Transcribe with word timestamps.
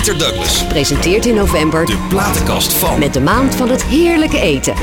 Peter 0.00 0.18
Douglas. 0.18 0.66
Presenteert 0.66 1.26
in 1.26 1.34
november 1.34 1.86
De 1.86 2.06
platenkast 2.08 2.72
van. 2.72 2.98
met 2.98 3.14
de 3.14 3.20
maand 3.20 3.54
van 3.54 3.70
het 3.70 3.84
heerlijke 3.84 4.40
eten. 4.40 4.74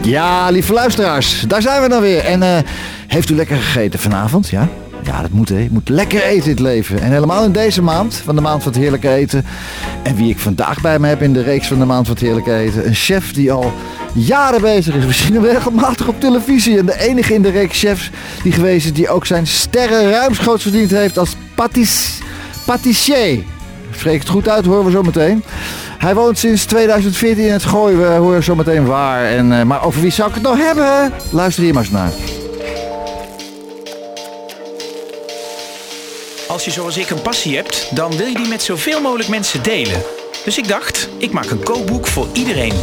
Ja, 0.00 0.50
lieve 0.50 0.72
luisteraars, 0.72 1.40
daar 1.40 1.62
zijn 1.62 1.82
we 1.82 1.88
dan 1.88 2.00
weer. 2.00 2.24
En 2.24 2.42
eh, 2.42 2.58
heeft 3.06 3.30
u 3.30 3.34
lekker 3.34 3.56
gegeten 3.56 4.00
vanavond? 4.00 4.48
Ja? 4.48 4.68
Ja, 5.02 5.20
dat 5.20 5.30
moet 5.30 5.48
hè. 5.48 5.58
Je 5.58 5.68
moet 5.70 5.88
lekker 5.88 6.22
eten 6.22 6.44
in 6.44 6.50
het 6.50 6.60
leven. 6.60 7.00
En 7.00 7.12
helemaal 7.12 7.44
in 7.44 7.52
deze 7.52 7.82
maand, 7.82 8.14
van 8.24 8.34
de 8.34 8.40
maand 8.40 8.62
van 8.62 8.72
het 8.72 8.80
heerlijke 8.80 9.08
eten. 9.08 9.44
En 10.02 10.16
wie 10.16 10.30
ik 10.30 10.38
vandaag 10.38 10.80
bij 10.80 10.98
me 10.98 11.08
heb 11.08 11.22
in 11.22 11.32
de 11.32 11.42
reeks 11.42 11.66
van 11.66 11.78
de 11.78 11.84
maand 11.84 12.06
van 12.06 12.14
het 12.14 12.24
heerlijke 12.24 12.54
eten. 12.54 12.86
Een 12.86 12.94
chef 12.94 13.32
die 13.32 13.52
al 13.52 13.72
jaren 14.12 14.60
bezig 14.60 14.94
is. 14.94 15.04
We 15.04 15.12
zien 15.12 15.34
hem 15.34 15.44
regelmatig 15.44 16.08
op 16.08 16.20
televisie. 16.20 16.78
En 16.78 16.86
de 16.86 17.00
enige 17.00 17.34
in 17.34 17.42
de 17.42 17.50
reeks 17.50 17.78
chefs 17.78 18.10
die 18.42 18.52
geweest 18.52 18.84
is 18.84 18.92
die 18.92 19.08
ook 19.08 19.26
zijn 19.26 19.46
sterren 19.46 20.10
ruimschoots 20.10 20.62
verdiend 20.62 20.90
heeft 20.90 21.18
als 21.18 21.36
patis, 21.54 22.18
patissier. 22.64 23.51
Spreek 24.02 24.20
het 24.20 24.28
goed 24.28 24.48
uit, 24.48 24.66
horen 24.66 24.84
we 24.84 24.90
zo 24.90 25.02
meteen. 25.02 25.44
Hij 25.98 26.14
woont 26.14 26.38
sinds 26.38 26.64
2014 26.64 27.44
in 27.44 27.52
het 27.52 27.64
Gooi. 27.64 27.96
We 27.96 28.04
horen 28.04 28.42
zo 28.42 28.54
meteen 28.54 28.86
waar. 28.86 29.24
En, 29.24 29.58
eh, 29.58 29.62
maar 29.62 29.84
over 29.84 30.00
wie 30.00 30.10
zou 30.10 30.28
ik 30.28 30.34
het 30.34 30.42
nou 30.42 30.58
hebben? 30.58 31.12
Luister 31.30 31.62
hier 31.62 31.74
maar 31.74 31.82
eens 31.82 31.92
naar. 31.92 32.12
Als 36.48 36.64
je 36.64 36.70
zoals 36.70 36.96
ik 36.96 37.10
een 37.10 37.22
passie 37.22 37.56
hebt, 37.56 37.88
dan 37.90 38.16
wil 38.16 38.26
je 38.26 38.34
die 38.34 38.48
met 38.48 38.62
zoveel 38.62 39.00
mogelijk 39.00 39.28
mensen 39.28 39.62
delen. 39.62 40.02
Dus 40.44 40.58
ik 40.58 40.68
dacht, 40.68 41.08
ik 41.18 41.32
maak 41.32 41.50
een 41.50 41.62
kookboek 41.62 42.06
voor 42.06 42.26
iedereen. 42.32 42.74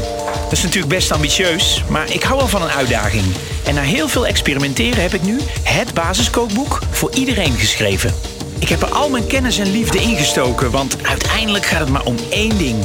Dat 0.43 0.51
is 0.51 0.63
natuurlijk 0.63 0.93
best 0.93 1.11
ambitieus, 1.11 1.83
maar 1.89 2.13
ik 2.13 2.23
hou 2.23 2.37
wel 2.37 2.47
van 2.47 2.61
een 2.61 2.71
uitdaging. 2.71 3.25
En 3.65 3.75
na 3.75 3.81
heel 3.81 4.07
veel 4.07 4.27
experimenteren 4.27 5.01
heb 5.01 5.13
ik 5.13 5.21
nu 5.21 5.39
het 5.63 5.93
basiskookboek 5.93 6.79
voor 6.91 7.11
iedereen 7.13 7.53
geschreven. 7.53 8.38
Ik 8.59 8.69
heb 8.69 8.81
er 8.81 8.89
al 8.89 9.09
mijn 9.09 9.27
kennis 9.27 9.57
en 9.57 9.71
liefde 9.71 10.01
ingestoken, 10.01 10.71
want 10.71 10.97
uiteindelijk 11.03 11.65
gaat 11.65 11.79
het 11.79 11.89
maar 11.89 12.05
om 12.05 12.15
één 12.29 12.57
ding. 12.57 12.77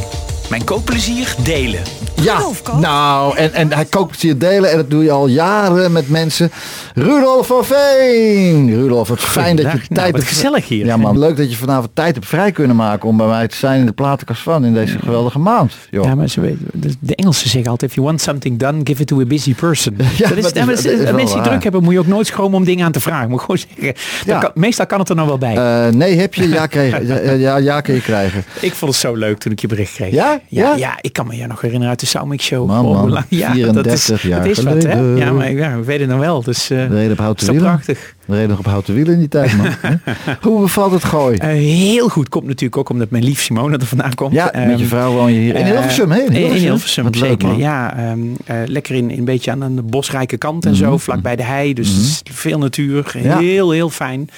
Mijn 0.48 0.64
kookplezier 0.64 1.34
delen. 1.42 1.82
Ja, 2.24 2.40
nou, 2.80 3.36
en, 3.36 3.52
en 3.52 3.72
hij 3.72 3.84
kookt 3.84 4.20
hier 4.20 4.38
delen 4.38 4.70
en 4.70 4.76
dat 4.76 4.90
doe 4.90 5.04
je 5.04 5.10
al 5.10 5.26
jaren 5.26 5.92
met 5.92 6.08
mensen. 6.08 6.50
Rudolf 6.94 7.46
van 7.46 7.64
Veen! 7.64 8.74
Rudolf, 8.74 9.08
het 9.08 9.20
fijn 9.20 9.56
dat 9.56 9.64
je. 9.64 9.70
Nou, 9.70 9.86
tijd 9.94 10.10
wat 10.10 10.20
hebt. 10.20 10.32
gezellig 10.32 10.68
hier. 10.68 10.86
Ja 10.86 10.96
man, 10.96 11.18
leuk 11.18 11.36
dat 11.36 11.50
je 11.50 11.56
vanavond 11.56 11.90
tijd 11.94 12.14
hebt 12.14 12.26
vrij 12.26 12.52
kunnen 12.52 12.76
maken 12.76 13.08
om 13.08 13.16
bij 13.16 13.26
mij 13.26 13.48
te 13.48 13.56
zijn 13.56 13.80
in 13.80 13.86
de 13.86 13.92
platenkast 13.92 14.42
van 14.42 14.64
in 14.64 14.74
deze 14.74 14.98
geweldige 14.98 15.38
maand. 15.38 15.72
Joh. 15.90 16.04
Ja, 16.04 16.14
maar 16.14 16.28
ze 16.28 16.40
weten, 16.40 16.68
de, 17.00 17.14
Engelsen 17.14 17.48
zeggen 17.50 17.70
altijd, 17.70 17.90
if 17.90 17.96
you 17.96 18.06
want 18.06 18.20
something 18.20 18.58
done, 18.58 18.80
give 18.84 19.00
it 19.00 19.06
to 19.06 19.20
a 19.20 19.24
busy 19.24 19.54
person. 19.54 19.96
Ja, 20.16 20.28
dat 20.28 20.36
is, 20.36 20.42
dat 20.42 20.52
is- 20.52 20.58
ja, 20.60 20.64
maar 20.64 20.74
dat 20.74 20.84
is 20.84 20.90
wel 21.02 21.12
mensen 21.12 21.24
die 21.24 21.34
waar. 21.34 21.42
druk 21.48 21.62
hebben, 21.62 21.82
moet 21.82 21.92
je 21.92 21.98
ook 21.98 22.06
nooit 22.06 22.26
schromen 22.26 22.58
om 22.58 22.64
dingen 22.64 22.84
aan 22.86 22.92
te 22.92 23.00
vragen. 23.00 23.30
Moet 23.30 23.40
gewoon 23.40 23.58
zeggen, 23.58 23.94
Ja. 24.26 24.38
kan- 24.38 24.50
meestal 24.54 24.86
kan 24.86 24.98
het 24.98 25.08
er 25.08 25.16
nog 25.16 25.26
wel 25.26 25.38
bij. 25.38 25.56
Eh, 25.56 25.92
nee, 25.92 26.18
heb 26.18 26.34
je? 26.34 26.48
Ja, 26.48 26.66
kreeg, 26.66 27.06
ja, 27.06 27.30
ja, 27.32 27.56
ja, 27.56 27.80
kun 27.80 27.94
je 27.94 28.00
krijgen. 28.00 28.44
ik 28.60 28.72
vond 28.74 28.90
het 28.92 29.00
zo 29.00 29.14
leuk 29.14 29.38
toen 29.38 29.52
ik 29.52 29.60
je 29.60 29.66
bericht 29.66 29.92
kreeg. 29.94 30.12
Ja? 30.12 30.40
Ja, 30.48 30.62
Ja? 30.62 30.74
ja, 30.76 30.98
ik 31.00 31.12
kan 31.12 31.26
me 31.26 31.36
je 31.36 31.46
nog 31.46 31.60
herinneren 31.60 31.90
uit 31.90 32.00
de 32.00 32.06
Soundmix 32.14 32.44
Show. 32.44 32.66
Man, 32.66 32.84
man, 32.84 33.10
lang- 33.10 33.24
ja, 33.28 33.46
dat 33.48 33.54
34 33.54 33.92
is, 34.16 34.22
jaar 34.22 34.40
dat 34.40 34.48
is 34.48 34.62
wat, 34.62 34.74
hè? 34.74 34.80
geleden. 34.80 35.16
Ja, 35.16 35.32
maar 35.32 35.52
ja, 35.52 35.76
we 35.76 35.84
weten 35.84 36.00
het 36.00 36.10
nog 36.10 36.18
wel. 36.26 36.42
Dus 36.42 36.70
eh 36.70 36.86
We 36.86 36.94
reden 36.94 37.12
op 37.12 37.18
houten 37.18 37.56
prachtig. 37.56 38.14
We 38.26 38.34
reden 38.34 38.48
nog 38.48 38.58
op 38.58 38.64
houten 38.66 38.94
wielen 38.94 39.12
in 39.12 39.18
die 39.18 39.28
tijd, 39.28 39.56
man. 39.56 39.66
Hoe 40.42 40.60
bevalt 40.60 40.92
het 40.92 41.04
gooi? 41.04 41.36
Eh, 41.36 41.48
heel 41.48 42.08
goed. 42.08 42.28
Komt 42.28 42.46
natuurlijk 42.46 42.76
ook 42.76 42.88
omdat 42.88 43.10
mijn 43.10 43.24
lief 43.24 43.40
Simone 43.40 43.76
er 43.76 43.86
vandaan 43.86 44.14
komt. 44.14 44.32
Ja, 44.32 44.44
met 44.54 44.54
je 44.54 44.60
Ehm, 44.70 44.84
vrouw 44.84 45.12
woon 45.12 45.32
je 45.32 45.38
hier. 45.38 45.54
In 45.54 45.64
Eh, 45.64 45.70
Hilversum, 45.70 46.10
hè? 46.10 46.20
In 46.20 46.52
Hilversum, 46.52 47.04
Wat 47.04 47.14
leuk, 47.16 47.28
zeker. 47.42 47.56
ja, 47.58 47.96
ehm, 47.96 48.18
eh, 48.44 48.56
lekker 48.66 48.94
in, 48.94 49.10
in 49.10 49.18
een 49.18 49.24
beetje 49.24 49.50
aan 49.50 49.76
de 49.76 49.82
bosrijke 49.82 50.36
kant 50.36 50.64
en 50.64 50.70
Mhm. 50.70 50.80
zo, 50.80 50.98
vlak 50.98 51.22
bij 51.22 51.36
de 51.36 51.42
hei. 51.44 51.74
Dus 51.74 51.88
is 51.98 52.20
veel 52.32 52.58
natuur. 52.58 53.12
Heel, 53.18 53.70
heel 53.70 53.90
fijn. 53.90 54.28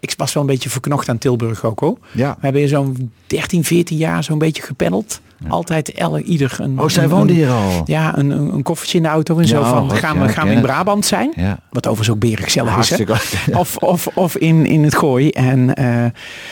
Ik 0.00 0.14
was 0.16 0.32
wel 0.32 0.42
een 0.42 0.48
beetje 0.48 0.70
verknocht 0.70 1.08
aan 1.08 1.18
Tilburg 1.18 1.64
ook 1.64 1.80
hoor. 1.80 1.98
Ja. 2.12 2.30
We 2.30 2.38
hebben 2.40 2.60
hier 2.60 2.70
zo'n 2.70 3.12
13, 3.26 3.64
14 3.64 3.96
jaar 3.96 4.24
zo'n 4.24 4.38
beetje 4.38 4.62
gepeddeld. 4.62 5.20
Altijd 5.48 5.92
elle, 5.92 6.22
ieder 6.22 6.56
een... 6.60 6.80
Oh, 6.80 6.88
zij 6.88 7.04
een- 7.04 7.10
woonde 7.10 7.32
een- 7.32 7.38
hier 7.38 7.50
al. 7.50 7.82
Ja, 7.84 8.18
een, 8.18 8.30
een, 8.30 8.54
een 8.54 8.62
koffertje 8.62 8.96
in 8.96 9.02
de 9.02 9.08
auto 9.08 9.36
en 9.36 9.42
Ja, 9.42 9.48
zo 9.48 9.62
van 9.62 9.90
gaan 9.90 10.20
we, 10.20 10.28
gaan 10.28 10.48
we 10.48 10.54
in. 10.54 10.60
Brabant 10.60 11.06
zijn. 11.06 11.32
Wat 11.70 11.86
overigens 11.86 12.10
ook 12.16 12.18
berig 12.20 12.50
zelf 12.50 12.66
is. 12.68 12.72
Hartstikke. 12.74 13.13
Of, 13.52 13.76
of, 13.76 14.06
of 14.06 14.36
in, 14.36 14.66
in 14.66 14.82
het 14.84 14.96
gooi. 14.96 15.30
En 15.30 15.74
eh, 15.74 16.04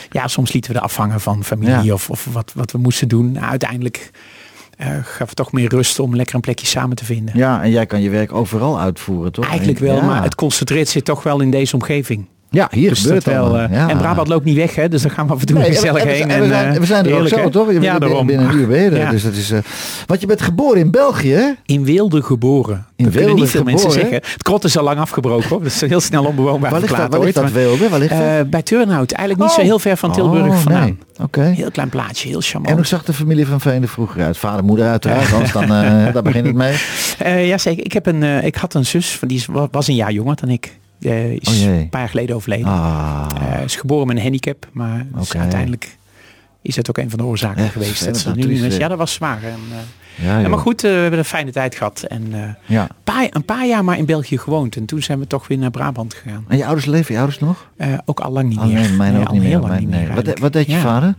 ja, 0.09 0.27
soms 0.27 0.53
lieten 0.53 0.71
we 0.71 0.77
de 0.77 0.83
afvangen 0.83 1.19
van 1.21 1.43
familie 1.43 1.83
Ja. 1.83 1.93
of, 1.93 2.09
of 2.09 2.27
wat, 2.31 2.51
wat 2.55 2.71
we 2.71 2.77
moesten 2.77 3.07
doen. 3.07 3.31
Nou, 3.31 3.45
uiteindelijk 3.45 4.11
eh, 4.77 4.87
gaf 5.03 5.27
het 5.27 5.35
toch 5.35 5.51
meer 5.51 5.69
rust 5.69 5.99
om 5.99 6.15
lekker 6.15 6.35
een 6.35 6.41
plekje 6.41 6.65
samen 6.67 6.95
te 6.95 7.05
vinden. 7.05 7.37
Ja, 7.37 7.63
en 7.63 7.71
jij 7.71 7.85
kan 7.85 8.01
je 8.01 8.09
werk 8.09 8.33
overal 8.33 8.79
uitvoeren, 8.79 9.31
toch? 9.31 9.47
Eigenlijk 9.47 9.79
wel, 9.79 9.95
Ja. 9.95 10.05
maar 10.05 10.23
het 10.23 10.35
concentreert 10.35 10.87
zich 10.89 11.01
toch 11.01 11.23
wel 11.23 11.39
in 11.41 11.51
deze 11.51 11.75
omgeving. 11.75 12.25
Ja, 12.53 12.67
hier 12.71 12.89
Dus 12.89 13.01
gebeurt 13.01 13.25
het 13.25 13.33
wel. 13.33 13.57
eh, 13.59 13.71
ja. 13.71 13.89
En 13.89 13.97
Brabant 13.97 14.27
loopt 14.27 14.45
niet 14.45 14.55
weg, 14.55 14.75
hè? 14.75 14.87
Dus 14.89 15.01
daar 15.01 15.11
gaan 15.11 15.27
we 15.27 15.33
af 15.33 15.39
en 15.39 15.45
toe 15.45 15.57
Nee, 15.57 15.71
gezellig 15.71 16.01
en, 16.01 16.07
we 16.07 16.13
heen. 16.13 16.29
en 16.29 16.41
we 16.41 16.47
zijn, 16.47 16.73
eh, 16.73 16.79
we 16.79 16.85
zijn 16.85 17.05
er 17.05 17.19
ook 17.19 17.27
zo, 17.27 17.49
toch? 17.49 17.71
Je 17.71 17.81
ja, 17.81 17.97
binnen, 17.97 18.25
binnen 18.25 18.49
een 18.49 18.55
uur 18.55 18.71
er. 18.75 18.97
Ja. 18.97 19.09
Dus 19.09 19.23
dat 19.23 19.33
is, 19.33 19.51
eh, 19.51 19.59
want 20.05 20.21
je 20.21 20.27
bent 20.27 20.41
geboren 20.41 20.79
in 20.79 20.91
België, 20.91 21.31
hè? 21.31 21.51
In 21.65 21.85
Weelde 21.85 22.21
geboren. 22.21 22.85
In 22.95 23.05
dat 23.05 23.13
Weelde 23.13 23.33
niet 23.41 23.49
veel 23.49 23.63
mensen 23.63 23.91
zeggen. 23.91 24.13
Het 24.13 24.43
krot 24.43 24.63
is 24.63 24.77
al 24.77 24.83
lang 24.83 24.99
afgebroken. 24.99 25.49
Hoor. 25.49 25.63
Dat 25.63 25.67
is 25.71 25.81
heel 25.81 25.99
snel 26.01 26.23
onbewoonbaar 26.25 26.71
Waar 26.71 26.79
ligt 26.79 26.95
dat, 26.97 27.11
waar 27.11 27.19
ligt 27.19 27.35
dat 27.35 27.51
Weelde? 27.51 27.89
Waar 27.89 27.99
ligt 27.99 28.13
dat? 28.17 28.49
Bij 28.49 28.61
Turnhout. 28.61 29.11
Eigenlijk 29.11 29.39
niet 29.39 29.49
Oh. 29.57 29.63
zo 29.63 29.69
heel 29.69 29.79
ver 29.79 29.97
van 29.97 30.11
Tilburg 30.11 30.45
Oh, 30.47 30.57
vandaan. 30.57 30.81
nee. 30.83 30.97
Oké. 31.21 31.41
Heel 31.41 31.71
klein 31.71 31.89
plaatje, 31.89 32.27
heel 32.27 32.41
charmant. 32.41 32.69
En 32.69 32.75
hoe 32.75 32.85
zag 32.85 33.03
de 33.03 33.13
familie 33.13 33.47
van 33.47 33.61
Veen 33.61 33.81
er 33.81 33.87
vroeger 33.87 34.21
uit? 34.23 34.37
Vader, 34.37 34.63
moeder 34.63 34.87
uiteraard, 34.87 35.33
anders 35.33 35.51
dan, 35.51 35.63
eh, 35.63 35.69
daar 36.13 36.23
begint 36.23 36.45
het 36.45 36.55
mee. 36.55 36.75
Ja, 37.47 37.57
zeker. 37.57 37.85
Ik, 37.85 37.93
heb 37.93 38.05
een, 38.05 38.23
ik 38.23 38.55
had 38.55 38.73
een 38.73 38.85
zus, 38.85 39.11
van 39.17 39.27
die 39.27 39.45
was 39.71 39.87
een 39.87 39.95
jaar 39.95 40.11
jonger 40.11 40.35
dan 40.35 40.49
ik. 40.49 40.81
Eh, 41.03 41.31
is 41.31 41.63
Oh 41.65 41.71
een 41.73 41.89
paar 41.89 41.99
jaar 41.99 42.09
geleden 42.09 42.35
overleden. 42.35 42.65
Ah, 42.67 43.25
Eh, 43.41 43.63
is 43.63 43.75
geboren 43.75 44.07
met 44.07 44.15
een 44.15 44.21
handicap, 44.23 44.67
maar 44.71 45.05
uiteindelijk 45.37 45.97
is 46.61 46.75
dat 46.75 46.89
ook 46.89 46.97
een 46.97 47.09
van 47.09 47.19
de 47.19 47.25
oorzaken 47.25 47.63
Echt 47.63 47.73
geweest. 47.73 48.05
Dat 48.05 48.23
wat 48.23 48.35
nu 48.35 48.69
ja, 48.77 48.87
dat 48.87 48.97
was 48.97 49.13
zwaar. 49.13 49.43
En, 49.43 49.59
eh, 50.25 50.41
ja, 50.41 50.47
maar 50.47 50.59
goed, 50.59 50.81
we 50.81 50.87
hebben 50.87 51.19
een 51.19 51.25
fijne 51.25 51.51
tijd 51.51 51.75
gehad. 51.75 52.01
En 52.03 52.31
Ja. 52.65 52.81
een, 52.81 52.87
paar, 53.03 53.27
een 53.29 53.45
paar 53.45 53.67
jaar 53.67 53.83
maar 53.83 53.97
in 53.97 54.05
België 54.05 54.37
gewoond. 54.37 54.75
En 54.75 54.85
toen 54.85 55.01
zijn 55.01 55.19
we 55.19 55.27
toch 55.27 55.47
weer 55.47 55.57
naar 55.57 55.71
Brabant 55.71 56.13
gegaan. 56.13 56.45
En 56.47 56.57
je 56.57 56.65
ouders 56.65 56.85
leven, 56.85 57.11
je 57.13 57.19
ouders 57.19 57.39
nog? 57.39 57.69
Ook 58.05 58.19
al 58.19 58.31
lang 58.31 58.49
niet 58.49 58.57
Oh, 58.57 58.65
meer. 58.65 58.73
nee, 58.73 58.89
mijn 58.91 59.17
ook 59.17 59.25
al 59.27 59.33
niet 59.33 59.41
meer. 59.41 59.49
heel 59.49 59.59
lang 59.59 59.69
Mijn- 59.71 59.81
niet 59.81 59.89
nee. 59.91 60.05
meer 60.07 60.23
Wat, 60.23 60.39
wat 60.39 60.53
deed 60.53 60.65
je 60.65 60.71
Ja. 60.71 60.79
vader? 60.81 61.15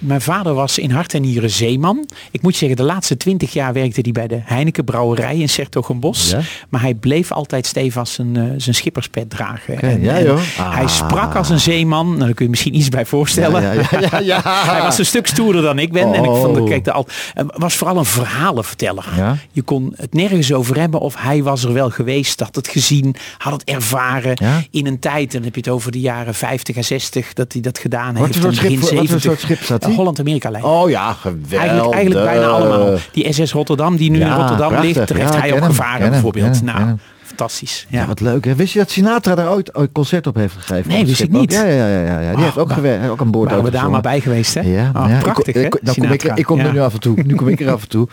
Mijn 0.00 0.20
vader 0.20 0.54
was 0.54 0.78
in 0.78 0.90
hart 0.90 1.14
en 1.14 1.20
nieren 1.22 1.50
zeeman. 1.50 2.08
Ik 2.30 2.42
moet 2.42 2.56
zeggen, 2.56 2.76
de 2.76 2.82
laatste 2.82 3.16
twintig 3.16 3.52
jaar 3.52 3.72
werkte 3.72 4.00
hij 4.02 4.12
bij 4.12 4.26
de 4.26 4.40
Heineken 4.44 4.84
Brouwerij 4.84 5.36
in 5.38 5.48
Sertogenbos. 5.48 6.30
Ja. 6.30 6.40
Maar 6.68 6.80
hij 6.80 6.94
bleef 6.94 7.32
altijd 7.32 7.66
stevig 7.66 8.08
zijn, 8.08 8.36
eh, 8.36 8.42
zijn 8.56 8.74
schipperspet 8.74 9.30
dragen. 9.30 9.80
En- 9.80 10.00
ja, 10.02 10.14
en 10.16 10.24
joh. 10.24 10.38
Hij 10.56 10.82
Ah. 10.84 10.88
sprak 10.88 11.34
als 11.34 11.48
een 11.48 11.60
zeeman. 11.60 12.06
Nou, 12.08 12.18
daar 12.18 12.34
kun 12.34 12.44
je 12.44 12.50
misschien 12.50 12.76
iets 12.76 12.88
bij 12.88 13.06
voorstellen. 13.06 13.62
Ja, 13.62 14.18
ja, 14.18 14.40
hij 14.72 14.82
was 14.82 14.98
een 14.98 15.06
stuk 15.06 15.26
stoerder 15.26 15.62
dan 15.62 15.78
ik 15.78 15.92
ben. 15.92 16.12
En 16.14 16.24
ik 16.24 16.30
vond, 16.30 16.58
Oh. 16.58 16.68
kijk, 16.68 16.84
de 16.84 16.92
al, 16.92 17.06
was 17.46 17.74
vooral 17.74 17.96
een 17.96 18.04
verhalenverteller. 18.04 19.04
Ja. 19.16 19.36
Je 19.52 19.62
kon 19.62 19.92
het 19.96 20.14
nergens 20.14 20.52
over 20.52 20.78
hebben 20.78 21.00
of 21.00 21.14
hij 21.18 21.42
was 21.42 21.64
er 21.64 21.72
wel 21.72 21.90
geweest, 21.90 22.40
had 22.40 22.54
het 22.54 22.68
gezien, 22.68 23.14
had 23.38 23.52
het 23.52 23.64
ervaren 23.64 24.36
in 24.70 24.86
een 24.86 24.98
tijd. 24.98 25.22
En 25.22 25.28
dan 25.36 25.42
heb 25.42 25.54
je 25.54 25.60
het 25.60 25.68
over 25.70 25.92
de 25.92 26.00
jaren 26.00 26.34
50 26.34 26.76
en 26.76 26.84
60 26.84 27.32
dat 27.32 27.52
hij 27.52 27.62
dat 27.62 27.78
gedaan 27.78 28.14
Wat 28.14 28.26
heeft. 28.26 28.38
voor 28.38 28.48
en 28.48 28.54
soort 28.54 28.66
begin 28.68 28.82
schip- 28.82 28.98
wat 28.98 29.08
voor 29.08 29.20
70. 29.20 29.22
soort 29.30 29.40
schip 29.40 29.62
zat 29.62 29.84
De? 29.90 29.96
Holland-Amerika-lijn. 29.96 30.64
Oh 30.64 30.90
ja, 30.90 31.12
geweldig. 31.12 31.58
Eigenlijk, 31.58 31.94
eigenlijk 31.94 32.24
bijna 32.26 32.46
allemaal. 32.46 32.96
Die 33.12 33.32
SS 33.32 33.52
Rotterdam, 33.52 33.96
die 33.96 34.10
nu 34.10 34.20
in 34.20 34.32
Rotterdam 34.32 34.68
prachtig. 34.68 34.94
ligt, 34.96 35.08
daar 35.08 35.18
heeft 35.18 35.40
hij 35.40 35.52
ook 35.52 35.64
gevaren 35.64 36.10
bijvoorbeeld. 36.10 36.62
nou. 36.62 36.96
Fantastisch. 37.40 37.86
Ja, 37.88 38.00
Ja. 38.00 38.06
wat 38.06 38.20
leuk 38.20 38.44
hè. 38.44 38.54
Wist 38.54 38.72
je 38.72 38.78
dat 38.78 38.90
Sinatra 38.90 39.34
daar 39.34 39.50
ooit 39.50 39.70
een 39.76 39.92
concert 39.92 40.26
op 40.26 40.34
heeft 40.34 40.54
gegeven? 40.54 40.88
Nee, 40.90 40.98
het 40.98 41.08
wist 41.08 41.20
ik 41.20 41.30
niet. 41.30 41.52
Ja, 41.52 41.64
ja, 41.64 41.86
ja. 41.88 42.00
ja, 42.00 42.20
ja. 42.20 42.28
Die 42.28 42.36
Oh, 42.36 42.42
heeft 42.42 42.58
ook, 42.58 42.66
waar- 42.66 42.76
gewerkt, 42.76 43.08
ook 43.08 43.20
aan 43.20 43.30
boord 43.30 43.48
Waren 43.50 43.64
we 43.64 43.70
daar 43.70 43.90
maar 43.90 44.00
bij 44.00 44.20
geweest, 44.20 44.54
hè? 44.54 44.60
Ja, 44.60 44.90
Oh, 44.96 45.04
ja. 45.08 45.18
prachtig, 45.18 45.54
ik, 45.54 45.70
kom 45.94 46.02
ik, 46.12 46.22
ik 46.24 46.44
kom 46.44 46.58
er 46.58 46.72
nu 46.72 46.80
af 46.80 46.92
en 46.94 47.00
toe. 47.00 47.22
Nu 47.26 47.34
kom 47.34 47.48
ik 47.48 47.60
er 47.60 47.70
af 47.72 47.82
en 47.82 47.88
toe. 47.88 48.08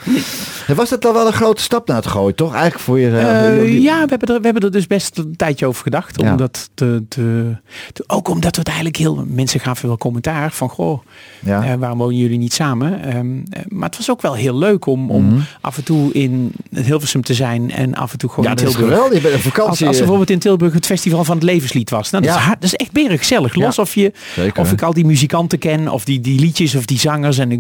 En 0.68 0.76
was 0.82 0.90
dat 0.90 1.02
dan 1.02 1.14
wel 1.14 1.28
een 1.28 1.34
grote 1.34 1.62
stap 1.62 1.88
naar 1.88 1.96
het 1.98 2.08
gooien, 2.08 2.36
toch? 2.36 2.52
Eigenlijk 2.54 2.84
voor 2.84 3.00
je... 3.00 3.10
eh, 3.18 3.58
Eh, 3.58 3.82
ja, 3.82 4.02
we 4.04 4.10
hebben, 4.10 4.28
er, 4.36 4.38
we 4.40 4.46
hebben 4.46 4.64
er 4.64 4.72
dus 4.72 4.88
best 4.88 5.18
een 5.18 5.36
tijdje 5.36 5.66
over 5.66 5.84
gedacht. 5.84 6.20
Omdat 6.20 6.70
te, 6.74 7.04
te, 7.08 7.56
te- 7.94 8.04
ook 8.08 8.28
omdat 8.30 8.52
we 8.52 8.60
het 8.60 8.68
eigenlijk 8.68 8.98
heel... 8.98 9.26
Mensen 9.28 9.60
gaven 9.60 9.88
wel 9.88 9.98
commentaar 9.98 10.52
van... 10.52 10.70
Goh, 10.70 11.00
Ja. 11.40 11.64
eh, 11.64 11.74
waarom 11.74 11.98
wonen 11.98 12.16
jullie 12.18 12.38
niet 12.38 12.54
samen? 12.54 13.02
Ehm, 13.04 13.38
eh, 13.50 13.62
maar 13.68 13.88
het 13.90 13.98
was 13.98 14.10
ook 14.12 14.22
wel 14.22 14.34
heel 14.34 14.58
leuk 14.58 14.86
om, 14.86 15.12
om 15.12 15.44
af 15.62 15.78
en 15.78 15.84
toe 15.84 16.12
in 16.14 16.52
Hilversum 16.70 17.22
te 17.24 17.34
zijn. 17.34 17.72
En 17.72 17.96
af 17.96 18.12
en 18.12 18.18
toe 18.18 18.30
gewoon 18.30 18.46
ja, 18.46 18.52
in 18.52 19.17
Je 19.24 19.30
bent 19.30 19.42
vakantie. 19.42 19.86
als 19.88 19.96
er 19.96 20.02
bijvoorbeeld 20.02 20.30
in 20.30 20.40
Tilburg 20.40 20.74
het 20.74 20.86
festival 20.86 21.24
van 21.24 21.36
het 21.36 21.44
levenslied 21.44 21.90
was. 21.90 22.10
Nou, 22.10 22.24
dat, 22.24 22.34
Ja. 22.34 22.40
is, 22.42 22.48
dat 22.50 22.64
is 22.64 22.74
echt 22.74 22.92
berig 22.92 23.20
gezellig. 23.20 23.56
Los 23.56 23.76
Ja. 23.76 23.82
of, 23.82 23.94
je, 23.96 24.12
Zeker. 24.36 24.62
of 24.62 24.72
ik 24.72 24.82
al 24.82 24.94
die 24.94 25.06
muzikanten 25.06 25.60
ken. 25.60 25.90
Of 25.90 26.06
die, 26.06 26.20
die 26.20 26.40
liedjes 26.40 26.76
of 26.76 26.86
die 26.86 27.00
zangers. 27.00 27.38
En 27.38 27.52
ik, 27.52 27.60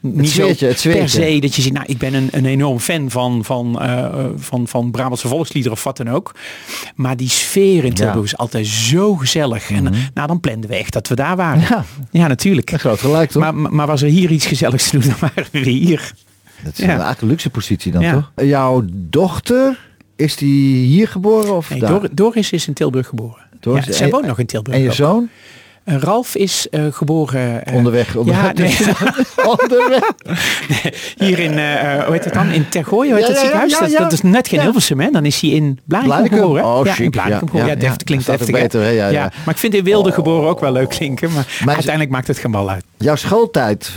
niet 0.00 0.28
zo 0.30 0.34
zweertje, 0.42 0.66
het 0.66 0.80
zweertje. 0.80 1.00
per 1.20 1.26
se 1.32 1.38
dat 1.40 1.54
je 1.54 1.62
ziet. 1.62 1.72
Nou, 1.72 1.86
ik 1.88 1.98
ben 1.98 2.14
een, 2.14 2.28
een 2.32 2.46
enorm 2.46 2.78
fan 2.78 3.10
van, 3.10 3.44
van, 3.44 3.80
eh, 3.82 4.24
van, 4.36 4.68
van 4.68 4.90
Brabantse 4.90 5.28
volksliederen 5.28 5.76
of 5.76 5.84
wat 5.84 5.96
dan 5.96 6.10
ook. 6.10 6.34
Maar 6.94 7.16
die 7.16 7.28
sfeer 7.28 7.84
in 7.84 7.92
Tilburg 7.94 8.16
Ja. 8.18 8.22
is 8.24 8.36
altijd 8.36 8.66
zo 8.66 9.14
gezellig. 9.16 9.70
En 9.70 9.82
nou, 10.14 10.26
dan 10.26 10.40
planden 10.40 10.70
we 10.70 10.76
echt 10.76 10.92
dat 10.92 11.08
we 11.08 11.14
daar 11.14 11.36
waren. 11.36 11.60
Ja. 11.60 11.84
Ja, 12.10 12.26
natuurlijk. 12.26 12.70
dat 12.70 12.80
groot 12.80 13.00
gelijk, 13.00 13.30
toch? 13.30 13.42
Maar, 13.42 13.54
maar 13.72 13.86
was 13.86 14.02
er 14.02 14.08
hier 14.08 14.30
iets 14.30 14.46
gezelligs 14.46 14.90
te 14.90 14.98
doen, 14.98 15.08
dan 15.20 15.30
waren 15.34 15.46
we 15.50 15.58
hier. 15.70 16.12
dat 16.64 16.78
is 16.78 16.84
ja. 16.84 17.16
een 17.20 17.28
luxe 17.28 17.50
positie 17.50 17.92
dan, 17.92 18.02
Ja. 18.02 18.12
toch? 18.12 18.44
Jouw 18.46 18.84
dochter, 18.92 19.78
is 20.16 20.36
die 20.36 20.86
hier 20.86 21.08
geboren 21.08 21.56
of 21.56 21.70
Nee, 21.70 21.78
daar? 21.80 21.90
Dor- 21.90 22.08
Doris 22.12 22.52
is 22.52 22.66
in 22.66 22.72
Tilburg 22.74 23.06
geboren. 23.08 23.42
Doris- 23.60 23.86
ja, 23.86 23.92
zij 23.92 24.10
woont 24.10 24.26
nog 24.26 24.38
in 24.38 24.46
Tilburg. 24.46 24.76
en 24.76 24.82
je 24.82 24.88
ook. 24.88 24.94
zoon? 24.94 25.28
Eh, 25.86 25.96
Ralf 25.96 26.34
is 26.34 26.68
eh, 26.70 26.82
geboren... 26.90 27.64
eh, 27.66 27.74
Onderweg. 27.74 28.16
onderweg. 28.16 28.42
Ja, 28.44 28.52
nee, 28.52 28.76
onderweg. 29.60 30.10
hier 31.24 31.38
in, 31.38 31.52
hoe 31.52 32.12
heet 32.12 32.24
het 32.24 32.34
dan? 32.34 32.50
In 32.50 32.68
Tergooi, 32.68 33.08
hoe 33.10 33.18
heet 33.18 33.26
Ja, 33.26 33.32
het 33.32 33.40
ziekenhuis? 33.40 33.92
dat, 33.98 34.12
is 34.12 34.22
net 34.22 34.48
geen. 34.48 34.60
Hilversum, 34.60 35.00
hè? 35.00 35.10
Dan 35.10 35.24
is 35.24 35.40
hij 35.40 35.50
in 35.50 35.78
Blarikum 35.84 36.10
Blarikum. 36.14 36.38
geboren. 36.38 36.64
Oh, 36.64 36.84
ja, 36.86 36.98
in 36.98 37.10
Blarikum 37.10 37.32
Ja, 37.42 37.46
geboren. 37.46 37.66
Ja, 37.66 37.74
deft, 37.74 37.98
ja. 37.98 38.04
klinkt 38.04 38.50
beter, 38.52 38.82
hè? 38.82 38.88
Ja, 38.88 39.08
ja. 39.08 39.32
Maar 39.44 39.54
ik 39.54 39.60
vind 39.60 39.74
in 39.74 39.84
Wilde 39.84 40.12
geboren 40.12 40.48
ook 40.48 40.60
wel 40.60 40.72
leuk 40.72 40.88
klinken. 40.88 41.32
Maar, 41.32 41.46
uiteindelijk 41.66 42.10
maakt 42.10 42.26
het 42.26 42.38
geen 42.38 42.50
bal 42.50 42.70
uit. 42.70 42.84
Jouw 42.98 43.16
schooltijd, 43.16 43.92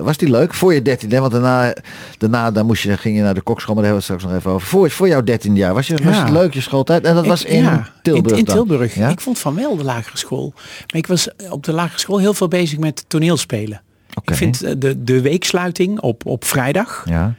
was 0.00 0.16
die 0.16 0.30
leuk? 0.30 0.54
Voor 0.54 0.74
je 0.74 0.82
dertiende, 0.82 1.20
want 1.20 1.32
daarna, 1.32 1.74
daarna 2.18 2.50
dan 2.50 2.66
moest 2.66 2.82
je, 2.82 2.96
ging 2.96 3.16
je 3.16 3.22
naar 3.22 3.34
de 3.34 3.40
kokschool, 3.40 3.74
maar 3.74 3.84
daar 3.84 3.92
hebben 3.92 4.08
we 4.08 4.12
het 4.14 4.22
straks 4.22 4.34
nog 4.34 4.42
even 4.42 4.50
over. 4.50 4.66
Voor, 4.68 4.90
voor 4.90 5.08
jouw 5.08 5.22
dertiende 5.22 5.58
jaar, 5.58 5.74
was, 5.74 5.86
je, 5.86 5.96
was 6.02 6.18
het 6.18 6.30
leuk 6.30 6.54
je 6.54 6.60
schooltijd? 6.60 7.04
En 7.04 7.14
dat 7.14 7.26
was 7.26 7.44
in 7.44 7.68
Tilburg 8.02 8.38
In? 8.38 8.44
Tilburg. 8.44 8.94
Ja? 8.94 9.08
Ik 9.08 9.20
vond 9.20 9.38
van 9.38 9.54
wel 9.54 9.76
de 9.76 9.84
lagere 9.84 10.16
school. 10.16 10.52
Maar 10.54 11.00
ik 11.00 11.06
was 11.06 11.23
op 11.50 11.64
de 11.64 11.72
lagere 11.72 11.98
school 11.98 12.18
heel 12.18 12.34
veel 12.34 12.48
bezig 12.48 12.78
met 12.78 13.04
toneelspelen. 13.08 13.82
Oké. 14.14 14.32
Ik 14.32 14.38
vind 14.38 14.62
eh, 14.62 14.74
de, 14.78 15.04
de 15.04 15.20
weeksluiting 15.20 16.00
op, 16.00 16.26
op 16.26 16.44
vrijdag. 16.44 17.02
Ja. 17.08 17.34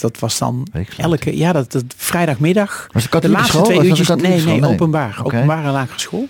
Dat 0.00 0.18
was 0.18 0.38
dan 0.38 0.66
elke, 0.96 1.36
ja, 1.36 1.52
dat, 1.52 1.72
dat 1.72 1.84
vrijdagmiddag. 1.96 2.86
Was 2.92 3.02
de 3.02 3.08
katholieke 3.08 3.40
laatste 3.40 3.58
school? 3.58 3.76
twee 3.76 3.88
uurtjes. 3.88 4.08
Nee, 4.08 4.44
nee, 4.44 4.64
openbaar. 4.64 5.16
Oké. 5.20 5.36
Openbare 5.36 5.70
lagere 5.70 5.98
school. 5.98 6.28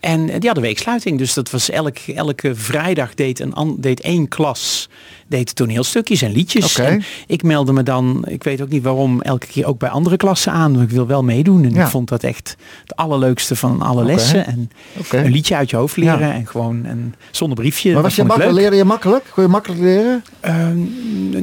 En 0.00 0.20
eh, 0.20 0.34
die 0.38 0.44
hadden 0.44 0.62
weeksluiting. 0.62 1.18
Dus 1.18 1.34
dat 1.34 1.50
was 1.50 1.70
elk, 1.70 1.98
elke 1.98 2.54
vrijdag 2.54 3.14
deed, 3.14 3.40
een, 3.40 3.76
deed 3.78 4.00
één 4.00 4.28
klas 4.28 4.88
deed 5.26 5.54
toneelstukjes 5.54 6.22
en 6.22 6.32
liedjes. 6.32 6.78
En 6.78 7.02
ik 7.26 7.42
meldde 7.42 7.72
me 7.72 7.82
dan, 7.82 8.24
ik 8.28 8.44
weet 8.44 8.60
ook 8.62 8.68
niet 8.68 8.82
waarom, 8.82 9.22
elke 9.22 9.46
keer 9.46 9.66
ook 9.66 9.78
bij 9.78 9.88
andere 9.88 10.16
klassen 10.16 10.52
aan. 10.52 10.72
Want 10.72 10.84
ik 10.84 10.90
wil 10.90 11.06
wel 11.06 11.22
meedoen. 11.24 11.64
En 11.64 11.74
Ja. 11.74 11.84
ik 11.84 11.90
vond 11.90 12.08
dat 12.08 12.22
echt 12.22 12.56
het 12.82 12.96
allerleukste 12.96 13.56
van 13.56 13.82
alle 13.82 14.04
lessen. 14.04 14.46
En 14.46 14.70
een 15.10 15.30
liedje 15.30 15.56
uit 15.56 15.70
je 15.70 15.76
hoofd 15.76 15.96
leren. 15.96 16.18
Ja. 16.28 16.32
En 16.32 16.46
gewoon 16.46 16.84
en 16.84 17.14
zonder 17.30 17.58
briefje. 17.58 17.92
Maar 17.92 18.02
was 18.02 18.16
je 18.16 18.24
makkelijk? 18.24 18.54
Leerde 18.54 18.76
je 18.76 18.84
makkelijk? 18.84 19.24
Kon 19.34 19.42
je 19.42 19.48
makkelijk 19.48 19.80
leren? 19.80 20.24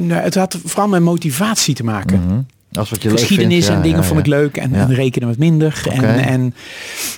Nou, 0.06 0.12
het 0.22 0.34
had 0.34 0.58
vooral 0.64 0.88
met 0.88 1.02
motivatie 1.02 1.74
te 1.74 1.84
maken. 1.84 2.20
Mhm. 2.24 2.40
Als 2.72 2.90
wat 2.90 3.02
je 3.02 3.08
leuk 3.08 3.18
Geschiedenis 3.18 3.52
vindt, 3.54 3.66
ja, 3.68 3.74
en 3.74 3.82
dingen 3.82 3.98
ja, 3.98 4.04
vond 4.04 4.20
ik 4.20 4.26
leuk 4.26 4.56
en, 4.56 4.74
en 4.74 4.94
rekenen 4.94 5.28
wat 5.28 5.38
minder. 5.38 5.82
En, 5.90 6.24
en 6.24 6.54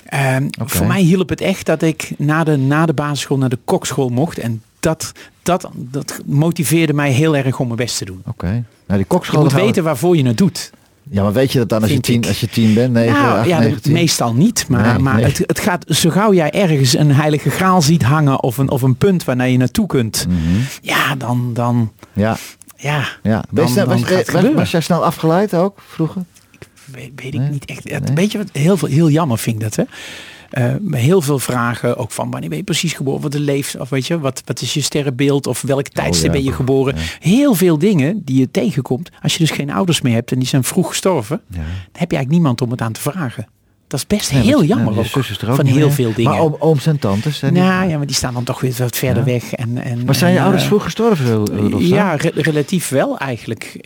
ehm, 0.05 0.47
voor 0.65 0.85
mij 0.85 1.01
hielp 1.01 1.29
het 1.29 1.41
echt 1.41 1.65
dat 1.65 1.81
ik 1.81 2.11
na 2.17 2.43
de, 2.43 2.57
na 2.57 2.85
de 2.85 2.93
basisschool 2.93 3.37
naar 3.37 3.49
de 3.49 3.59
kokschool 3.65 4.09
mocht. 4.09 4.37
En 4.39 4.61
dat, 4.79 5.11
dat, 5.43 5.69
dat 5.75 6.19
motiveerde 6.25 6.93
mij 6.93 7.11
heel 7.11 7.35
erg 7.37 7.59
om 7.59 7.65
mijn 7.65 7.77
best 7.79 7.97
te 7.97 8.05
doen. 8.05 8.21
Oké. 8.27 8.45
Nou, 8.45 8.63
die 8.87 8.97
Je 8.97 9.03
kokschool... 9.05 9.41
moet 9.41 9.51
gaan 9.51 9.59
we- 9.59 9.65
weten 9.65 9.83
waarvoor 9.83 10.17
je 10.17 10.25
het 10.25 10.37
doet. 10.37 10.71
Ja, 11.09 11.23
maar 11.23 11.33
weet 11.33 11.51
je 11.51 11.57
dat 11.57 11.69
dan 11.69 11.81
als 11.81 11.91
je 11.91 11.99
tien, 11.99 12.21
ik. 12.21 12.27
als 12.27 12.39
je 12.39 12.47
tien 12.49 12.73
bent? 12.73 12.93
Negen, 12.93 13.13
nou, 13.21 13.47
ja, 13.47 13.69
meestal 13.89 14.33
niet. 14.33 14.65
Maar, 14.67 14.87
Nee, 14.93 14.97
maar 14.99 15.15
nee. 15.15 15.23
Het, 15.25 15.37
het 15.45 15.59
gaat 15.59 15.85
zo 15.87 16.09
gauw 16.09 16.33
jij 16.33 16.51
ergens 16.51 16.97
een 16.97 17.11
heilige 17.11 17.49
graal 17.49 17.81
ziet 17.81 18.03
hangen 18.03 18.43
of 18.43 18.57
een, 18.57 18.69
of 18.69 18.81
een 18.81 18.95
punt 18.95 19.23
waar 19.23 19.49
je 19.49 19.57
naartoe 19.57 19.87
kunt. 19.87 20.25
Mhm. 20.29 20.37
Ja, 20.81 21.15
dan, 21.15 21.49
dan 21.53 21.91
Ja, 22.13 22.37
ja, 22.81 23.07
ja. 23.23 23.43
Dan- 23.51 23.65
Was, 23.65 23.73
dan 23.73 23.87
was, 23.87 24.09
het 24.09 24.53
was, 24.53 24.71
jij 24.71 24.81
snel 24.81 25.05
afgeleid 25.05 25.53
ook 25.53 25.79
vroeger? 25.87 26.21
weet, 26.85 27.11
weet 27.15 27.33
ik 27.33 27.39
Nee? 27.39 27.49
niet 27.49 27.65
echt. 27.65 27.89
Het, 27.91 28.05
Nee? 28.05 28.15
Weet 28.15 28.31
je 28.31 28.37
wat 28.37 28.49
heel, 28.51 28.77
veel, 28.77 28.87
heel 28.87 29.09
jammer 29.09 29.37
vind 29.37 29.55
ik 29.55 29.61
dat 29.61 29.75
hè? 29.75 29.83
Eh, 30.51 30.75
bij 30.81 31.01
heel 31.01 31.21
veel 31.21 31.39
vragen, 31.39 31.97
ook 31.97 32.11
van 32.11 32.31
wanneer 32.31 32.49
ben 32.49 32.57
je 32.57 32.63
precies 32.63 32.93
geboren, 32.93 33.21
wat 33.21 33.31
de 33.31 33.39
leeft, 33.39 33.77
of 33.79 33.89
weet 33.89 34.07
je, 34.07 34.19
wat, 34.19 34.41
wat 34.45 34.61
is 34.61 34.73
je 34.73 34.81
sterrenbeeld, 34.81 35.47
of 35.47 35.61
welk 35.61 35.87
tijdstip 35.87 36.29
Oh 36.29 36.35
ja, 36.35 36.41
ben 36.41 36.49
je 36.51 36.55
geboren. 36.55 36.95
Heel 37.19 37.53
veel 37.55 37.77
dingen 37.77 38.21
die 38.25 38.39
je 38.39 38.51
tegenkomt, 38.51 39.09
als 39.21 39.33
je 39.33 39.39
dus 39.39 39.51
geen 39.51 39.71
ouders 39.71 40.01
meer 40.01 40.13
hebt 40.13 40.31
en 40.31 40.39
die 40.39 40.47
zijn 40.47 40.63
vroeg 40.63 40.87
gestorven, 40.87 41.41
Ja. 41.47 41.55
dan 41.57 41.65
heb 41.65 42.11
je 42.11 42.17
eigenlijk 42.17 42.29
niemand 42.29 42.61
om 42.61 42.71
het 42.71 42.81
aan 42.81 42.91
te 42.91 43.01
vragen. 43.01 43.47
Dat 43.91 43.99
is 43.99 44.07
best 44.07 44.29
heel 44.29 44.63
jammer 44.63 44.93
je 44.93 44.99
ook, 44.99 45.55
van 45.55 45.65
heel 45.65 45.75
meer. 45.75 45.91
veel 45.91 46.13
dingen. 46.13 46.31
Maar 46.31 46.39
oom- 46.39 46.55
ooms 46.59 46.85
en 46.85 46.99
tantes? 46.99 47.37
zijn 47.37 47.53
die- 47.53 47.63
nou 47.63 47.89
ja, 47.89 47.97
maar 47.97 48.05
die 48.05 48.15
staan 48.15 48.33
dan 48.33 48.43
toch 48.43 48.61
weer 48.61 48.73
wat 48.77 48.97
verder 48.97 49.27
Ja. 49.27 49.31
weg. 49.31 49.53
En, 49.53 49.77
en, 49.77 50.05
Maar 50.05 50.15
zijn 50.15 50.31
je 50.31 50.37
en, 50.37 50.43
ouders 50.43 50.63
eh, 50.63 50.69
vroeg 50.69 50.83
gestorven? 50.83 51.25
Rudolf, 51.45 51.81
ja, 51.83 52.15
re- 52.15 52.31
relatief 52.35 52.89
wel 52.89 53.17
eigenlijk. 53.17 53.79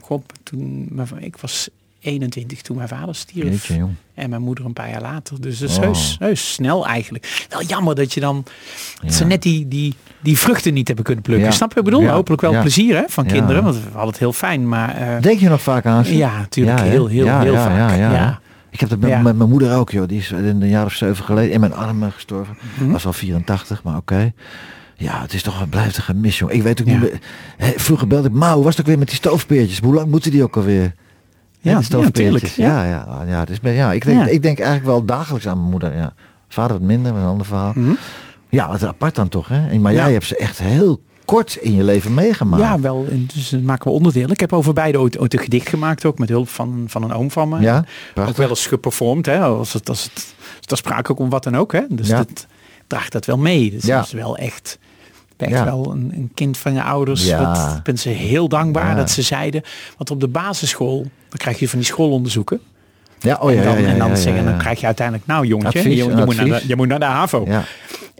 Goh, 0.00 0.22
toen, 0.42 0.88
va- 1.04 1.16
ik 1.20 1.36
was 1.36 1.68
21 2.00 2.62
toen 2.62 2.76
mijn 2.76 2.88
vader 2.88 3.14
stierf. 3.14 3.48
Jeetje, 3.48 3.76
jong. 3.76 3.92
En 4.14 4.30
mijn 4.30 4.42
moeder 4.42 4.64
een 4.64 4.72
paar 4.72 4.90
jaar 4.90 5.00
later. 5.00 5.40
Dus 5.40 5.58
dat 5.58 5.68
is 5.70 5.76
Oh. 5.76 5.82
heus, 5.82 6.16
heus 6.18 6.52
snel 6.52 6.86
eigenlijk. 6.86 7.46
Wel 7.48 7.62
jammer 7.62 7.94
dat 7.94 8.12
je 8.12 8.20
dan... 8.20 8.44
Dat 9.02 9.14
ze 9.14 9.24
net 9.24 9.42
die, 9.42 9.68
die, 9.68 9.94
die 10.20 10.38
vruchten 10.38 10.74
niet 10.74 10.86
hebben 10.86 11.04
kunnen 11.04 11.22
plukken. 11.24 11.46
Ja. 11.46 11.52
Snap 11.52 11.72
je 11.72 11.78
ik 11.78 11.84
bedoel? 11.84 12.00
Ja. 12.02 12.12
Hopelijk 12.12 12.42
wel 12.42 12.60
plezier 12.60 12.96
hè, 12.96 13.02
van 13.08 13.26
kinderen. 13.26 13.62
Want 13.64 13.74
we 13.76 13.80
hadden 13.92 14.08
het 14.10 14.18
heel 14.18 14.32
fijn. 14.32 14.68
Maar 14.68 14.96
eh, 14.96 15.20
Denk 15.22 15.40
je 15.40 15.48
nog 15.48 15.62
vaak 15.62 15.86
aan 15.86 16.04
ze? 16.04 16.16
ja, 16.16 16.38
natuurlijk 16.38 16.78
hè? 16.78 16.84
heel, 16.88 17.06
heel, 17.06 17.38
heel 17.40 17.52
ja, 17.52 17.64
vaak. 17.64 17.76
ja, 17.90 17.94
ja. 17.96 18.12
Ja. 18.12 18.40
Ik 18.72 18.80
heb 18.80 18.88
dat 18.88 18.98
met, 18.98 19.10
Ja. 19.10 19.20
met 19.20 19.36
mijn 19.36 19.48
moeder 19.50 19.76
ook, 19.76 19.90
joh. 19.90 20.08
Die 20.08 20.18
is 20.18 20.30
een 20.30 20.68
jaar 20.68 20.84
of 20.84 20.92
zeven 20.92 21.24
geleden 21.24 21.52
in 21.52 21.60
mijn 21.60 21.74
armen 21.74 22.12
gestorven. 22.12 22.56
Mhm. 22.78 22.90
Was 22.90 23.06
al 23.06 23.12
84, 23.12 23.82
maar 23.82 23.96
oké. 23.96 24.32
Ja, 24.96 25.20
het 25.22 25.32
is 25.34 25.42
toch 25.42 25.60
een 25.60 25.68
blijft 25.68 25.96
een 25.96 26.02
gemis. 26.02 26.40
Ik 26.40 26.62
weet 26.62 26.80
ook 26.80 26.86
niet 26.86 27.00
Ja. 27.00 27.08
meer. 27.58 27.74
Vroeger 27.80 28.06
belde 28.06 28.28
ik, 28.28 28.34
maar 28.34 28.52
hoe 28.54 28.64
was 28.64 28.72
het 28.72 28.80
ook 28.80 28.86
weer 28.90 28.98
met 28.98 29.08
die 29.08 29.16
stoofpeertjes? 29.16 29.78
Hoe 29.80 29.94
lang 29.94 30.10
moeten 30.10 30.30
die 30.30 30.42
ook 30.42 30.56
alweer? 30.56 30.82
Ja, 30.82 31.70
ja, 31.70 31.76
die 31.76 31.84
stoofpeertjes. 31.84 32.54
Ja, 32.56 32.84
ja, 32.84 32.90
ja. 32.90 33.24
ja, 33.26 33.40
het 33.40 33.50
is, 33.50 33.60
bij- 33.60 33.74
ja 33.74 33.92
ik, 33.92 34.04
denk, 34.04 34.18
Ja. 34.20 34.26
ik 34.26 34.42
denk 34.42 34.58
eigenlijk 34.58 34.88
wel 34.88 35.04
dagelijks 35.04 35.48
aan 35.48 35.58
mijn 35.58 35.70
moeder. 35.70 35.96
Ja. 35.96 36.12
Vader 36.48 36.72
wat 36.78 36.86
minder, 36.86 37.12
met 37.12 37.22
een 37.22 37.28
ander 37.28 37.46
verhaal. 37.46 37.72
Mhm. 37.74 37.92
Ja, 38.48 38.68
wat 38.68 38.84
apart 38.84 39.14
dan 39.14 39.28
toch, 39.28 39.48
hè? 39.48 39.78
Maar 39.78 39.92
Ja. 39.92 39.98
jij 40.02 40.12
hebt 40.12 40.24
ze 40.26 40.36
echt 40.36 40.58
heel 40.58 41.02
kort 41.24 41.54
in 41.60 41.74
je 41.74 41.84
leven 41.84 42.14
meegemaakt. 42.14 42.62
Ja, 42.62 42.80
wel. 42.80 43.06
Dus 43.34 43.48
dat 43.48 43.62
maken 43.62 43.84
we 43.90 43.96
onderdeel. 43.96 44.30
Ik 44.30 44.40
heb 44.40 44.52
over 44.52 44.72
beide 44.72 44.98
ooit, 45.00 45.18
ooit 45.18 45.32
een 45.34 45.40
gedicht 45.40 45.68
gemaakt. 45.68 46.04
Ook 46.04 46.18
met 46.18 46.28
hulp 46.28 46.48
van, 46.48 46.84
van 46.86 47.02
een 47.02 47.12
oom 47.12 47.30
van 47.30 47.48
me. 47.48 47.60
Ja, 47.60 47.84
Ook 48.14 48.36
wel 48.36 48.48
eens 48.48 48.66
geperformd. 48.66 49.26
Hè, 49.26 49.38
als 49.40 49.72
het, 49.72 49.88
als 49.88 50.10
het, 50.60 50.70
er 50.70 50.76
sprake 50.76 51.10
ook 51.10 51.18
om 51.18 51.30
wat 51.30 51.44
dan 51.44 51.56
ook. 51.56 51.72
Hè. 51.72 51.80
Dus 51.88 52.08
Ja. 52.08 52.16
dat 52.16 52.46
draagt 52.86 53.12
dat 53.12 53.24
wel 53.26 53.38
mee. 53.38 53.70
Dus 53.70 53.84
Ja. 53.84 53.96
dat 53.96 54.06
is 54.06 54.12
wel 54.12 54.36
echt, 54.36 54.78
echt 55.36 55.50
Ja. 55.50 55.64
wel 55.64 55.90
een, 55.92 56.12
een 56.14 56.30
kind 56.34 56.58
van 56.58 56.72
je 56.72 56.82
ouders. 56.82 57.26
Ja. 57.26 57.74
Ik 57.76 57.82
ben 57.82 57.98
ze 57.98 58.08
heel 58.08 58.48
dankbaar 58.48 58.88
Ja. 58.88 58.94
dat 58.94 59.10
ze 59.10 59.22
zeiden. 59.22 59.62
Want 59.96 60.10
op 60.10 60.20
de 60.20 60.28
basisschool, 60.28 60.98
dan 61.02 61.38
krijg 61.38 61.58
je 61.58 61.68
van 61.68 61.78
die 61.78 61.88
schoolonderzoeken. 61.88 62.60
Ja, 63.18 63.38
oh 63.40 63.52
ja, 63.52 63.58
en 63.58 63.64
dan, 63.64 63.76
en 63.84 63.98
dan 63.98 64.16
zeggen, 64.16 64.44
dan 64.44 64.58
krijg 64.58 64.80
je 64.80 64.86
uiteindelijk, 64.86 65.26
nou 65.26 65.46
jongetje, 65.46 65.78
Advies, 65.78 65.96
je, 65.96 66.04
moet 66.24 66.36
naar 66.36 66.44
de, 66.44 66.64
je 66.66 66.76
moet 66.76 66.88
naar 66.88 66.98
de 66.98 67.04
HAVO. 67.04 67.46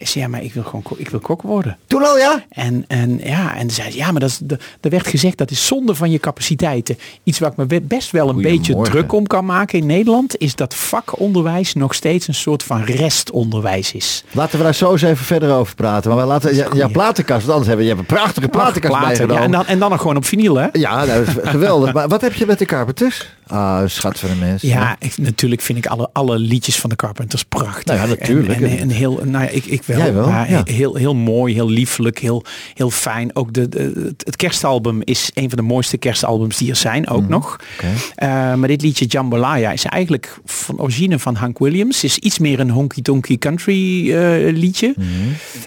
Ja. 0.02 0.08
Ik 0.08 0.08
zei, 0.08 0.24
ja, 0.24 0.30
maar 0.30 0.42
ik 0.42 0.54
wil 0.54 0.62
gewoon 0.62 0.82
ko- 0.82 0.94
ik 0.98 1.08
wil 1.08 1.20
kok 1.20 1.42
worden. 1.42 1.76
Toen 1.86 2.02
al, 2.04 2.18
ja? 2.18 2.44
En, 2.48 2.84
en 2.88 3.20
ja, 3.24 3.56
en 3.56 3.70
zei 3.70 3.90
ze, 3.90 3.96
ja, 3.96 4.10
maar 4.10 4.20
dat 4.20 4.30
is, 4.30 4.38
de, 4.42 4.58
er 4.80 4.90
werd 4.90 5.06
gezegd 5.06 5.38
dat 5.38 5.50
is 5.50 5.66
zonde 5.66 5.94
van 5.94 6.10
je 6.10 6.18
capaciteiten. 6.18 6.98
Iets 7.24 7.38
waar 7.38 7.50
ik 7.50 7.56
me 7.56 7.64
be- 7.66 7.80
best 7.80 8.10
wel 8.10 8.28
een 8.28 8.42
beetje 8.42 8.82
druk 8.82 9.12
om 9.12 9.26
kan 9.26 9.44
maken 9.44 9.78
in 9.78 9.86
Nederland, 9.86 10.38
is 10.38 10.54
dat 10.54 10.74
vakonderwijs 10.74 11.74
nog 11.74 11.94
steeds 11.94 12.28
een 12.28 12.34
soort 12.34 12.62
van 12.62 12.82
restonderwijs 12.84 13.92
is. 13.92 14.24
Laten 14.30 14.58
we 14.58 14.64
daar 14.64 14.74
zo 14.74 14.92
eens 14.92 15.02
even 15.02 15.24
verder 15.24 15.52
over 15.52 15.74
praten. 15.74 16.10
Maar 16.10 16.20
we 16.20 16.26
laten 16.26 16.54
ja, 16.54 16.68
jouw 16.74 16.88
platenkast, 16.88 17.40
want 17.40 17.50
anders 17.50 17.66
hebben 17.68 17.86
je 17.86 17.94
hebt 17.94 18.10
een 18.10 18.16
prachtige 18.16 18.48
platenkast 18.48 18.98
Platen, 18.98 19.28
ja, 19.28 19.40
en, 19.40 19.50
dan, 19.50 19.66
en 19.66 19.78
dan 19.78 19.90
nog 19.90 20.00
gewoon 20.00 20.16
op 20.16 20.24
vinyl, 20.24 20.54
hè? 20.56 20.66
Ja, 20.72 21.06
dat 21.06 21.26
is 21.26 21.34
geweldig. 21.56 21.92
Maar 21.92 22.08
wat 22.08 22.20
heb 22.20 22.32
je 22.34 22.46
met 22.46 22.58
de 22.58 22.64
Carpenters? 22.64 23.28
Ah, 23.46 23.82
schat 23.86 24.18
van 24.18 24.30
een 24.30 24.38
mens. 24.38 24.62
Ja, 24.62 24.96
ik, 24.98 25.18
natuurlijk 25.18 25.60
vind 25.60 25.78
ik 25.78 25.86
alle, 25.86 26.10
alle 26.12 26.38
liedjes 26.38 26.76
van 26.80 26.90
de 26.90 26.96
Carpenters 26.96 27.44
prachtig. 27.44 27.84
Nou 27.84 27.98
ja, 27.98 28.06
natuurlijk. 28.06 28.60
En, 28.60 28.70
en, 28.70 28.78
en 28.78 28.90
heel, 28.90 29.20
nou 29.24 29.44
ja, 29.44 29.50
ik, 29.50 29.64
ik 29.64 29.82
wel. 29.96 30.04
Jij 30.04 30.14
wel, 30.14 30.26
maar 30.28 30.50
ja. 30.50 30.62
heel, 30.64 30.94
heel 30.94 31.14
mooi, 31.14 31.54
heel 31.54 31.68
lieflijk, 31.68 32.18
heel, 32.18 32.44
heel 32.74 32.90
fijn. 32.90 33.36
Ook 33.36 33.52
de, 33.52 33.68
de, 33.68 34.12
het- 34.24 34.36
kerstalbum 34.36 35.00
is 35.04 35.30
een 35.34 35.48
van 35.48 35.58
de 35.58 35.64
mooiste 35.64 35.96
kerstalbums 35.96 36.56
die 36.56 36.70
er 36.70 36.76
zijn, 36.76 37.08
ook 37.08 37.28
nog. 37.28 37.56
Mhm. 37.56 37.86
Oké. 37.92 38.00
Eh, 38.14 38.54
maar 38.54 38.68
dit 38.68 38.82
liedje 38.82 39.04
Jambalaya 39.04 39.72
is 39.72 39.84
eigenlijk 39.84 40.40
van 40.44 40.78
origine 40.78 41.18
van 41.18 41.34
Hank 41.34 41.58
Williams. 41.58 42.04
Is 42.04 42.18
iets 42.18 42.38
meer 42.38 42.60
een 42.60 42.70
honky-tonky 42.70 43.38
country 43.38 44.12
eh, 44.14 44.52
liedje. 44.52 44.94
Mhm. 44.96 45.06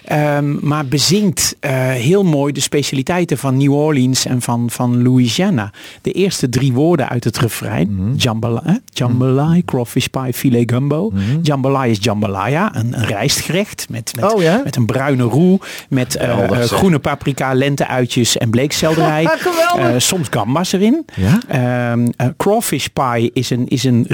Ehm, 0.03 0.67
maar 0.67 0.85
bezingt 0.85 1.55
eh, 1.59 1.71
heel 1.89 2.23
mooi 2.23 2.53
de 2.53 2.59
specialiteiten 2.59 3.37
van 3.37 3.57
New 3.57 3.73
Orleans 3.73 4.25
en 4.25 4.41
van, 4.41 4.69
van 4.69 5.03
Louisiana. 5.03 5.71
De 6.01 6.11
eerste 6.11 6.49
drie 6.49 6.73
woorden 6.73 7.09
uit 7.09 7.23
het 7.23 7.37
refrein. 7.37 7.95
Mhm. 7.95 8.15
Jambalaya, 8.15 8.79
jambalaya, 8.93 9.61
crawfish 9.65 10.05
pie, 10.05 10.33
filet 10.33 10.71
gumbo. 10.71 11.11
Jambalaya 11.41 11.91
is 11.91 11.97
jambalaya, 12.01 12.75
een, 12.75 12.93
een 12.99 13.05
rijstgerecht 13.05 13.85
met, 13.89 14.04
met, 14.13 14.33
Oh 14.33 14.41
ja? 14.41 14.61
met 14.63 14.75
een 14.75 14.85
bruine 14.85 15.23
roe. 15.23 15.59
Met 15.89 16.15
eh, 16.15 16.43
eh, 16.43 16.59
groene 16.59 16.99
paprika, 16.99 17.53
lenteuitjes 17.53 18.37
en 18.37 18.49
bleekselderij. 18.49 19.27
Eh, 19.75 19.93
soms 19.97 20.27
gambas 20.29 20.71
erin. 20.71 21.05
Ja? 21.15 21.39
Ehm, 21.47 22.07
eh, 22.17 22.27
crawfish 22.37 22.85
pie 22.85 23.31
is 23.33 23.49
een, 23.49 23.67
is 23.67 23.83
een 23.83 24.05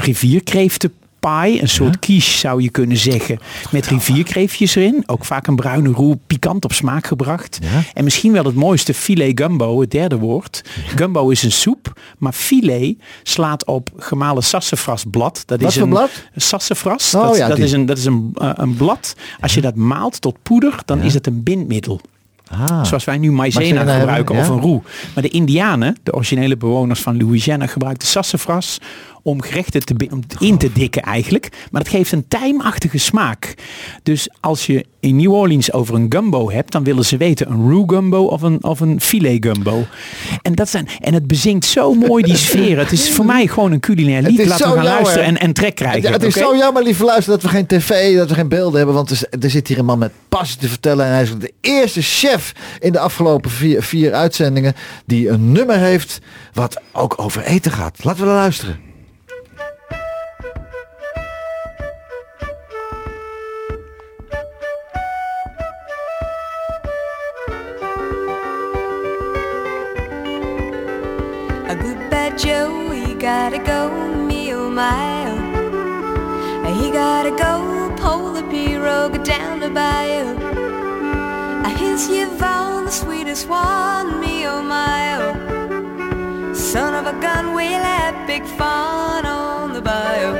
rivierkreeftenpie. 1.22 1.62
Een 1.62 1.68
soort 1.68 1.98
quiche 1.98 2.38
zou 2.38 2.62
je 2.62 2.70
kunnen 2.70 2.96
zeggen. 2.96 3.38
Met 3.70 3.86
rivierkreeftjes 3.86 4.74
erin. 4.74 5.02
Ook 5.06 5.24
vaak 5.24 5.46
een 5.46 5.56
bruine 5.56 5.88
roe, 5.88 6.18
pikant 6.26 6.64
op 6.64 6.72
smaak 6.72 7.06
gebracht. 7.06 7.58
Ja? 7.62 7.82
En 7.94 8.04
misschien 8.04 8.32
wel 8.32 8.44
het 8.44 8.54
mooiste 8.54 8.94
filet 8.94 9.40
gumbo, 9.40 9.80
het 9.80 9.90
derde 9.90 10.18
woord. 10.18 10.62
Gumbo 10.96 11.28
is 11.28 11.42
een 11.42 11.52
soep, 11.52 12.00
maar 12.18 12.32
filet 12.32 12.96
slaat 13.22 13.66
op 13.66 13.90
gemalen 13.96 14.42
sassafrasblad. 14.42 15.42
Dat 15.46 15.60
Wat 15.60 15.70
is 15.70 15.76
een 15.76 15.88
blad? 15.88 16.10
sassafras. 16.36 17.14
Oh 17.14 17.22
dat, 17.22 17.36
ja, 17.36 17.48
dat 17.48 17.58
is 17.58 17.72
een, 17.72 17.86
dat 17.86 17.98
is 17.98 18.04
een, 18.04 18.30
eh, 18.34 18.50
een 18.54 18.76
blad. 18.76 19.14
Als 19.40 19.54
je 19.54 19.60
dat 19.60 19.74
maalt 19.74 20.20
tot 20.20 20.36
poeder, 20.42 20.78
dan 20.84 21.00
is 21.00 21.14
het 21.14 21.26
een 21.26 21.42
bindmiddel. 21.42 22.00
Ah. 22.50 22.84
Zoals 22.84 23.04
wij 23.04 23.18
nu 23.18 23.32
maizena 23.32 23.80
gebruiken 23.80 24.36
hebben, 24.36 24.54
of 24.54 24.62
een 24.62 24.68
roe. 24.68 24.82
Maar 25.14 25.22
de 25.22 25.28
indianen, 25.28 25.96
de 26.02 26.12
originele 26.12 26.56
bewoners 26.56 27.00
van 27.00 27.16
Louisiana, 27.16 27.66
gebruikten 27.66 28.08
sassafras 28.08 28.78
om 29.22 29.42
gerechten 29.42 29.84
te, 29.84 29.94
om 30.10 30.20
in 30.38 30.58
te 30.58 30.72
dikken 30.72 31.02
eigenlijk. 31.02 31.48
Maar 31.70 31.82
dat 31.82 31.92
geeft 31.92 32.12
een 32.12 32.28
tijmachtige 32.28 32.98
smaak. 32.98 33.54
Dus 34.02 34.28
als 34.40 34.66
je 34.66 34.84
in 35.00 35.16
New 35.16 35.32
Orleans 35.32 35.72
over 35.72 35.94
een 35.94 36.06
gumbo 36.08 36.50
hebt, 36.50 36.72
dan 36.72 36.84
willen 36.84 37.04
ze 37.04 37.16
weten 37.16 37.50
een 37.50 37.70
roux 37.70 37.94
gumbo 37.94 38.24
of 38.24 38.42
een, 38.42 38.64
of 38.64 38.80
een 38.80 39.00
filet 39.00 39.44
gumbo. 39.44 39.86
En, 40.42 40.54
dat 40.54 40.68
zijn, 40.68 40.88
en 41.00 41.14
het 41.14 41.26
bezinkt 41.26 41.64
zo 41.64 41.94
mooi 41.94 42.22
die 42.24 42.36
sfeer. 42.36 42.78
Het 42.78 42.92
is 42.92 43.10
voor 43.10 43.24
mij 43.24 43.46
gewoon 43.46 43.72
een 43.72 43.80
culinair 43.80 44.22
lied. 44.22 44.46
Laten 44.46 44.48
we 44.48 44.54
gaan 44.54 44.84
jammer. 44.84 44.84
luisteren 44.84 45.24
en, 45.24 45.38
en 45.38 45.52
trek 45.52 45.74
krijgen. 45.74 46.02
Ja, 46.02 46.10
het 46.10 46.22
is 46.22 46.34
zo 46.34 46.56
jammer, 46.56 46.82
lieve 46.82 47.04
luister, 47.04 47.32
dat 47.32 47.42
we 47.42 47.48
geen 47.48 47.66
tv, 47.66 48.16
dat 48.16 48.28
we 48.28 48.34
geen 48.34 48.48
beelden 48.48 48.76
hebben. 48.76 48.94
Want 48.94 49.10
er, 49.10 49.22
er 49.40 49.50
zit 49.50 49.68
hier 49.68 49.78
een 49.78 49.84
man 49.84 49.98
met 49.98 50.12
passie 50.28 50.58
te 50.58 50.68
vertellen. 50.68 51.06
En 51.06 51.12
hij 51.12 51.22
is 51.22 51.38
de 51.38 51.52
eerste 51.60 52.02
chef 52.02 52.52
in 52.80 52.92
de 52.92 52.98
afgelopen 52.98 53.50
vier, 53.50 53.82
vier 53.82 54.12
uitzendingen 54.12 54.74
die 55.06 55.28
een 55.28 55.52
nummer 55.52 55.78
heeft 55.78 56.18
wat 56.52 56.80
ook 56.92 57.14
over 57.16 57.42
eten 57.42 57.72
gaat. 57.72 58.04
Laten 58.04 58.24
we 58.24 58.30
luisteren. 58.30 58.91
Joe, 72.36 72.90
he 72.90 73.14
gotta 73.14 73.58
go, 73.58 73.90
me 74.26 74.52
oh 74.52 74.70
my 74.70 75.26
oh. 75.28 76.74
He 76.74 76.90
gotta 76.90 77.30
go, 77.30 77.94
pull 77.96 78.32
the 78.32 78.42
pirogue 78.42 79.24
down 79.24 79.60
the 79.60 79.70
bayou. 79.70 80.52
Here's 81.76 82.08
Yvonne, 82.08 82.84
the 82.84 82.90
sweetest 82.90 83.48
one, 83.48 84.20
me 84.20 84.46
oh 84.46 84.62
my 84.62 85.16
oh. 85.16 86.54
Son 86.54 86.94
of 86.94 87.06
a 87.12 87.20
gun, 87.20 87.54
we'll 87.54 87.82
have 87.82 88.26
big 88.26 88.44
fun 88.44 89.26
on 89.26 89.72
the 89.72 89.82
bayou. 89.82 90.32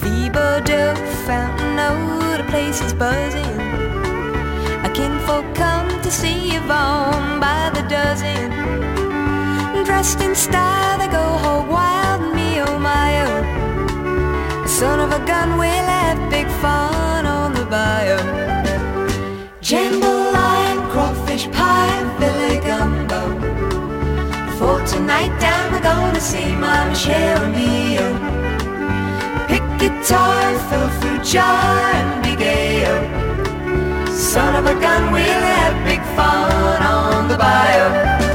Thiebaudot, 0.00 0.96
Fountain 1.26 1.78
oh, 1.78 2.36
the 2.38 2.44
place 2.50 2.80
is 2.80 2.92
buzzing. 2.94 3.60
A 4.84 4.90
kinfolk 4.92 5.54
come 5.54 5.88
to 6.02 6.10
see 6.10 6.56
Yvonne 6.56 7.40
by 7.40 7.70
the 7.74 7.82
dozen. 7.88 8.55
Dressed 10.06 10.20
in 10.20 10.34
style, 10.36 10.98
they 11.00 11.08
go 11.08 11.24
hog 11.42 11.68
wild, 11.68 12.32
me 12.32 12.60
oh 12.60 12.78
my 12.78 13.10
oh. 13.26 14.64
Son 14.64 15.00
of 15.00 15.10
a 15.10 15.18
gun, 15.26 15.58
we'll 15.58 15.90
have 15.98 16.30
big 16.30 16.46
fun 16.62 17.26
on 17.26 17.52
the 17.52 17.64
bayou. 17.64 18.16
Jambalaya, 19.60 20.74
crawfish 20.92 21.50
pie, 21.50 22.04
Billy 22.20 22.60
gumbo. 22.60 23.20
For 24.56 24.78
tonight 24.86 25.34
down, 25.40 25.72
we're 25.72 25.82
gonna 25.82 26.20
see 26.20 26.54
Mama 26.54 26.94
Cheryl 26.94 27.50
Mio. 27.56 28.06
Pick 29.48 29.64
guitar, 29.80 30.54
fill 30.68 30.88
fruit 31.00 31.24
jar, 31.24 31.80
and 31.98 32.22
be 32.22 32.36
gay. 32.36 32.84
Son 34.14 34.54
of 34.54 34.66
a 34.66 34.80
gun, 34.80 35.12
we'll 35.12 35.46
have 35.56 35.74
big 35.84 36.02
fun 36.14 36.80
on 36.80 37.26
the 37.26 37.36
bayou. 37.36 38.25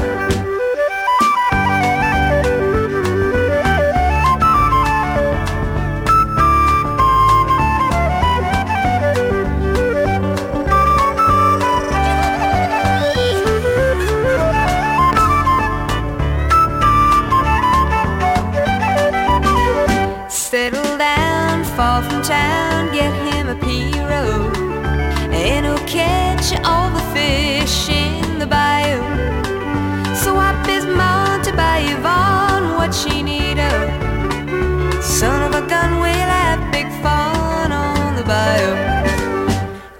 Yvonne 31.90 32.76
what 32.78 32.92
she 32.94 33.22
need 33.22 33.58
of. 33.58 35.02
Son 35.02 35.38
of 35.46 35.52
a 35.62 35.66
gun, 35.68 36.00
we'll 36.00 36.32
have 36.42 36.60
big 36.72 36.88
fun 37.02 37.72
on 37.72 38.16
the 38.16 38.24
bayou. 38.24 38.74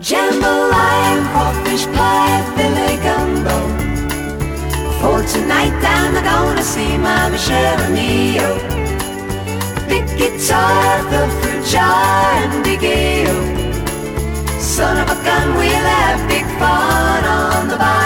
Jambalaya, 0.01 1.17
crawfish 1.33 1.87
pie, 1.97 2.43
filet 2.55 2.97
gumbo. 3.07 3.57
For 5.01 5.19
tonight 5.35 5.73
we're 6.15 6.23
gonna 6.23 6.63
see 6.63 6.97
my 6.99 7.29
Michelle 7.31 7.91
Neo. 7.91 8.51
Big 9.89 10.07
guitar, 10.19 11.03
the 11.11 11.23
fruit 11.41 11.65
jar, 11.67 12.45
and 12.45 12.63
big 12.63 12.83
ale. 12.85 13.43
Son 14.61 14.97
of 14.99 15.09
a 15.11 15.25
gun, 15.25 15.57
we'll 15.57 15.89
have 15.97 16.29
big 16.29 16.47
fun 16.61 17.25
on 17.25 17.69
the 17.69 17.77
bayou. 17.77 18.02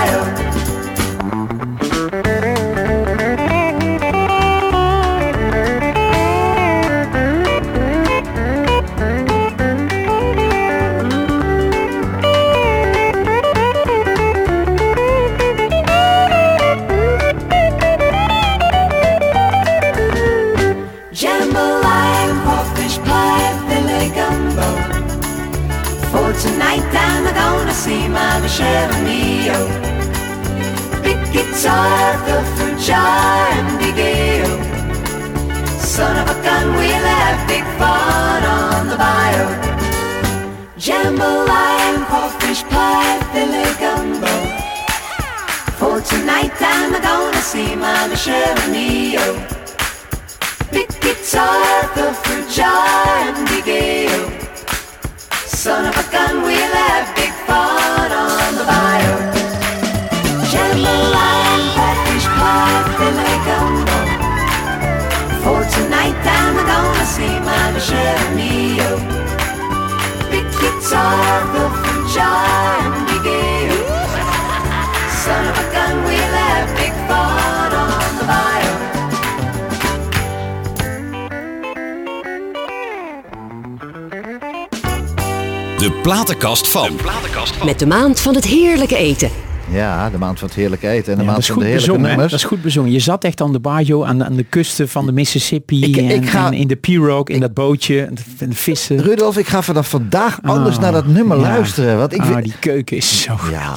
De 86.38 86.92
platenkast 86.96 87.56
van. 87.56 87.66
Met 87.66 87.78
de 87.78 87.86
maand 87.86 88.20
van 88.20 88.34
het 88.34 88.44
heerlijke 88.44 88.96
eten. 88.96 89.30
Ja, 89.70 90.10
de 90.10 90.18
maand 90.18 90.38
van 90.38 90.48
het 90.48 90.56
heerlijke 90.56 90.88
eten 90.88 91.12
en 91.12 91.18
de 91.18 91.24
Ja, 91.24 91.30
maand 91.30 91.46
van 91.46 91.58
de 91.58 91.64
heerlijke 91.64 91.86
bezongen. 91.90 92.08
nummers. 92.08 92.30
Dat 92.30 92.40
is 92.40 92.46
goed 92.46 92.62
bezongen. 92.62 92.92
Je 92.92 92.98
zat 92.98 93.24
echt 93.24 93.40
aan 93.40 93.52
de 93.52 93.58
barjo, 93.60 94.04
aan 94.04 94.18
de, 94.18 94.24
aan 94.24 94.36
de 94.36 94.42
kusten 94.42 94.88
van 94.88 95.06
de 95.06 95.12
Mississippi. 95.12 95.84
Ik- 95.84 95.96
ik 95.96 96.10
en, 96.10 96.26
ga- 96.26 96.46
en 96.46 96.52
in 96.52 96.66
de 96.66 96.76
pirogue, 96.76 97.34
in 97.34 97.40
dat 97.40 97.54
bootje. 97.54 98.02
En 98.04 98.14
de, 98.14 98.20
en 98.38 98.48
de 98.48 98.54
vissen. 98.56 99.02
Rudolf, 99.02 99.36
ik 99.38 99.46
ga 99.46 99.62
vanaf 99.62 99.88
vandaag 99.88 100.38
anders 100.42 100.76
Ah, 100.76 100.82
naar 100.82 100.92
dat 100.92 101.06
nummer 101.06 101.36
ja. 101.36 101.42
luisteren. 101.42 101.98
Want 101.98 102.12
ik 102.14 102.20
ah, 102.20 102.42
die 102.42 102.54
keuken 102.60 102.96
is 102.96 103.22
zo 103.22 103.36
Ja, 103.50 103.72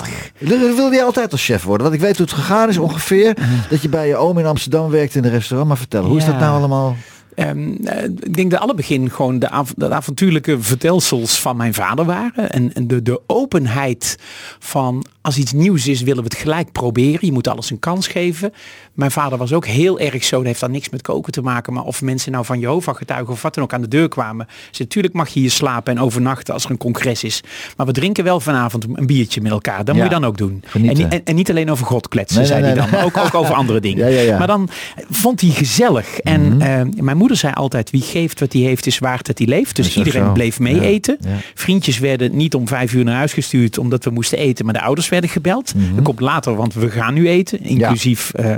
wil 0.76 0.92
jij 0.92 1.04
altijd 1.04 1.32
als 1.32 1.46
chef 1.46 1.64
worden? 1.64 1.84
Want 1.88 2.00
ik 2.00 2.02
weet 2.08 2.18
hoe 2.18 2.26
het 2.26 2.36
gegaan 2.36 2.70
is 2.70 2.78
ongeveer. 2.78 3.36
Dat 3.70 3.82
je 3.82 3.90
bij 3.90 4.08
je 4.08 4.16
oom 4.16 4.38
in 4.38 4.46
Amsterdam 4.46 4.90
werkt 4.90 5.16
in 5.16 5.24
een 5.24 5.32
restaurant. 5.32 5.68
Maar 5.70 5.78
vertel, 5.78 6.04
hoe 6.04 6.18
is 6.18 6.26
dat 6.26 6.40
nou 6.40 6.58
allemaal? 6.58 6.96
Ehm, 7.40 7.74
eh, 7.86 8.04
ik 8.04 8.36
denk 8.36 8.52
dat 8.52 8.60
alle 8.60 8.74
begin 8.74 9.10
gewoon 9.12 9.40
de, 9.40 9.50
av 9.50 9.74
de 9.76 9.94
avontuurlijke 9.94 10.58
vertelsels 10.62 11.40
van 11.40 11.58
mijn 11.58 11.74
vader 11.74 12.06
waren. 12.06 12.52
En, 12.52 12.74
en 12.74 12.88
de, 12.88 13.02
de 13.02 13.22
openheid 13.28 14.18
van 14.60 15.06
als 15.22 15.38
iets 15.38 15.52
nieuws 15.54 15.88
is, 15.88 16.02
willen 16.02 16.24
we 16.24 16.30
het 16.30 16.38
gelijk 16.40 16.72
proberen. 16.72 17.26
Je 17.26 17.32
moet 17.32 17.48
alles 17.48 17.70
een 17.70 17.80
kans 17.80 18.08
geven. 18.08 18.54
Mijn 18.94 19.12
vader 19.12 19.38
was 19.38 19.54
ook 19.54 19.66
heel 19.66 20.00
erg 20.00 20.24
zo. 20.24 20.38
Dat 20.38 20.46
heeft 20.46 20.60
dan 20.60 20.72
niks 20.72 20.90
met 20.90 21.02
koken 21.02 21.32
te 21.32 21.42
maken. 21.42 21.74
Maar 21.74 21.84
of 21.84 22.02
mensen 22.02 22.32
nou 22.32 22.46
van 22.46 22.60
Jehovah 22.60 22.96
getuigen 22.96 23.34
of 23.34 23.42
wat 23.42 23.54
dan 23.54 23.64
ook 23.64 23.74
aan 23.74 23.82
de 23.82 23.88
deur 23.88 24.08
kwamen. 24.10 24.48
Dus 24.70 24.80
natuurlijk 24.80 25.14
mag 25.14 25.30
je 25.30 25.40
hier 25.40 25.52
slapen 25.52 25.96
en 25.96 26.02
overnachten 26.02 26.54
als 26.54 26.64
er 26.66 26.72
een 26.72 26.78
congres 26.78 27.24
is. 27.24 27.42
Maar 27.78 27.86
we 27.86 27.92
drinken 27.92 28.24
wel 28.24 28.40
vanavond 28.40 28.86
een 28.94 29.06
biertje 29.06 29.42
met 29.42 29.52
elkaar. 29.52 29.86
Dat 29.86 29.96
Ja. 29.96 30.02
moet 30.04 30.12
je 30.12 30.20
dan 30.20 30.26
ook 30.30 30.38
doen. 30.38 30.64
En, 30.74 31.10
en, 31.12 31.22
en 31.26 31.36
niet 31.36 31.50
alleen 31.50 31.72
over 31.72 31.86
God 31.86 32.08
kletsen, 32.08 32.38
Nee, 32.38 32.48
zei 32.48 32.62
nee, 32.62 32.72
hij 32.72 32.82
nee, 32.82 32.92
dan. 32.92 33.02
Ook, 33.04 33.18
ook 33.18 33.34
over 33.36 33.54
andere 33.56 33.80
dingen. 33.90 34.06
Ja, 34.12 34.20
ja, 34.20 34.22
ja. 34.22 34.38
Maar 34.38 34.48
dan 34.48 34.70
vond 35.10 35.42
hij 35.42 35.50
gezellig. 35.50 36.20
En 36.20 36.38
Mhm. 36.56 36.62
eh, 36.62 36.82
mijn 37.04 37.18
moeder 37.18 37.29
zei 37.36 37.54
altijd, 37.54 37.90
wie 37.90 38.02
geeft 38.02 38.40
wat 38.40 38.54
hij 38.54 38.62
heeft 38.62 38.86
is 38.86 39.00
waard 39.00 39.26
dat 39.26 39.38
hij 39.38 39.48
leeft. 39.48 39.76
Dus 39.76 39.98
iedereen 39.98 40.26
zo. 40.26 40.32
bleef 40.32 40.60
mee 40.60 40.76
Ja, 40.76 40.82
eten. 40.82 41.18
ja. 41.22 41.30
Vriendjes 41.54 42.00
werden 42.00 42.36
niet 42.36 42.56
om 42.56 42.68
vijf 42.68 42.94
uur 42.94 43.04
naar 43.04 43.16
huis 43.16 43.34
gestuurd 43.34 43.78
omdat 43.78 44.04
we 44.04 44.10
moesten 44.10 44.38
eten, 44.38 44.66
maar 44.66 44.74
de 44.74 44.82
ouders 44.82 45.10
werden 45.10 45.30
gebeld. 45.30 45.74
Mhm. 45.76 45.96
Dat 45.96 46.04
komt 46.04 46.20
later, 46.20 46.56
want 46.56 46.74
we 46.74 46.90
gaan 46.90 47.14
nu 47.14 47.30
eten, 47.30 47.60
inclusief. 47.64 48.32
eh, 48.34 48.56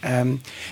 ehm, 0.00 0.28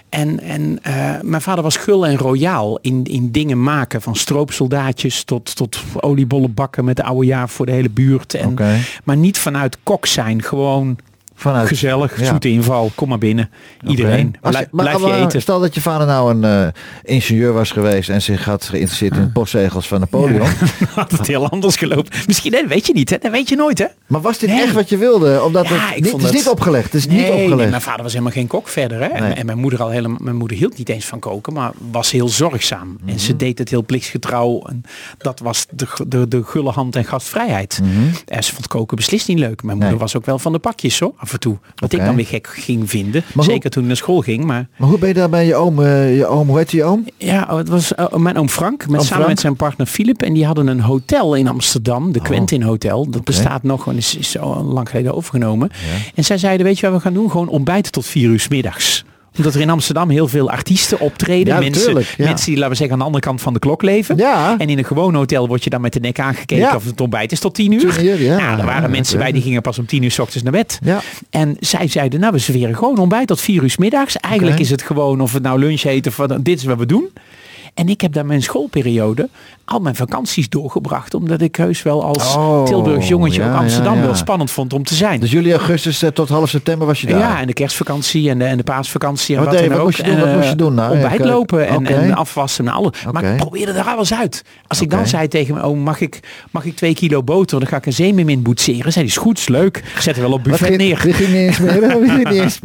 en 0.09 0.41
en 0.41 0.79
eh, 0.83 1.15
mijn 1.23 1.43
vader 1.43 1.63
was 1.63 1.77
gul 1.77 2.07
en 2.07 2.17
royaal 2.17 2.79
in, 2.83 3.05
in 3.05 3.31
dingen 3.31 3.63
maken, 3.63 4.03
van 4.03 4.17
stroopsoldaatjes 4.17 5.23
tot, 5.25 5.57
tot 5.57 5.79
oliebollen 6.01 6.55
bakken 6.55 6.85
met 6.85 6.97
de 6.97 7.03
oude 7.05 7.27
jaar 7.27 7.49
voor 7.49 7.67
de 7.67 7.73
hele 7.73 7.91
buurt. 7.91 8.35
En. 8.35 8.57
Maar 9.05 9.17
niet 9.17 9.39
vanuit 9.39 9.79
kok 9.83 10.07
zijn, 10.07 10.43
gewoon 10.43 10.99
Vanuit, 11.40 11.68
gezellig, 11.68 12.21
ja. 12.21 12.26
zoete 12.26 12.49
inval, 12.49 12.90
kom 12.95 13.09
maar 13.09 13.18
binnen. 13.18 13.50
Iedereen, 13.87 14.35
Blij- 14.40 14.68
maar- 14.71 14.85
blijf 14.97 15.04
je 15.18 15.25
eten. 15.25 15.40
Stel 15.42 15.61
dat 15.61 15.75
je 15.75 15.80
vader 15.80 16.07
nou 16.07 16.30
een 16.35 16.45
eh, 16.45 16.68
ingenieur 17.14 17.52
was 17.52 17.71
geweest 17.71 18.09
en 18.09 18.23
zich 18.23 18.45
had 18.45 18.64
geïnteresseerd 18.64 19.16
in 19.16 19.33
postzegels 19.33 19.88
van 19.88 20.00
Napoleon. 20.00 20.47
had 20.95 21.11
het 21.11 21.26
heel 21.26 21.49
anders 21.49 21.76
gelopen. 21.76 22.12
Misschien, 22.26 22.66
weet 22.68 22.87
je 22.87 22.92
niet, 22.92 23.11
hè? 23.11 23.16
Dat 23.21 23.30
weet 23.30 23.49
je 23.49 23.57
nooit, 23.57 23.78
hè? 23.78 23.87
Maar 24.07 24.21
was 24.21 24.38
dit 24.38 24.50
Nee. 24.50 24.62
echt 24.62 24.73
wat 24.73 24.88
je 24.88 24.97
wilde? 24.97 25.42
Omdat 25.42 25.68
Ja, 25.68 25.75
het, 25.75 25.97
ik 25.97 26.02
niet, 26.04 26.12
het 26.12 26.23
is 26.23 26.30
niet 26.33 26.49
opgelegd. 26.49 26.85
Het 26.85 26.95
is 26.95 27.07
niet 27.07 27.18
Nee, 27.21 27.30
nee, 27.33 27.42
opgelegd. 27.45 27.71
mijn 27.71 27.83
vader 27.83 28.02
was 28.02 28.12
helemaal 28.12 28.33
geen 28.33 28.47
kok 28.47 28.68
verder. 28.68 28.99
Hè? 29.00 29.07
En- 29.07 29.23
Nee. 29.23 29.33
En, 29.33 29.47
mijn 29.47 29.59
moeder 29.59 29.83
al 29.83 29.88
helemaal, 29.88 30.18
mijn 30.23 30.37
moeder 30.37 30.57
hield 30.57 30.78
niet 30.78 30.88
eens 30.88 31.04
van 31.04 31.18
koken, 31.18 31.52
maar 31.52 31.73
was 31.90 32.11
heel 32.11 32.28
zorgzaam. 32.28 32.88
En 33.00 33.07
Mhm. 33.07 33.18
ze 33.18 33.37
deed 33.37 33.59
het 33.59 33.71
heel 33.71 33.85
plichtsgetrouw. 33.85 34.62
En 34.66 34.83
dat 35.18 35.40
was 35.40 35.66
de, 35.71 35.87
de, 36.09 36.28
de 36.28 36.42
gulle 36.45 36.71
hand 36.71 36.97
en 36.97 37.04
gastvrijheid. 37.04 37.80
Mhm. 37.83 37.90
En 38.26 38.45
ze 38.45 38.52
vond 38.54 38.66
koken 38.66 38.97
beslist 38.97 39.28
niet 39.28 39.38
leuk. 39.38 39.62
Mijn 39.62 39.76
moeder 39.76 39.88
Nee. 39.95 39.99
was 39.99 40.16
ook 40.16 40.26
wel 40.26 40.38
van 40.38 40.52
de 40.52 40.59
pakjes 40.59 40.99
hoor, 41.00 41.12
af 41.29 41.35
en 41.35 41.41
toe. 41.41 41.59
Wat 41.75 41.93
ik 41.93 42.05
dan 42.05 42.15
weer 42.17 42.27
gek 42.27 42.47
ging 42.53 42.91
vinden. 42.91 43.23
hoe- 43.35 43.45
Zeker 43.45 43.71
toen 43.71 43.83
ik 43.83 43.89
naar 43.89 43.97
school 43.97 44.21
ging. 44.21 44.45
Maar 44.45 44.69
Maar 44.77 44.89
hoe 44.89 44.99
ben 44.99 45.09
je 45.09 45.15
daar 45.15 45.29
bij 45.29 45.47
je 45.47 45.55
oom, 45.55 45.83
eh, 45.83 46.17
je 46.17 46.27
oom, 46.27 46.49
hoe 46.49 46.59
heet 46.59 46.71
je 46.71 46.85
oom? 46.85 47.05
ja, 47.17 47.47
oh, 47.51 47.57
het 47.57 47.69
was 47.69 47.95
eh, 47.95 48.15
mijn 48.15 48.37
oom 48.39 48.49
Frank. 48.49 48.79
Met, 48.79 48.89
Oom 48.89 48.95
samen 48.95 49.07
Frank? 49.07 49.29
met 49.29 49.41
zijn 49.41 49.57
partner 49.57 49.87
Philip. 49.87 50.23
En 50.23 50.33
die 50.33 50.47
hadden 50.47 50.67
een 50.67 50.81
hotel 50.81 51.35
in 51.35 51.49
Amsterdam. 51.49 52.13
De 52.13 52.21
Quentin 52.21 52.63
Hotel. 52.63 53.11
Dat 53.11 53.25
bestaat 53.25 53.63
nog. 53.63 53.87
En 53.89 53.97
is, 53.97 54.17
is 54.17 54.31
zo 54.31 54.63
lang 54.63 54.89
geleden 54.91 55.15
overgenomen. 55.15 55.71
En 56.15 56.25
zij 56.25 56.39
zeiden, 56.39 56.67
weet 56.67 56.79
je 56.79 56.87
wat 56.87 56.95
we 56.97 57.01
gaan 57.03 57.13
doen? 57.15 57.31
Gewoon 57.31 57.49
ontbijten 57.49 57.93
tot 57.93 58.07
vier 58.07 58.29
uur 58.31 58.41
's 58.41 58.49
middags 58.49 59.05
omdat 59.38 59.54
er 59.54 59.61
in 59.61 59.71
Amsterdam 59.71 60.11
heel 60.11 60.28
veel 60.28 60.50
artiesten 60.50 61.00
optreden. 61.00 61.54
Ja, 61.54 61.61
mensen, 61.61 61.85
tuurlijk, 61.85 62.14
ja. 62.16 62.25
mensen 62.25 62.47
die, 62.47 62.54
laten 62.54 62.71
we 62.71 62.76
zeggen, 62.76 62.92
aan 62.92 62.99
de 62.99 63.04
andere 63.04 63.25
kant 63.25 63.40
van 63.40 63.52
de 63.52 63.59
klok 63.59 63.83
leven. 63.83 64.16
Ja. 64.16 64.54
En 64.59 64.68
in 64.68 64.78
een 64.78 64.85
gewoon 64.85 65.14
hotel 65.14 65.49
word 65.49 65.64
je 65.64 65.71
dan 65.71 65.80
met 65.80 65.92
de 65.92 66.00
nek 66.00 66.21
aangekeken 66.21 66.75
of 66.75 66.85
het 66.85 67.00
ontbijt 67.00 67.33
is 67.33 67.40
tot 67.40 67.54
tien 67.54 67.73
uur. 67.73 67.92
Tien 67.95 68.07
uur, 68.07 68.23
ja. 68.23 68.37
Nou, 68.37 68.59
er 68.59 68.66
waren 68.66 68.90
mensen 68.90 69.18
bij 69.18 69.33
die 69.33 69.42
gingen 69.42 69.62
pas 69.62 69.78
om 69.78 69.87
tien 69.87 70.02
uur 70.02 70.11
s 70.11 70.18
ochtends 70.18 70.42
naar 70.42 70.52
bed. 70.52 70.78
Ja. 70.83 71.00
En 71.30 71.57
zij 71.61 71.88
zeiden, 71.88 72.21
nou 72.21 72.33
we 72.33 72.38
serveren 72.38 72.76
gewoon 72.76 72.99
ontbijt 72.99 73.26
tot 73.26 73.40
vier 73.40 73.62
uur 73.62 73.71
's 73.71 73.76
middags. 73.76 74.16
Eigenlijk 74.16 74.59
is 74.59 74.71
het 74.71 74.83
gewoon 74.83 75.21
of 75.21 75.33
het 75.33 75.42
nou 75.42 75.59
lunch 75.59 75.83
heet 75.83 76.07
of 76.07 76.16
wat, 76.16 76.45
dit 76.45 76.59
is 76.59 76.64
wat 76.64 76.78
we 76.78 76.87
doen. 76.87 77.09
En 77.79 77.89
ik 77.89 78.01
heb 78.01 78.13
daar 78.13 78.27
mijn 78.27 78.43
schoolperiode 78.43 79.29
al 79.65 79.81
mijn 79.81 79.95
vakanties 79.95 80.49
doorgebracht. 80.49 81.15
Omdat 81.15 81.41
ik 81.41 81.57
heus 81.57 81.83
wel 81.83 82.05
als 82.05 82.35
Oh, 82.37 82.65
Tilburgs 82.65 83.09
jongetje 83.09 83.43
ja, 83.43 83.51
ook 83.53 83.59
Amsterdam 83.61 83.95
ja, 83.95 84.01
ja. 84.01 84.07
wel 84.07 84.15
spannend 84.15 84.51
vond 84.51 84.73
om 84.73 84.83
te 84.85 84.95
zijn. 84.95 85.21
Dus 85.21 85.31
juli, 85.31 85.51
augustus 85.53 86.03
eh, 86.03 86.11
tot 86.11 86.29
half 86.29 86.49
september 86.49 86.87
was 86.87 87.01
je 87.01 87.07
daar? 87.07 87.19
Ja, 87.19 87.41
en 87.41 87.47
de 87.47 87.53
kerstvakantie 87.53 88.31
en 88.31 88.39
de, 88.39 88.45
en 88.45 88.57
de 88.57 88.63
paasvakantie 88.63 89.37
en 89.37 89.45
Wat 89.45 89.53
wat, 89.53 89.61
dan 89.63 89.69
wat 89.71 89.79
ook. 89.79 89.85
moest 89.85 89.97
je 89.97 90.03
doen? 90.03 90.17
Wat 90.19 90.27
En, 90.29 90.35
moest 90.35 90.45
je 90.45 90.51
eh, 90.53 90.57
doen 90.59 90.75
nou? 90.75 90.93
Ontbijt 90.93 91.13
Even- 91.15 91.27
lopen 91.27 91.69
en, 91.69 91.87
en 91.87 92.15
afwassen 92.15 92.67
en 92.67 92.73
alles. 92.73 93.05
Maar 93.13 93.23
Oké. 93.23 93.31
ik 93.33 93.37
probeerde 93.37 93.73
er 93.73 93.85
alles 93.85 94.15
uit. 94.15 94.45
Als 94.67 94.81
ik 94.81 94.91
dan 94.91 95.07
zei 95.07 95.29
tegen 95.29 95.55
me, 95.55 95.67
oh, 95.67 95.79
mag 95.79 96.01
ik, 96.01 96.21
mag 96.51 96.65
ik 96.65 96.77
twee 96.77 96.95
kilo 96.95 97.23
boter? 97.23 97.59
Dan 97.59 97.69
ga 97.69 97.77
ik 97.77 97.87
een 97.87 97.93
zeemermin 97.93 98.43
boetseren. 98.43 98.93
Zei 98.93 99.05
die, 99.05 99.15
is 99.15 99.21
goed, 99.21 99.39
is 99.39 99.49
leuk. 99.49 99.83
Zet 99.99 100.17
er 100.17 100.23
wel 100.23 100.33
op 100.33 100.41
Wat 100.41 100.49
buffet 100.49 100.67
ging, 100.69 100.79
neer. 100.81 100.97
Ging 100.99 101.17
niet 101.29 101.37
eens? 101.37 101.59
Wie 101.59 101.69
ging 101.71 102.17
niet 102.19 102.29
eens 102.33 102.61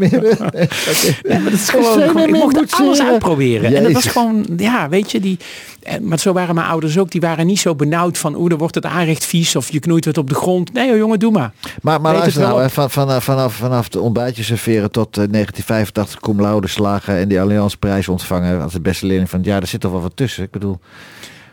maar 1.30 1.44
dat 1.44 1.54
is 1.54 1.70
gewoon, 1.70 2.02
gewoon- 2.10 2.28
ik 2.28 2.32
mocht 2.56 2.74
alles 2.74 3.02
uitproberen. 3.02 3.76
En 3.76 3.84
dat 3.84 3.92
was 3.92 4.06
gewoon, 4.08 4.46
ja, 4.58 4.90
weet 4.90 5.03
je, 5.12 5.20
die, 5.20 5.38
eh, 5.84 6.00
maar 6.00 6.20
zo 6.20 6.34
waren 6.34 6.56
mijn 6.56 6.68
ouders 6.68 6.98
ook. 6.98 7.12
Die 7.12 7.22
waren 7.22 7.46
niet 7.46 7.60
zo 7.60 7.76
benauwd 7.76 8.18
van, 8.18 8.36
oeh, 8.36 8.50
dan 8.50 8.58
wordt 8.58 8.76
het 8.76 8.86
aanrecht 8.86 9.26
vies 9.26 9.56
of 9.56 9.72
je 9.72 9.80
knoeit 9.80 10.06
het 10.06 10.18
op 10.18 10.30
de 10.30 10.36
grond. 10.36 10.74
Nee, 10.74 10.88
joh, 10.88 10.98
jongen, 10.98 11.20
doe 11.20 11.32
maar. 11.32 11.54
Maar, 11.82 12.02
maar 12.02 12.14
luister 12.16 12.42
nou, 12.42 12.62
hè, 12.62 12.70
van, 12.70 12.90
vanaf, 12.90 13.24
vanaf, 13.24 13.54
vanaf 13.54 13.90
de 13.90 14.00
ontbijtje 14.00 14.44
serveren 14.44 14.92
tot 14.92 15.18
eh, 15.18 15.24
1985 15.32 16.20
cum 16.20 16.42
laude 16.42 16.68
slagen 16.68 17.18
en 17.18 17.28
die 17.28 17.42
Allianz 17.42 17.74
prijs 17.76 18.08
ontvangen 18.08 18.62
als 18.62 18.74
de 18.74 18.82
beste 18.82 19.06
leerling 19.06 19.30
van 19.30 19.40
het 19.40 19.48
jaar. 19.48 19.60
Daar 19.60 19.70
zit 19.70 19.82
toch 19.82 19.92
wel 19.92 20.02
wat 20.02 20.16
tussen. 20.16 20.44
Ik 20.44 20.52
bedoel, 20.52 20.80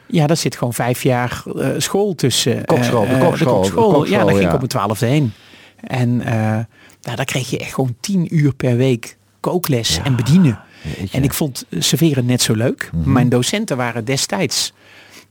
Ja, 0.06 0.26
daar 0.26 0.36
zit 0.36 0.56
gewoon 0.56 0.74
vijf 0.74 1.02
jaar 1.02 1.42
eh, 1.56 1.68
school 1.76 2.14
tussen. 2.14 2.64
Kokschool, 2.64 3.00
de 3.00 3.06
Eh, 3.06 3.20
eh, 3.20 3.28
kokschool, 3.28 4.00
de 4.00 4.10
ja, 4.10 4.24
daar 4.24 4.34
ging 4.34 4.46
ik 4.46 4.52
op 4.52 4.56
mijn 4.56 4.68
twaalfde 4.68 5.06
heen. 5.06 5.32
En 5.80 6.20
eh 6.20 6.58
nou, 7.02 7.16
daar 7.16 7.24
kreeg 7.24 7.50
je 7.50 7.58
echt 7.58 7.74
gewoon 7.74 7.96
tien 8.00 8.36
uur 8.36 8.54
per 8.54 8.76
week 8.76 9.16
kookles 9.40 10.00
en 10.04 10.16
bedienen. 10.16 10.60
Jeetje. 10.82 11.02
Mhm. 11.02 11.16
En 11.16 11.22
ik 11.22 11.32
vond 11.32 11.64
eh, 11.68 11.80
serveren 11.80 12.26
net 12.26 12.42
zo 12.42 12.54
leuk. 12.54 12.90
Mijn 13.04 13.28
docenten 13.28 13.76
waren 13.76 14.04
destijds 14.04 14.72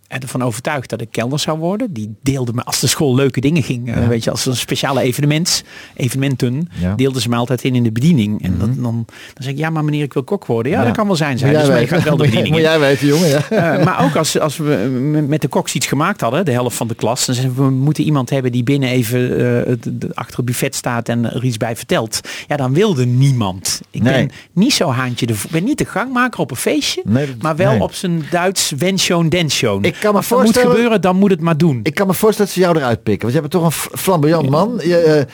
ervan 0.09 0.43
overtuigd 0.43 0.89
dat 0.89 1.01
ik 1.01 1.07
kelner 1.11 1.39
zou 1.39 1.57
worden. 1.59 1.93
Die 1.93 2.15
deelden 2.23 2.55
me 2.55 2.63
als 2.63 2.79
de 2.79 2.87
school 2.87 3.15
leuke 3.15 3.39
dingen 3.41 3.63
ging. 3.63 3.93
eh, 3.95 4.07
weet 4.07 4.23
je, 4.23 4.31
als 4.31 4.45
een 4.45 4.55
speciale 4.55 5.01
evenement, 5.01 5.63
evenementen, 5.95 6.67
Ja. 6.79 6.87
Mhm. 6.87 6.95
deelden 6.97 7.21
ze 7.21 7.29
me 7.29 7.35
altijd 7.35 7.63
in 7.63 7.75
in 7.75 7.83
de 7.83 7.91
bediening. 7.91 8.43
En 8.43 8.57
dat, 8.59 8.67
dan, 8.75 8.83
dan 8.83 9.05
zei 9.37 9.53
ik, 9.53 9.59
ja 9.59 9.69
maar 9.69 9.83
meneer, 9.83 10.03
ik 10.03 10.13
wil 10.13 10.23
kok 10.23 10.45
worden. 10.45 10.71
Ja, 10.71 10.79
Ja. 10.79 10.85
dat 10.85 10.95
kan 10.95 11.07
wel 11.07 11.15
zijn, 11.15 11.37
zei 11.37 11.53
dus, 11.57 11.67
maar 11.67 11.79
je 11.79 11.87
gaat 11.87 12.03
wel 12.03 12.17
de 12.17 12.23
bediening 12.29 12.49
Moet 12.49 12.57
in. 12.57 12.63
jij 12.65 12.79
weten, 12.79 13.07
jongen. 13.07 13.27
Ja. 13.29 13.49
Eh, 13.49 13.85
maar 13.85 14.03
ook 14.03 14.15
als, 14.15 14.39
als 14.39 14.57
we 14.57 14.73
m- 14.91 15.27
met 15.27 15.41
de 15.41 15.47
koks 15.47 15.73
iets 15.73 15.85
gemaakt 15.87 16.21
hadden, 16.21 16.45
de 16.45 16.51
helft 16.51 16.77
van 16.77 16.87
de 16.87 16.95
klas, 16.95 17.25
dan 17.25 17.35
zeiden 17.35 17.55
we, 17.55 17.63
we 17.63 17.69
moeten 17.69 18.03
iemand 18.03 18.29
hebben 18.29 18.51
die 18.51 18.63
binnen 18.63 18.89
even 18.89 19.31
eh, 19.31 19.73
de- 19.83 20.09
achter 20.13 20.35
het 20.37 20.45
buffet 20.45 20.75
staat 20.75 21.09
en 21.09 21.33
er 21.33 21.43
iets 21.43 21.57
bij 21.57 21.75
vertelt. 21.75 22.19
Ja, 22.47 22.55
dan 22.55 22.73
wilde 22.73 23.05
niemand. 23.05 23.81
Ik 23.91 24.01
Nee. 24.01 24.13
ben 24.13 24.31
niet 24.53 24.73
zo 24.73 24.89
haantje, 24.89 25.25
de, 25.25 25.33
ik 25.33 25.49
ben 25.51 25.63
niet 25.63 25.77
de 25.77 25.85
gangmaker 25.85 26.39
op 26.39 26.51
een 26.51 26.57
feestje, 26.57 27.01
Nee, 27.05 27.25
dat- 27.27 27.41
maar 27.41 27.55
wel 27.55 27.71
nee. 27.71 27.81
op 27.81 27.93
zijn 27.93 28.23
Duits 28.31 28.71
wenschoon 28.77 29.29
denschoon. 29.29 29.81
Kan 29.99 30.13
me 30.13 30.19
dat 30.19 30.29
moet 30.29 30.39
voorstellen- 30.39 30.71
gebeuren, 30.71 31.01
dan 31.01 31.15
moet 31.15 31.29
het 31.31 31.41
maar 31.41 31.57
doen. 31.57 31.79
Ik 31.83 31.95
kan 31.95 32.07
me 32.07 32.13
voorstellen 32.13 32.51
dat 32.51 32.61
ze 32.63 32.63
jou 32.65 32.77
eruit 32.77 33.03
pikken. 33.03 33.21
Want 33.21 33.33
je 33.33 33.39
bent 33.39 33.51
toch 33.51 33.63
een 33.91 33.97
flamboyant 33.99 34.49
man. 34.49 34.79
Je, 34.83 35.27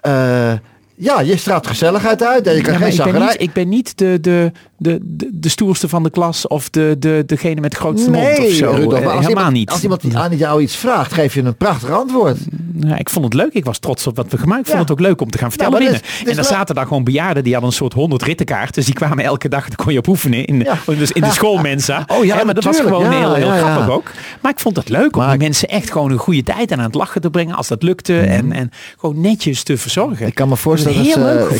eh, 0.00 0.50
eh, 0.52 0.58
ja, 0.94 1.20
je 1.20 1.36
straalt 1.36 1.66
gezelligheid 1.66 2.22
uit. 2.22 2.46
En 2.46 2.54
je 2.54 2.60
kan 2.60 2.72
Ja, 2.72 2.78
geen 2.78 3.06
ik, 3.06 3.12
ben 3.12 3.20
niet, 3.22 3.36
ik 3.38 3.52
ben 3.52 3.68
niet 3.68 3.98
de, 3.98 4.18
de, 4.20 4.52
de, 4.76 4.98
de, 5.02 5.30
de 5.32 5.48
stoerste 5.48 5.88
van 5.88 6.02
de 6.02 6.10
klas 6.10 6.46
of 6.46 6.70
de, 6.70 6.96
de, 6.98 7.22
degene 7.26 7.60
met 7.60 7.70
de 7.70 7.76
grootste 7.76 8.10
mond 8.10 8.38
of 8.38 8.52
zo. 8.52 8.70
Rudolf, 8.70 8.92
Eh, 9.00 9.06
als 9.06 9.12
helemaal 9.12 9.28
iemand, 9.28 9.52
niet. 9.52 9.70
Als 9.70 9.82
iemand 9.82 10.14
aan 10.14 10.36
jou 10.36 10.62
iets 10.62 10.76
vraagt, 10.76 11.12
geef 11.12 11.34
je 11.34 11.42
een 11.42 11.56
prachtig 11.56 11.90
antwoord. 11.90 12.36
Ja, 12.80 12.96
ik 12.98 13.10
vond 13.10 13.24
het 13.24 13.34
leuk. 13.34 13.52
Ik 13.52 13.64
was 13.64 13.78
trots 13.78 14.06
op 14.06 14.16
wat 14.16 14.26
we 14.30 14.38
gemaakt. 14.38 14.60
Ik 14.60 14.66
vond 14.66 14.76
Ja. 14.76 14.82
het 14.82 14.90
ook 14.92 15.00
leuk 15.00 15.20
om 15.20 15.30
te 15.30 15.38
gaan 15.38 15.50
vertellen 15.50 15.78
binnen. 15.78 15.94
is- 15.94 16.00
dit 16.18 16.20
is 16.20 16.28
en 16.28 16.34
wel- 16.34 16.44
zaten 16.44 16.74
daar 16.74 16.86
gewoon 16.86 17.04
bejaarden 17.04 17.42
die 17.44 17.52
hadden 17.52 17.70
een 17.70 17.76
soort 17.76 17.92
100 17.92 18.22
rittenkaart. 18.22 18.74
Dus 18.74 18.84
die 18.84 18.94
kwamen 18.94 19.24
elke 19.24 19.48
dag, 19.48 19.68
daar 19.68 19.76
kon 19.84 19.92
je 19.92 19.98
op 19.98 20.06
oefenen 20.08 20.44
in, 20.44 20.58
Ja. 20.60 20.76
dus 20.86 21.12
in 21.12 21.22
de 21.22 21.30
schoolmensa. 21.30 22.04
Oh 22.06 22.24
ja, 22.24 22.44
maar 22.44 22.54
dat 22.54 22.64
was 22.64 22.80
gewoon 22.80 23.04
Ja, 23.04 23.10
heel, 23.10 23.34
heel 23.34 23.46
ja, 23.46 23.54
ja. 23.56 23.60
grappig 23.72 23.94
ook. 23.94 24.10
Maar 24.40 24.52
ik 24.52 24.60
vond 24.60 24.76
het 24.76 24.88
leuk 24.88 25.16
om 25.16 25.22
Maar- 25.22 25.30
die 25.30 25.38
mensen 25.38 25.68
echt 25.68 25.90
gewoon 25.90 26.10
een 26.10 26.18
goede 26.18 26.42
tijd 26.42 26.70
en 26.70 26.78
aan 26.78 26.84
het 26.84 26.94
lachen 26.94 27.20
te 27.20 27.30
brengen 27.30 27.54
als 27.54 27.68
dat 27.68 27.82
lukte. 27.82 28.20
En, 28.20 28.52
en 28.52 28.70
gewoon 28.98 29.20
netjes 29.20 29.62
te 29.62 29.76
verzorgen. 29.76 30.16
Mhm. 30.16 30.26
Ik 30.26 30.34
kan 30.34 30.48
me 30.48 30.56
voorstellen, 30.56 30.96
Dat 30.98 31.06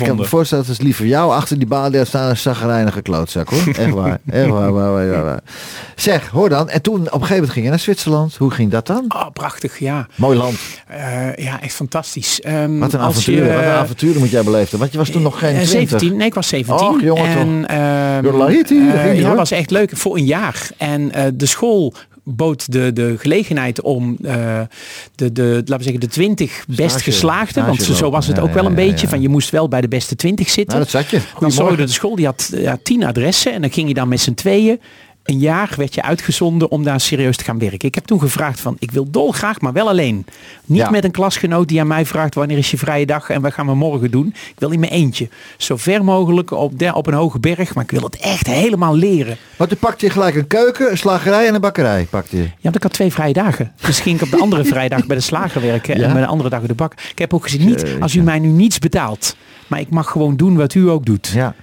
ik 0.01 0.07
kan 0.07 0.17
me 0.17 0.25
voorstellen 0.25 0.67
dat 0.67 0.77
ze 0.77 0.83
liever 0.83 1.07
jou 1.07 1.33
achter 1.33 1.59
die 1.59 1.67
balie 1.69 2.05
staan 2.05 2.29
een 2.31 2.37
zagrijnige 2.37 3.03
klootzak 3.03 3.49
hoor. 3.49 3.75
Echt 3.75 3.91
waar. 3.91 4.19
Echt 4.31 4.49
waar, 4.49 4.73
waar, 4.73 5.25
waar. 5.25 5.41
Zeg, 5.95 6.29
hoor 6.29 6.49
dan. 6.49 6.69
En 6.69 6.83
toen 6.83 6.95
op 7.01 7.05
een 7.05 7.11
gegeven 7.13 7.35
moment 7.35 7.53
ging 7.53 7.65
je 7.65 7.71
naar 7.71 7.79
Zwitserland. 7.81 8.37
Hoe 8.37 8.51
ging 8.51 8.71
dat 8.71 8.87
dan? 8.87 9.05
Oh, 9.09 9.27
prachtig, 9.33 9.79
ja. 9.79 10.07
Mooi 10.15 10.39
land. 10.39 10.57
Eh, 11.13 11.45
ja, 11.45 11.61
echt 11.63 11.75
fantastisch. 11.75 12.41
Ehm, 12.41 12.79
Wat 12.79 12.93
een 12.93 13.01
als 13.01 13.09
avontuur. 13.17 13.45
je, 13.45 13.53
Wat 13.53 13.63
een 13.63 13.69
avontuur 13.69 14.19
moet 14.19 14.31
jij 14.31 14.43
beleefd 14.43 14.73
Want 14.73 14.93
je 14.93 14.99
was 14.99 15.11
toen 15.11 15.23
nog 15.23 15.39
geen 15.39 15.55
Eh, 15.55 15.61
20. 15.63 15.89
17, 15.99 16.17
nee, 16.17 16.27
ik 16.27 16.35
was 16.35 16.49
17. 16.49 16.87
Och, 16.89 17.01
jongen, 17.01 17.25
en, 17.25 17.67
ehm, 17.69 18.27
eh, 18.27 18.57
ging 18.57 18.69
je, 18.69 19.21
ja, 19.21 19.27
hoor. 19.27 19.37
was 19.37 19.51
echt 19.51 19.71
leuk 19.71 19.91
voor 19.97 20.17
een 20.17 20.25
jaar. 20.25 20.69
En 20.77 21.13
eh, 21.13 21.25
de 21.35 21.47
school 21.47 21.95
bood 22.25 22.73
de, 22.73 22.93
de 22.93 23.15
gelegenheid 23.19 23.81
om 23.81 24.17
eh, 24.23 24.61
de, 25.15 25.33
de, 25.33 25.43
laten 25.55 25.77
we 25.77 25.83
zeggen, 25.83 26.01
de 26.01 26.07
20 26.07 26.65
best 26.69 26.91
Stage- 26.91 27.05
geslaagden. 27.05 27.67
Want 27.67 27.83
zo 27.83 28.11
was 28.11 28.27
het 28.27 28.39
ook 28.41 28.53
wel 28.53 28.65
een 28.65 28.71
ja, 28.71 28.77
beetje. 28.77 29.05
ja. 29.07 29.09
Van 29.09 29.21
je 29.21 29.29
moest 29.29 29.51
wel 29.51 29.69
bij 29.69 29.81
de 29.81 29.89
beste 29.89 30.17
20 30.17 30.49
zitten. 30.49 30.79
Nou, 30.79 30.91
dat 30.91 31.03
zat 31.03 31.11
je. 31.11 31.21
Dan 31.41 31.53
zorgde 31.53 31.85
de 31.85 31.93
school, 31.93 32.17
die 32.17 32.25
had 32.27 32.51
ja, 32.55 32.79
tien 32.83 33.05
adressen. 33.05 33.53
En 33.53 33.61
dan 33.61 33.71
ging 33.73 33.89
je 33.89 33.95
dan 33.95 34.09
met 34.09 34.21
z'n 34.21 34.35
tweeën. 34.35 34.81
Een 35.29 35.39
jaar 35.39 35.73
werd 35.77 35.95
je 35.95 36.03
uitgezonden 36.03 36.71
om 36.71 36.85
daar 36.85 37.01
serieus 37.01 37.37
te 37.37 37.45
gaan 37.45 37.59
werken. 37.59 37.89
Ik 37.89 37.95
heb 37.95 38.05
toen 38.05 38.21
gevraagd 38.21 38.61
van, 38.61 38.77
ik 38.79 38.91
wil 38.91 39.11
dolgraag, 39.11 39.61
maar 39.61 39.73
wel 39.73 39.89
alleen. 39.89 40.27
Niet 40.65 40.79
Ja. 40.79 40.91
met 40.91 41.05
een 41.05 41.11
klasgenoot 41.11 41.69
die 41.69 41.81
aan 41.81 41.87
mij 41.87 42.07
vraagt, 42.07 42.35
wanneer 42.35 42.59
is 42.59 42.71
je 42.71 42.79
vrije 42.79 43.07
dag 43.07 43.31
en 43.31 43.41
wat 43.41 43.53
gaan 43.53 43.67
we 43.67 43.75
morgen 43.75 44.11
doen. 44.11 44.27
Ik 44.27 44.55
wil 44.59 44.71
in 44.71 44.81
mijn 44.81 44.93
eentje. 44.93 45.29
Zo 45.57 45.77
ver 45.77 46.05
mogelijk 46.05 46.51
op, 46.51 46.79
de, 46.79 46.95
op 46.95 47.07
een 47.07 47.15
hoge 47.15 47.39
berg, 47.39 47.75
maar 47.75 47.85
ik 47.85 47.91
wil 47.91 48.03
het 48.03 48.17
echt 48.17 48.47
helemaal 48.47 48.95
leren. 48.97 49.37
Want 49.57 49.71
toen 49.71 49.79
pakte 49.79 50.05
je 50.07 50.13
gelijk 50.13 50.35
een 50.35 50.47
keuken, 50.47 50.91
een 50.91 50.99
slagerij 50.99 51.47
en 51.49 51.55
een 51.55 51.61
bakkerij. 51.61 52.07
Pakte 52.11 52.37
je. 52.37 52.43
Ja, 52.43 52.51
want 52.63 52.77
ik 52.77 52.83
had 52.83 52.93
twee 52.93 53.13
vrije 53.13 53.33
dagen. 53.33 53.73
Dus 53.87 54.01
ging 54.01 54.17
ik 54.17 54.23
op 54.23 54.31
de 54.31 54.41
andere 54.41 54.65
vrijdag 54.75 55.07
bij 55.07 55.17
de 55.17 55.23
slager 55.23 55.61
werken 55.61 55.99
Ja? 55.99 56.07
en 56.07 56.13
bij 56.13 56.23
de 56.23 56.29
andere 56.29 56.49
dag 56.49 56.63
de 56.63 56.75
bak. 56.75 56.93
Ik 57.11 57.19
heb 57.19 57.35
ook 57.35 57.43
gezegd, 57.43 57.65
niet 57.65 57.85
als 58.01 58.15
u 58.15 58.23
mij 58.23 58.39
nu 58.39 58.49
niets 58.49 58.79
betaalt, 58.79 59.37
maar 59.67 59.81
ik 59.81 59.91
mag 59.91 60.11
gewoon 60.11 60.37
doen 60.37 60.57
wat 60.57 60.75
u 60.75 60.89
ook 60.91 61.07
doet. 61.07 61.27
Ja. 61.35 61.55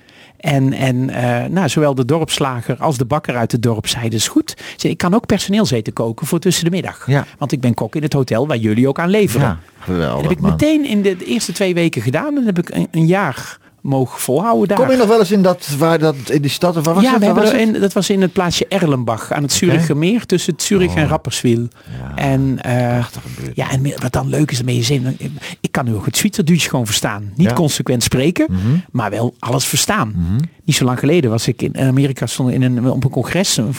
En, 0.45 0.73
en 0.73 1.09
eh, 1.09 1.49
nou, 1.49 1.69
zowel 1.69 1.95
de 1.95 2.05
dorpsslager 2.05 2.77
als 2.77 2.97
de 2.97 3.05
bakker 3.05 3.35
uit 3.35 3.51
het 3.51 3.61
dorp 3.61 3.87
zeiden, 3.87 4.19
is 4.19 4.27
goed. 4.27 4.57
Ik 4.81 4.97
kan 4.97 5.13
ook 5.13 5.25
personeelseten 5.25 5.93
koken 5.93 6.27
voor 6.27 6.39
tussen 6.39 6.63
de 6.63 6.69
middag. 6.69 7.07
Ja. 7.07 7.25
Want 7.37 7.51
ik 7.51 7.59
ben 7.59 7.73
kok 7.73 7.95
in 7.95 8.03
het 8.03 8.13
hotel 8.13 8.47
waar 8.47 8.57
jullie 8.57 8.87
ook 8.87 8.99
aan 8.99 9.09
leveren. 9.09 9.47
Ja, 9.47 9.59
geweldig 9.79 10.21
dat 10.21 10.29
heb 10.29 10.31
ik 10.31 10.43
meteen 10.51 10.85
in 10.85 11.01
de, 11.01 11.17
de 11.17 11.25
eerste 11.25 11.51
twee 11.51 11.73
weken 11.73 12.01
gedaan. 12.01 12.27
En 12.27 12.35
dan 12.35 12.45
heb 12.45 12.57
ik 12.57 12.69
een, 12.69 12.87
een 12.91 13.05
jaar 13.05 13.57
mogen 13.85 14.19
volhouden 14.19 14.67
daar. 14.67 14.77
Kom 14.77 14.91
je 14.91 14.97
nog 14.97 15.07
wel 15.07 15.19
eens 15.19 15.31
in 15.31 15.41
dat, 15.41 15.67
waar 15.77 15.99
dat, 15.99 16.15
in 16.29 16.41
die 16.41 16.51
stad? 16.51 16.77
Of 16.77 16.85
waar 16.85 16.93
was 16.93 17.03
ja, 17.03 17.11
het? 17.11 17.19
we 17.19 17.25
hebben 17.25 17.59
in, 17.59 17.73
dat 17.81 17.93
was 17.93 18.09
in 18.09 18.21
het 18.21 18.33
plaatsje 18.33 18.65
Erlenbach 18.67 19.31
aan 19.31 19.41
het 19.43 19.51
Zuricher 19.53 19.97
meer 19.97 20.25
tussen 20.25 20.53
het 20.53 20.61
Zurich 20.63 20.89
Oh. 20.91 20.97
en 20.97 21.07
Rapperswil. 21.07 21.67
En, 22.15 22.57
eh, 22.61 23.05
ja, 23.53 23.69
en 23.71 23.93
wat 24.01 24.11
dan 24.13 24.29
leuk 24.29 24.51
is 24.51 24.59
ermee 24.59 24.77
is, 24.77 24.89
in- 24.89 25.17
ik 25.61 25.71
kan 25.71 25.85
nu 25.85 25.93
ook 25.95 26.05
het 26.05 26.17
Zwitserduits 26.17 26.67
gewoon 26.67 26.85
verstaan. 26.85 27.21
Niet 27.23 27.33
Ja. 27.45 27.51
Mhm. 27.51 27.55
consequent 27.61 28.03
spreken, 28.03 28.47
maar 28.91 29.09
wel 29.09 29.35
alles 29.39 29.65
verstaan. 29.65 30.13
Niet 30.63 30.75
zo 30.75 30.85
lang 30.85 30.99
geleden 30.99 31.29
was 31.29 31.47
ik 31.47 31.61
in 31.61 31.77
Amerika 31.77 32.25
stond 32.25 32.51
in 32.51 32.61
een, 32.61 32.89
op 32.89 33.03
een 33.03 33.09
congres, 33.09 33.57
een, 33.57 33.73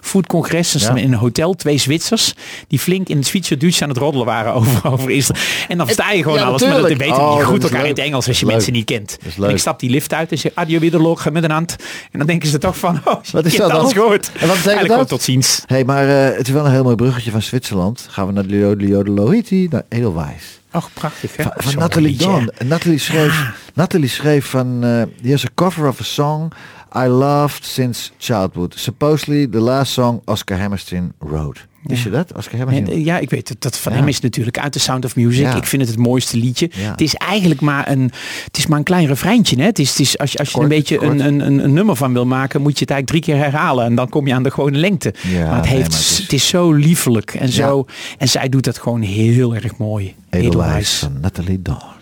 foodcongres, 0.00 0.72
Ja. 0.72 0.94
in 0.94 1.12
een 1.12 1.18
hotel, 1.18 1.54
twee 1.54 1.78
Zwitsers, 1.78 2.34
die 2.68 2.78
flink 2.78 3.08
in 3.08 3.16
het 3.16 3.26
Zwitserduits 3.26 3.82
aan 3.82 3.88
het 3.88 3.98
roddelen 3.98 4.26
waren 4.26 4.52
over, 4.58 4.90
over 4.92 5.10
Israël. 5.10 5.40
En 5.68 5.76
dan 5.76 5.86
versta 5.86 6.10
je 6.12 6.22
gewoon 6.22 6.38
Ja, 6.38 6.44
alles, 6.44 6.62
maar 6.62 6.70
dat 6.80 6.88
weten 6.88 7.06
Oh, 7.16 7.28
niet 7.30 7.38
dat 7.38 7.48
goed 7.48 7.62
elkaar 7.62 7.82
in 7.82 7.88
het 7.88 7.98
Engels 7.98 8.26
als 8.28 8.38
je 8.40 8.44
Dat 8.44 8.54
mensen 8.54 8.72
niet 8.72 8.84
kent. 8.84 9.18
Ik 9.50 9.58
stap 9.58 9.80
die 9.80 9.90
lift 9.90 10.12
uit 10.12 10.30
en 10.30 10.38
zeg 10.38 10.52
adieu 10.54 10.78
wiederloog 10.80 11.30
met 11.30 11.44
een 11.44 11.50
hand. 11.50 11.76
En 12.10 12.18
dan 12.18 12.26
denken 12.26 12.48
ze 12.48 12.58
toch 12.58 12.78
van, 12.78 13.00
oh, 13.04 13.14
Wat 13.32 13.44
is 13.44 13.56
dat 13.56 13.70
dan? 13.70 13.90
gehoord. 13.92 14.26
En 14.26 14.32
wat 14.32 14.40
betekent 14.40 14.66
Eigenlijk 14.66 14.98
dat? 14.98 15.08
tot 15.08 15.22
ziens. 15.22 15.62
hey, 15.66 15.84
maar 15.84 16.08
eh, 16.08 16.36
het 16.36 16.46
is 16.46 16.52
wel 16.52 16.64
een 16.66 16.70
heel 16.72 16.82
mooi 16.82 16.96
bruggetje 16.96 17.30
van 17.30 17.42
Zwitserland. 17.42 18.06
Gaan 18.10 18.26
we 18.26 18.32
naar 18.32 18.46
de 18.46 18.86
Jodelohiti, 18.86 19.66
naar 19.70 19.82
Edelweiss. 19.88 20.60
Och, 20.72 20.90
prachtig 20.94 21.36
hè. 21.36 21.42
Van, 21.42 21.52
van 21.56 21.74
Nathalie 21.78 22.16
Dawn. 22.16 22.50
schreef, 22.98 23.32
Ja. 23.38 23.54
Nathalie 23.74 24.08
schreef 24.08 24.46
van, 24.46 24.84
eh 24.84 25.02
here's 25.22 25.44
a 25.44 25.48
cover 25.54 25.88
of 25.88 26.00
a 26.00 26.04
song 26.04 26.52
I 26.96 27.06
loved 27.06 27.64
since 27.64 28.10
childhood. 28.18 28.74
Supposedly 28.78 29.46
the 29.46 29.60
last 29.60 29.92
song 29.92 30.20
Oscar 30.24 30.58
Hammerstein 30.58 31.12
wrote. 31.18 31.60
Wist 31.84 32.02
je 32.02 32.10
dat? 32.10 32.32
Oscar 32.36 32.58
Hammerstein. 32.58 32.90
En, 32.90 32.98
eh, 32.98 33.04
ja, 33.04 33.18
ik 33.18 33.30
weet 33.30 33.48
het. 33.48 33.60
Dat 33.60 33.78
van 33.78 33.92
Ja. 33.92 33.98
hem 33.98 34.08
is 34.08 34.20
natuurlijk 34.20 34.58
uit 34.58 34.72
The 34.72 34.78
Sound 34.78 35.04
of 35.04 35.16
Music. 35.16 35.42
Ja. 35.44 35.54
Ik 35.56 35.64
vind 35.66 35.82
het 35.82 35.90
het 35.90 36.00
mooiste 36.00 36.36
liedje. 36.36 36.70
Ja. 36.74 36.90
Het 36.90 37.00
is 37.00 37.14
eigenlijk 37.14 37.60
maar 37.60 37.90
een, 37.90 38.10
het 38.44 38.56
is 38.58 38.66
maar 38.66 38.78
een 38.78 38.84
klein 38.84 39.06
refreintje. 39.06 39.56
Hè? 39.56 39.64
Het 39.64 39.78
is, 39.78 39.90
het 39.90 39.98
is, 40.00 40.18
als 40.18 40.32
je, 40.32 40.38
als 40.38 40.48
je 40.48 40.54
Kort, 40.54 40.66
er 40.66 40.72
een 40.72 40.78
beetje 40.78 41.02
een, 41.02 41.20
een, 41.26 41.40
een, 41.40 41.64
een 41.64 41.72
nummer 41.72 41.96
van 41.96 42.12
wil 42.12 42.26
maken, 42.26 42.60
moet 42.62 42.78
je 42.78 42.84
het 42.84 42.90
eigenlijk 42.90 43.24
drie 43.26 43.36
keer 43.36 43.44
herhalen. 43.50 43.84
En 43.84 43.94
dan 43.94 44.08
kom 44.08 44.26
je 44.26 44.34
aan 44.34 44.42
de 44.42 44.50
gewone 44.50 44.78
lengte. 44.78 45.14
Ja, 45.22 45.46
maar 45.46 45.56
het, 45.56 45.64
nee, 45.64 45.74
heeft, 45.74 45.88
maar 45.90 45.98
het 45.98 46.08
is- 46.10 46.18
het 46.18 46.32
is 46.32 46.48
zo 46.48 46.72
liefelijk. 46.72 47.34
En, 47.34 47.48
zo, 47.48 47.86
en 48.18 48.28
zij 48.28 48.48
doet 48.48 48.64
dat 48.64 48.78
gewoon 48.78 49.00
heel 49.02 49.54
erg 49.54 49.76
mooi. 49.76 50.14
Edelweiss 50.30 50.46
Edelweiss. 50.56 50.98
van 50.98 51.20
Nathalie 51.20 51.62
Dawn. 51.62 51.92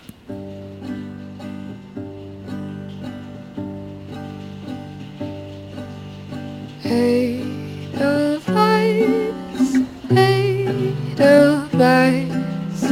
Edelweiss, 6.83 7.32
Edelweiss. 11.19 12.85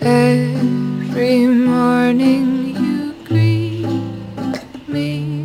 Every 0.00 1.46
morning 1.46 2.74
you 2.74 3.12
greet 3.24 4.88
me, 4.88 5.44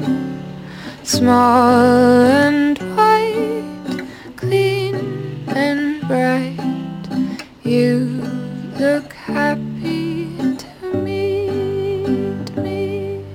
small 1.04 2.22
and 2.26 2.78
white, 2.96 4.08
clean 4.38 4.96
and 5.48 6.02
bright. 6.08 6.58
You 7.64 8.22
look 8.80 9.12
happy 9.14 10.38
to 10.58 10.94
meet 10.94 12.56
me. 12.56 13.26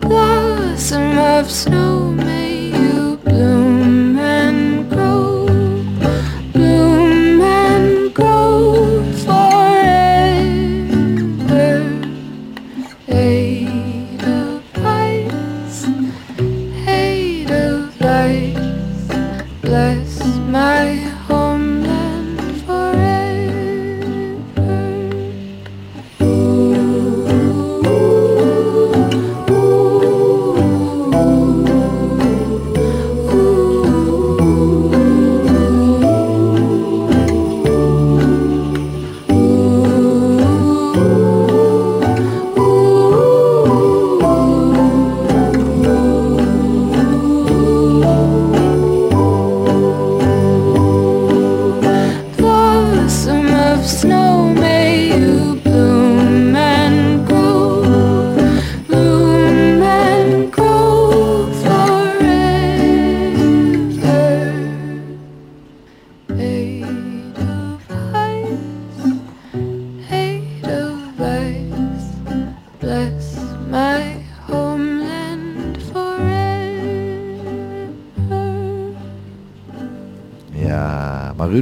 Blossom 0.00 1.18
of 1.18 1.50
snow, 1.50 2.12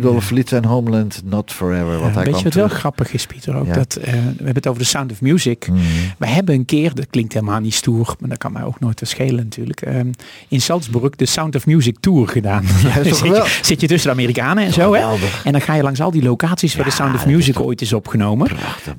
Rudolf 0.01 0.25
verliet 0.25 0.49
zijn 0.49 0.65
homeland 0.65 1.23
not 1.25 1.53
forever. 1.53 1.99
Want 1.99 2.15
hij 2.15 2.25
Weet 2.25 2.39
je 2.39 2.45
wat 2.45 2.55
wel 2.55 2.69
grappig 2.69 3.13
is, 3.13 3.27
Pieter? 3.27 3.55
Ook 3.55 3.75
dat, 3.75 3.97
eh, 3.97 4.13
we 4.13 4.19
hebben 4.19 4.55
het 4.55 4.67
over 4.67 4.81
de 4.81 4.89
Sound 4.89 5.13
of 5.13 5.21
Music. 5.21 5.69
Mhm. 5.69 5.79
We 6.19 6.27
hebben 6.27 6.55
een 6.55 6.65
keer, 6.65 6.95
dat 6.95 7.07
klinkt 7.11 7.33
helemaal 7.33 7.61
niet 7.61 7.75
stoer, 7.75 8.17
maar 8.19 8.29
dat 8.29 8.39
kan 8.39 8.53
mij 8.53 8.63
ook 8.63 8.81
nooit 8.81 9.01
wat 9.01 9.09
schelen 9.09 9.45
natuurlijk. 9.45 9.81
ehm, 9.81 10.11
in 10.49 10.61
Salzburg 10.61 11.17
de 11.17 11.27
Sound 11.27 11.55
of 11.57 11.67
Music 11.67 11.97
Tour 12.01 12.29
gedaan. 12.29 12.65
zit, 13.03 13.19
je, 13.19 13.59
zit 13.63 13.81
je 13.81 13.87
tussen 13.87 14.11
de 14.11 14.17
Amerikanen 14.17 14.65
en 14.65 14.73
zo, 14.73 14.93
hè? 14.95 15.17
En 15.45 15.53
dan 15.53 15.61
ga 15.61 15.75
je 15.75 15.83
langs 15.83 16.01
al 16.01 16.11
die 16.11 16.23
locaties 16.23 16.75
waar 16.75 16.85
de 16.85 16.91
Sound 16.91 17.15
of 17.15 17.27
Music 17.27 17.61
ooit 17.61 17.81
is 17.81 17.93
opgenomen. 17.93 18.49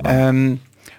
Ehm, 0.02 0.56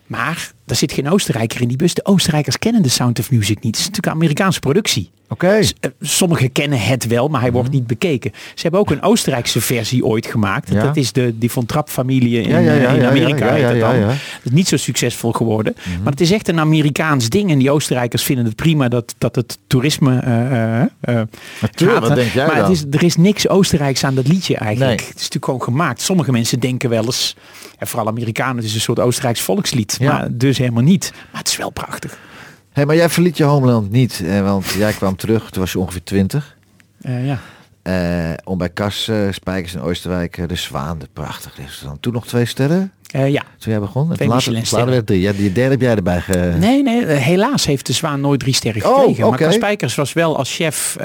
maar 0.06 0.52
er 0.66 0.76
zit 0.76 0.92
geen 0.92 1.10
Oostenrijker 1.10 1.60
in 1.60 1.68
die 1.68 1.76
bus. 1.76 1.94
De 1.94 2.04
Oostenrijkers 2.04 2.58
kennen 2.58 2.82
de 2.82 2.88
Sound 2.88 3.18
of 3.18 3.30
Music 3.30 3.54
niet. 3.54 3.76
Het 3.76 3.76
is 3.76 3.86
natuurlijk 3.86 4.06
een 4.06 4.20
Amerikaanse 4.20 4.60
productie. 4.60 5.10
Oké. 5.32 5.62
S- 5.62 5.74
eh, 5.80 5.90
Sommigen 6.00 6.52
kennen 6.52 6.80
het 6.80 7.06
wel, 7.06 7.28
maar 7.28 7.40
hij 7.40 7.52
wordt 7.52 7.68
Mhm. 7.68 7.76
niet 7.76 7.86
bekeken. 7.86 8.30
Ze 8.54 8.62
hebben 8.62 8.80
ook 8.80 8.90
een 8.90 9.02
Oostenrijkse 9.02 9.60
versie 9.60 10.04
ooit 10.04 10.26
gemaakt. 10.26 10.68
Ja. 10.72 10.82
Dat 10.82 10.96
is 10.96 11.12
de, 11.12 11.38
die 11.38 11.50
von 11.50 11.66
Trapp-familie 11.66 12.40
in, 12.42 12.48
Ja, 12.48 12.58
ja, 12.58 12.72
ja, 12.72 12.88
in 12.90 13.04
Amerika. 13.04 13.54
ja, 13.54 13.72
dan. 13.72 14.00
Dat 14.00 14.14
is 14.42 14.50
niet 14.50 14.68
zo 14.68 14.76
succesvol 14.76 15.32
geworden. 15.32 15.74
Maar 16.02 16.12
het 16.12 16.20
is 16.20 16.30
echt 16.30 16.48
een 16.48 16.60
Amerikaans 16.60 17.28
ding. 17.28 17.50
En 17.50 17.58
die 17.58 17.70
Oostenrijkers 17.70 18.22
vinden 18.22 18.44
het 18.44 18.56
prima 18.56 18.88
dat, 18.88 19.14
dat 19.18 19.34
het 19.34 19.58
toerisme 19.66 20.18
eh, 20.18 20.80
eh, 20.80 20.88
eh, 21.00 21.20
Natuurlijk, 21.60 22.00
wat 22.00 22.14
denk 22.14 22.32
jij 22.32 22.46
maar 22.46 22.54
dan? 22.56 22.64
Het 22.64 22.72
is, 22.72 22.84
er 22.90 23.02
is 23.02 23.16
niks 23.16 23.48
Oostenrijks 23.48 24.04
aan 24.04 24.14
dat 24.14 24.28
liedje 24.28 24.56
eigenlijk. 24.56 24.98
Nee. 25.00 25.06
Het 25.08 25.16
is 25.16 25.22
natuurlijk 25.22 25.44
gewoon 25.44 25.62
gemaakt. 25.62 26.00
Sommige 26.00 26.32
mensen 26.32 26.60
denken 26.60 26.90
wel 26.90 27.04
eens, 27.04 27.36
en 27.78 27.86
vooral 27.86 28.08
Amerikanen, 28.08 28.56
het 28.56 28.64
is 28.64 28.74
een 28.74 28.80
soort 28.80 29.00
Oostenrijks 29.00 29.40
volkslied. 29.40 29.96
Ja. 29.98 30.12
Maar 30.12 30.28
dus 30.30 30.58
helemaal 30.58 30.82
niet. 30.82 31.12
Maar 31.30 31.40
het 31.40 31.48
is 31.50 31.56
wel 31.56 31.70
prachtig. 31.70 32.18
Hey, 32.72 32.86
maar 32.86 32.96
jij 32.96 33.08
verliet 33.08 33.36
je 33.36 33.44
homeland 33.44 33.90
niet, 33.90 34.22
eh, 34.26 34.40
want 34.42 34.66
jij 34.66 34.92
kwam 34.92 35.16
terug, 35.16 35.50
toen 35.50 35.60
was 35.62 35.72
je 35.72 35.78
ongeveer 35.78 36.02
20. 36.04 36.56
Eh, 37.00 37.26
ja. 37.26 37.38
Eh, 37.82 38.30
om 38.44 38.58
bij 38.58 38.68
Kas 38.68 39.08
eh, 39.08 39.16
Spijkers 39.30 39.74
in 39.74 39.80
Oosterwijk 39.80 40.48
de 40.48 40.54
Zwaan, 40.54 40.98
de 40.98 41.08
prachtig 41.12 41.56
restaurant. 41.56 42.02
Toen 42.02 42.12
nog 42.12 42.26
twee 42.26 42.44
sterren, 42.44 42.92
Eh, 43.10 43.30
ja. 43.30 43.42
toen 43.58 43.72
jij 43.72 43.80
begon. 43.80 44.12
Twee 44.14 44.28
later, 44.28 44.52
later 44.52 44.86
werd 44.86 45.06
drie. 45.06 45.20
Ja, 45.20 45.32
die 45.32 45.52
derde 45.52 45.70
heb 45.70 45.80
jij 45.80 45.94
erbij 45.96 46.20
ge... 46.20 46.54
Nee, 46.58 46.82
nee, 46.82 47.04
helaas 47.06 47.64
heeft 47.66 47.86
de 47.86 47.92
Zwaan 47.92 48.20
nooit 48.20 48.40
drie 48.40 48.54
sterren 48.54 48.84
Oh, 48.86 48.98
gekregen. 48.98 49.20
Maar 49.22 49.32
oké. 49.32 49.44
Cas 49.44 49.54
Spijkers 49.54 49.94
was 49.94 50.12
wel 50.12 50.36
als 50.36 50.54
chef 50.54 50.96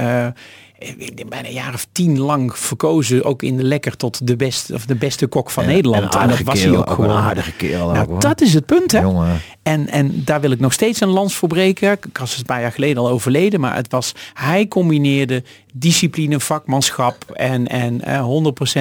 bijna 1.29 1.47
een 1.47 1.53
jaar 1.53 1.73
of 1.73 1.87
tien 1.91 2.19
lang 2.19 2.57
verkozen, 2.57 3.23
ook 3.23 3.43
in 3.43 3.57
de 3.57 3.63
lekker 3.63 3.97
tot 3.97 4.27
de 4.27 4.35
beste, 4.35 4.73
of 4.73 4.85
de 4.85 4.95
beste 4.95 5.27
kok 5.27 5.49
van 5.49 5.63
En- 5.63 5.69
Nederland. 5.69 6.15
en 6.15 6.27
dat 6.29 6.39
was 6.41 6.59
kerel, 6.59 6.71
hij 6.71 6.79
ook 6.81 6.89
ook 6.91 6.97
een 6.97 7.03
gewoon. 7.05 7.19
aardige 7.21 7.51
kerel 7.51 7.91
nou, 7.91 8.19
dat 8.19 8.41
is 8.41 8.53
het 8.53 8.65
punt, 8.65 8.91
hè? 8.91 8.99
Jongen. 9.01 9.39
En, 9.63 9.87
en 9.89 10.11
daar 10.25 10.41
wil 10.41 10.51
ik 10.51 10.59
nog 10.59 10.73
steeds 10.73 11.01
een 11.01 11.07
lans 11.09 11.35
voor 11.35 11.47
breken. 11.49 11.99
Kas 12.11 12.31
is 12.33 12.37
een 12.39 12.45
paar 12.45 12.61
jaar 12.61 12.71
geleden 12.71 12.97
al 12.97 13.09
overleden, 13.09 13.59
maar 13.59 13.75
het 13.75 13.91
was, 13.91 14.11
hij 14.33 14.67
combineerde 14.67 15.43
discipline, 15.73 16.39
vakmanschap 16.39 17.31
en, 17.33 17.67
en 17.67 18.01
eh, 18.01 18.25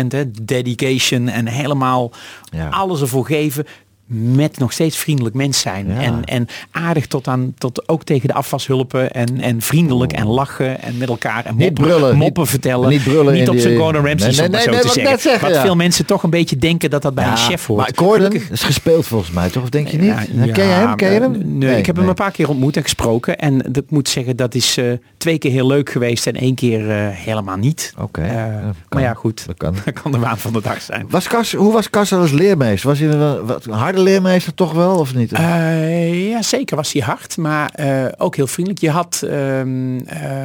100% 0.03 0.07
hè, 0.09 0.31
dedication 0.31 1.29
en 1.29 1.47
helemaal 1.47 2.11
Ja. 2.51 2.69
alles 2.69 3.01
ervoor 3.01 3.27
geven. 3.27 3.67
Met 4.09 4.59
nog 4.59 4.73
steeds 4.73 4.97
vriendelijk 4.97 5.35
mens 5.35 5.61
zijn. 5.61 5.87
Ja. 5.89 6.01
En, 6.01 6.25
en 6.25 6.47
aardig 6.71 7.07
tot 7.07 7.29
aan, 7.29 7.55
tot 7.59 7.89
ook 7.89 8.03
tegen 8.05 8.29
de 8.29 8.35
afwashulpen. 8.35 9.11
En, 9.13 9.41
en 9.41 9.61
vriendelijk 9.63 10.13
en 10.13 10.27
lachen 10.27 10.83
en 10.83 10.97
met 10.97 11.09
elkaar. 11.09 11.45
En 11.45 11.57
Niet 11.57 11.67
moppen, 11.67 11.85
brullen, 11.85 12.17
moppen 12.17 12.43
niet- 12.43 12.51
vertellen. 12.51 12.89
niet 12.89 13.03
brullen 13.03 13.35
in 13.35 13.51
op 13.51 13.59
zijn 13.59 13.77
Gordon 13.79 14.07
Ramsay, 14.07 14.29
Nee, 14.31 14.49
nee, 14.49 14.61
zo 14.63 14.71
nee, 14.71 14.81
te 14.81 14.89
zeggen. 15.21 15.41
Wat 15.41 15.55
ja. 15.55 15.61
veel 15.63 15.77
mensen 15.77 16.07
toch 16.07 16.23
een 16.23 16.31
beetje 16.31 16.57
denken 16.57 16.91
dat 16.91 17.03
dat 17.03 17.15
bij 17.15 17.27
een 17.27 17.37
chef 17.37 17.67
hoort. 17.67 17.81
Maar 17.81 17.91
Gordon 17.95 18.27
Gelukkig- 18.27 18.51
is 18.51 18.63
gespeeld 18.63 19.07
volgens 19.07 19.31
mij, 19.31 19.51
toch? 19.51 19.63
Of 19.63 19.69
denk 19.69 19.89
je 19.89 19.99
niet? 19.99 20.07
ja, 20.07 20.53
ken 20.53 20.65
je 20.67 20.73
hem? 20.73 20.97
Ken 20.97 21.13
je 21.13 21.21
hem? 21.21 21.59
Nee, 21.59 21.79
ik 21.79 21.87
heb 21.87 21.97
hem 21.97 22.09
een 22.09 22.15
paar 22.15 22.31
keer 22.31 22.49
ontmoet 22.49 22.77
en 22.77 22.83
gesproken. 22.83 23.39
En 23.39 23.59
dat- 23.59 23.77
ik 23.77 23.91
moet 23.91 24.09
zeggen, 24.09 24.37
dat 24.37 24.55
is 24.55 24.77
eh, 24.77 24.85
twee 25.17 25.39
keer 25.39 25.51
heel 25.51 25.67
leuk 25.67 25.91
geweest 25.91 26.27
en 26.27 26.35
één 26.35 26.55
keer 26.55 26.91
eh, 26.91 26.97
helemaal 27.11 27.57
niet. 27.57 27.95
Oké, 27.99 28.21
Eh, 28.23 28.45
maar 28.89 29.03
ja, 29.03 29.15
goed. 29.15 29.47
Dat 29.47 29.57
kan. 29.57 29.75
Dat 29.85 30.01
kan 30.03 30.13
de 30.13 30.19
waan 30.19 30.39
van 30.39 30.53
de 30.53 30.61
dag 30.63 30.81
zijn. 30.83 31.07
Was 31.11 31.29
Kas, 31.29 31.53
hoe 31.53 31.73
was 31.73 31.91
Kas 31.91 32.13
als 32.13 32.31
leermeester? 32.31 32.89
Was 32.89 32.99
hij 32.99 33.09
een, 33.09 33.19
wel- 33.19 33.45
wat, 33.45 33.65
een 33.67 33.73
harde 33.97 34.11
leermeester 34.11 34.55
toch 34.55 34.73
wel, 34.73 34.99
of 34.99 35.15
niet? 35.15 35.33
Eh, 35.33 36.29
ja, 36.31 36.43
zeker 36.43 36.77
was 36.77 36.93
hij 36.93 37.03
hard, 37.03 37.37
maar 37.37 37.71
eh, 37.71 38.07
ook 38.17 38.37
heel 38.37 38.47
vriendelijk. 38.47 38.83
Je 38.83 38.91
had 38.91 39.23
ehm, 39.23 39.99
eh, 39.99 40.45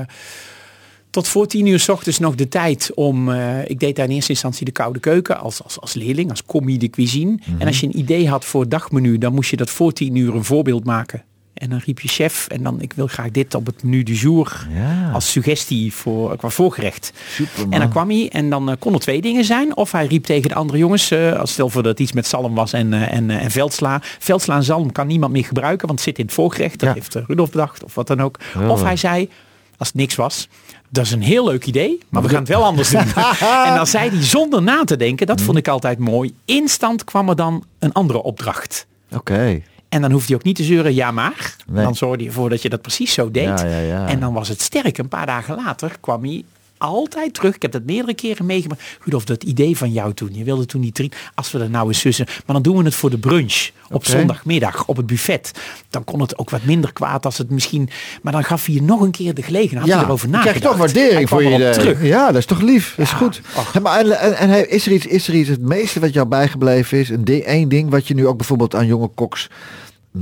tot 1.09 1.27
voor 1.27 1.47
tien 1.47 1.65
uur 1.65 1.79
s 1.79 1.89
ochtends 1.89 2.19
nog 2.19 2.35
de 2.35 2.47
tijd 2.47 2.91
om... 2.95 3.31
ik 3.65 3.79
deed 3.79 3.95
daar 3.95 4.05
in 4.05 4.11
eerste 4.11 4.31
instantie 4.31 4.65
de 4.65 4.71
koude 4.71 4.99
keuken 4.99 5.39
als, 5.39 5.63
als, 5.63 5.79
als 5.79 5.93
leerling, 5.93 6.29
als 6.29 6.45
commis 6.45 6.79
de 6.79 6.89
cuisine. 6.89 7.39
En 7.59 7.67
als 7.67 7.79
je 7.79 7.85
een 7.85 7.99
idee 7.99 8.29
had 8.29 8.45
voor 8.45 8.61
het 8.61 8.71
dagmenu, 8.71 9.17
dan 9.17 9.33
moest 9.33 9.49
je 9.49 9.57
dat 9.57 9.69
voor 9.69 9.93
tien 9.93 10.15
uur 10.15 10.35
een 10.35 10.43
voorbeeld 10.43 10.85
maken. 10.85 11.23
En 11.53 11.69
dan 11.69 11.81
riep 11.85 11.99
je 11.99 12.07
chef 12.07 12.47
en 12.47 12.63
dan 12.63 12.81
ik 12.81 12.93
wil 12.93 13.07
graag 13.07 13.31
dit 13.31 13.55
op 13.55 13.65
het 13.65 13.83
menu 13.83 14.03
du 14.03 14.13
jour 14.13 14.67
Ja. 14.73 15.11
als 15.13 15.31
suggestie 15.31 15.93
voor 15.93 16.35
qua 16.37 16.49
voorgerecht. 16.49 17.13
Superman. 17.29 17.71
En 17.73 17.79
dan 17.79 17.89
kwam 17.89 18.09
hij 18.09 18.29
en 18.31 18.49
dan 18.49 18.69
eh, 18.69 18.75
kon 18.79 18.93
er 18.93 18.99
twee 18.99 19.21
dingen 19.21 19.43
zijn. 19.45 19.75
Of 19.75 19.91
hij 19.91 20.05
riep 20.05 20.23
tegen 20.23 20.49
de 20.49 20.55
andere 20.55 20.77
jongens, 20.79 21.11
eh, 21.11 21.39
als 21.39 21.51
stel 21.51 21.69
voor 21.69 21.81
dat 21.83 21.91
het 21.91 21.99
iets 21.99 22.11
met 22.11 22.27
zalm 22.27 22.55
was 22.55 22.73
en, 22.73 22.93
eh, 22.93 23.13
en, 23.13 23.29
en 23.29 23.51
veldsla. 23.51 23.99
Veldsla 24.19 24.55
en 24.55 24.63
zalm 24.63 24.91
kan 24.91 25.07
niemand 25.07 25.31
meer 25.33 25.45
gebruiken, 25.45 25.87
want 25.87 25.99
het 25.99 26.07
zit 26.09 26.17
in 26.19 26.25
het 26.25 26.33
voorgerecht. 26.33 26.79
Dat 26.79 26.89
Ja. 26.89 26.95
heeft 26.95 27.15
Rudolf 27.27 27.49
bedacht 27.51 27.83
of 27.83 27.95
wat 27.95 28.07
dan 28.07 28.21
ook. 28.21 28.39
Ja. 28.59 28.69
Of 28.69 28.83
hij 28.83 28.95
zei, 28.95 29.29
als 29.77 29.87
het 29.87 29.97
niks 29.97 30.15
was, 30.15 30.47
dat 30.89 31.05
is 31.05 31.11
een 31.11 31.21
heel 31.21 31.45
leuk 31.45 31.65
idee, 31.65 31.97
maar 32.09 32.21
we 32.21 32.29
gaan 32.29 32.39
het 32.39 32.47
wel 32.47 32.63
anders 32.63 32.89
doen. 32.89 33.01
en 33.67 33.75
dan 33.75 33.87
zei 33.87 34.09
hij 34.09 34.21
zonder 34.23 34.61
na 34.61 34.83
te 34.83 34.97
denken, 34.97 35.27
dat 35.27 35.41
vond 35.41 35.57
ik 35.57 35.67
altijd 35.67 35.99
mooi. 35.99 36.33
Instant 36.45 37.03
kwam 37.03 37.29
er 37.29 37.35
dan 37.35 37.63
een 37.79 37.91
andere 37.91 38.23
opdracht. 38.23 38.85
Oké. 39.11 39.61
En 39.91 40.01
dan 40.01 40.11
hoefde 40.11 40.27
hij 40.27 40.35
ook 40.35 40.43
niet 40.43 40.55
te 40.55 40.63
zeuren, 40.63 40.93
ja 40.93 41.11
maar. 41.11 41.55
Nee. 41.67 41.83
Dan 41.83 41.95
zorgde 41.95 42.23
je 42.23 42.29
ervoor 42.29 42.49
dat 42.49 42.61
je 42.61 42.69
dat 42.69 42.81
precies 42.81 43.13
zo 43.13 43.31
deed. 43.31 43.43
Ja, 43.43 43.65
ja, 43.65 43.79
ja. 43.79 44.07
En 44.07 44.19
dan 44.19 44.33
was 44.33 44.47
het 44.47 44.61
sterk. 44.61 44.97
Een 44.97 45.07
paar 45.07 45.25
dagen 45.25 45.55
later 45.55 45.95
kwam 45.99 46.23
hij 46.23 46.43
altijd 46.81 47.33
terug. 47.33 47.55
Ik 47.55 47.61
heb 47.61 47.71
dat 47.71 47.83
meerdere 47.85 48.13
keren 48.13 48.45
meegemaakt. 48.45 48.81
Rudolf, 49.03 49.25
dat 49.25 49.43
idee 49.43 49.77
van 49.77 49.91
jou 49.91 50.13
toen. 50.13 50.29
Je 50.33 50.43
wilde 50.43 50.65
toen 50.65 50.81
niet 50.81 50.95
drinken. 50.95 51.19
Als 51.35 51.51
we 51.51 51.57
dat 51.57 51.69
nou 51.69 51.87
eens 51.87 51.99
zussen. 51.99 52.25
Maar 52.25 52.55
dan 52.55 52.61
doen 52.61 52.77
we 52.77 52.83
het 52.83 52.95
voor 52.95 53.09
de 53.09 53.17
brunch. 53.17 53.69
Op 53.89 54.05
zondagmiddag. 54.05 54.87
Op 54.87 54.97
het 54.97 55.05
buffet. 55.05 55.51
Dan 55.89 56.03
kon 56.03 56.21
het 56.21 56.37
ook 56.37 56.49
wat 56.49 56.63
minder 56.63 56.93
kwaad 56.93 57.25
als 57.25 57.37
het 57.37 57.49
misschien... 57.49 57.89
Maar 58.21 58.33
dan 58.33 58.43
gaf 58.43 58.65
hij 58.65 58.75
je 58.75 58.81
nog 58.81 59.01
een 59.01 59.11
keer 59.11 59.33
de 59.33 59.43
gelegenheid. 59.43 59.91
Had 59.91 60.03
erover 60.03 60.31
dan 60.31 60.41
krijg 60.41 60.59
toch 60.59 60.77
waardering 60.77 61.29
voor 61.29 61.43
je 61.43 61.69
terug. 61.69 62.03
Ja, 62.03 62.25
dat 62.25 62.35
is 62.35 62.45
toch 62.45 62.61
lief. 62.61 62.93
Dat 62.95 63.05
is 63.05 63.11
Ja, 63.11 63.17
goed. 63.17 63.41
maar 63.81 63.99
en, 63.99 64.37
en, 64.37 64.69
is, 64.69 64.85
er 64.85 64.91
iets, 64.91 65.05
is 65.05 65.27
er 65.27 65.33
iets, 65.33 65.49
het 65.49 65.61
meeste 65.61 65.99
wat 65.99 66.13
jou 66.13 66.27
bijgebleven 66.27 66.97
is, 66.97 67.09
een 67.09 67.25
ding, 67.25 67.43
één 67.43 67.69
ding 67.69 67.89
wat 67.89 68.07
je 68.07 68.13
nu 68.13 68.27
ook 68.27 68.37
bijvoorbeeld 68.37 68.75
aan 68.75 68.85
jonge 68.85 69.07
koks 69.07 69.49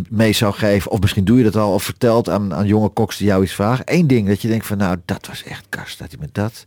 mee 0.09 0.33
zou 0.33 0.53
geven, 0.53 0.91
of 0.91 0.99
misschien 0.99 1.25
doe 1.25 1.37
je 1.37 1.43
dat 1.43 1.55
al, 1.55 1.73
of 1.73 1.83
vertelt 1.83 2.29
aan, 2.29 2.53
aan 2.53 2.67
jonge 2.67 2.89
koks 2.89 3.17
die 3.17 3.27
jou 3.27 3.43
iets 3.43 3.53
vragen. 3.53 3.85
Eén 3.87 4.07
ding 4.07 4.27
dat 4.27 4.41
je 4.41 4.47
denkt 4.47 4.65
van, 4.67 4.77
nou, 4.77 4.97
dat 5.05 5.27
was 5.27 5.43
echt 5.43 5.65
kast, 5.69 5.99
dat 5.99 6.07
hij 6.09 6.19
met 6.19 6.33
dat. 6.33 6.65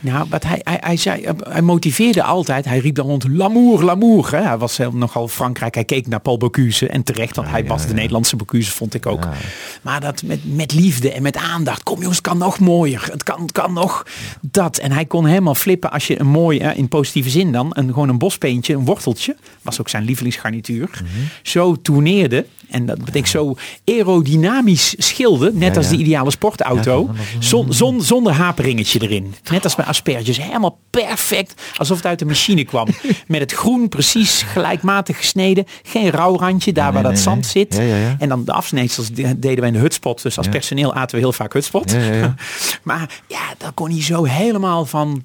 Nou, 0.00 0.26
wat 0.30 0.42
hij, 0.44 0.60
hij, 0.62 0.78
hij, 0.80 0.96
zei, 0.96 1.26
hij 1.48 1.62
motiveerde 1.62 2.22
altijd. 2.22 2.64
Hij 2.64 2.78
riep 2.78 2.94
dan 2.94 3.06
rond 3.06 3.28
l'amour, 3.28 3.82
l'amour. 3.84 4.30
hè. 4.30 4.40
Hij 4.42 4.58
was 4.58 4.76
heel- 4.76 4.92
nogal 4.92 5.28
Frankrijk. 5.28 5.74
Hij 5.74 5.84
keek 5.84 6.06
naar 6.06 6.20
Paul 6.20 6.36
Bocuse. 6.38 6.88
En 6.88 7.02
terecht, 7.02 7.36
want 7.36 7.48
hij 7.48 7.64
was 7.66 7.86
de 7.86 7.94
Nederlandse 7.94 8.36
Bocuse, 8.36 8.70
vond 8.70 8.94
ik 8.94 9.06
ook. 9.06 9.24
Maar 9.82 10.00
dat 10.00 10.22
met, 10.22 10.40
met 10.56 10.72
liefde 10.72 11.12
en 11.12 11.22
met 11.22 11.36
aandacht. 11.36 11.82
Kom 11.82 11.98
jongens, 11.98 12.16
het 12.16 12.26
kan 12.26 12.38
nog 12.38 12.58
mooier. 12.58 13.08
Het 13.10 13.22
kan, 13.22 13.42
het 13.42 13.52
kan 13.52 13.72
nog 13.72 14.06
dat. 14.40 14.76
En 14.78 14.92
hij 14.92 15.04
kon 15.06 15.26
helemaal 15.26 15.54
flippen 15.54 15.90
als 15.90 16.06
je 16.06 16.20
een 16.20 16.26
mooi, 16.26 16.58
in 16.58 16.88
positieve 16.88 17.30
zin 17.30 17.52
dan, 17.52 17.66
een, 17.70 17.86
gewoon 17.86 18.08
een 18.08 18.18
bospeentje, 18.18 18.74
een 18.74 18.84
worteltje. 18.84 19.36
Was 19.62 19.80
ook 19.80 19.88
zijn 19.88 20.04
lievelingsgarnituur. 20.04 20.88
Mhm. 20.92 21.06
Zo 21.42 21.76
tourneerde. 21.82 22.46
En 22.70 22.86
dat 22.86 22.98
betekent 23.04 23.28
zo 23.28 23.56
aerodynamisch 23.84 24.94
schilde. 24.98 25.50
Net 25.54 25.76
als 25.76 25.88
de 25.88 25.96
ideale 25.96 26.30
sportauto. 26.30 27.10
Zon, 27.38 27.72
zon, 27.72 28.02
zonder 28.02 28.32
haperingetje 28.32 29.00
erin. 29.00 29.34
Net 29.50 29.64
als 29.64 29.74
bij 29.74 29.84
asperges. 29.84 30.40
Helemaal 30.40 30.78
perfect. 30.90 31.62
Alsof 31.76 31.96
het 31.96 32.06
uit 32.06 32.18
de 32.18 32.24
machine 32.24 32.64
kwam. 32.64 32.88
Met 33.26 33.40
het 33.40 33.52
groen 33.52 33.88
precies 33.88 34.42
gelijkmatig 34.42 35.16
gesneden. 35.16 35.66
Geen 35.82 36.10
rauw 36.10 36.36
randje 36.36 36.72
daar 36.72 36.92
Nee, 36.92 37.02
waar 37.02 37.12
dat 37.12 37.20
zand 37.20 37.54
nee. 37.54 37.66
zit. 37.68 37.78
En 38.18 38.28
dan 38.28 38.44
de 38.44 38.52
afsneedsels 38.52 39.10
deden 39.10 39.60
we 39.60 39.66
in 39.66 39.72
de 39.72 39.78
hutspot. 39.78 40.22
Dus 40.22 40.38
als 40.38 40.48
personeel 40.48 40.94
aten 40.94 41.14
we 41.16 41.22
heel 41.22 41.32
vaak 41.32 41.52
hutspot. 41.52 41.96
Maar 42.82 43.20
ja, 43.28 43.54
daar 43.58 43.72
kon 43.72 43.90
hij 43.90 44.02
zo 44.02 44.24
helemaal 44.24 44.86
van... 44.86 45.22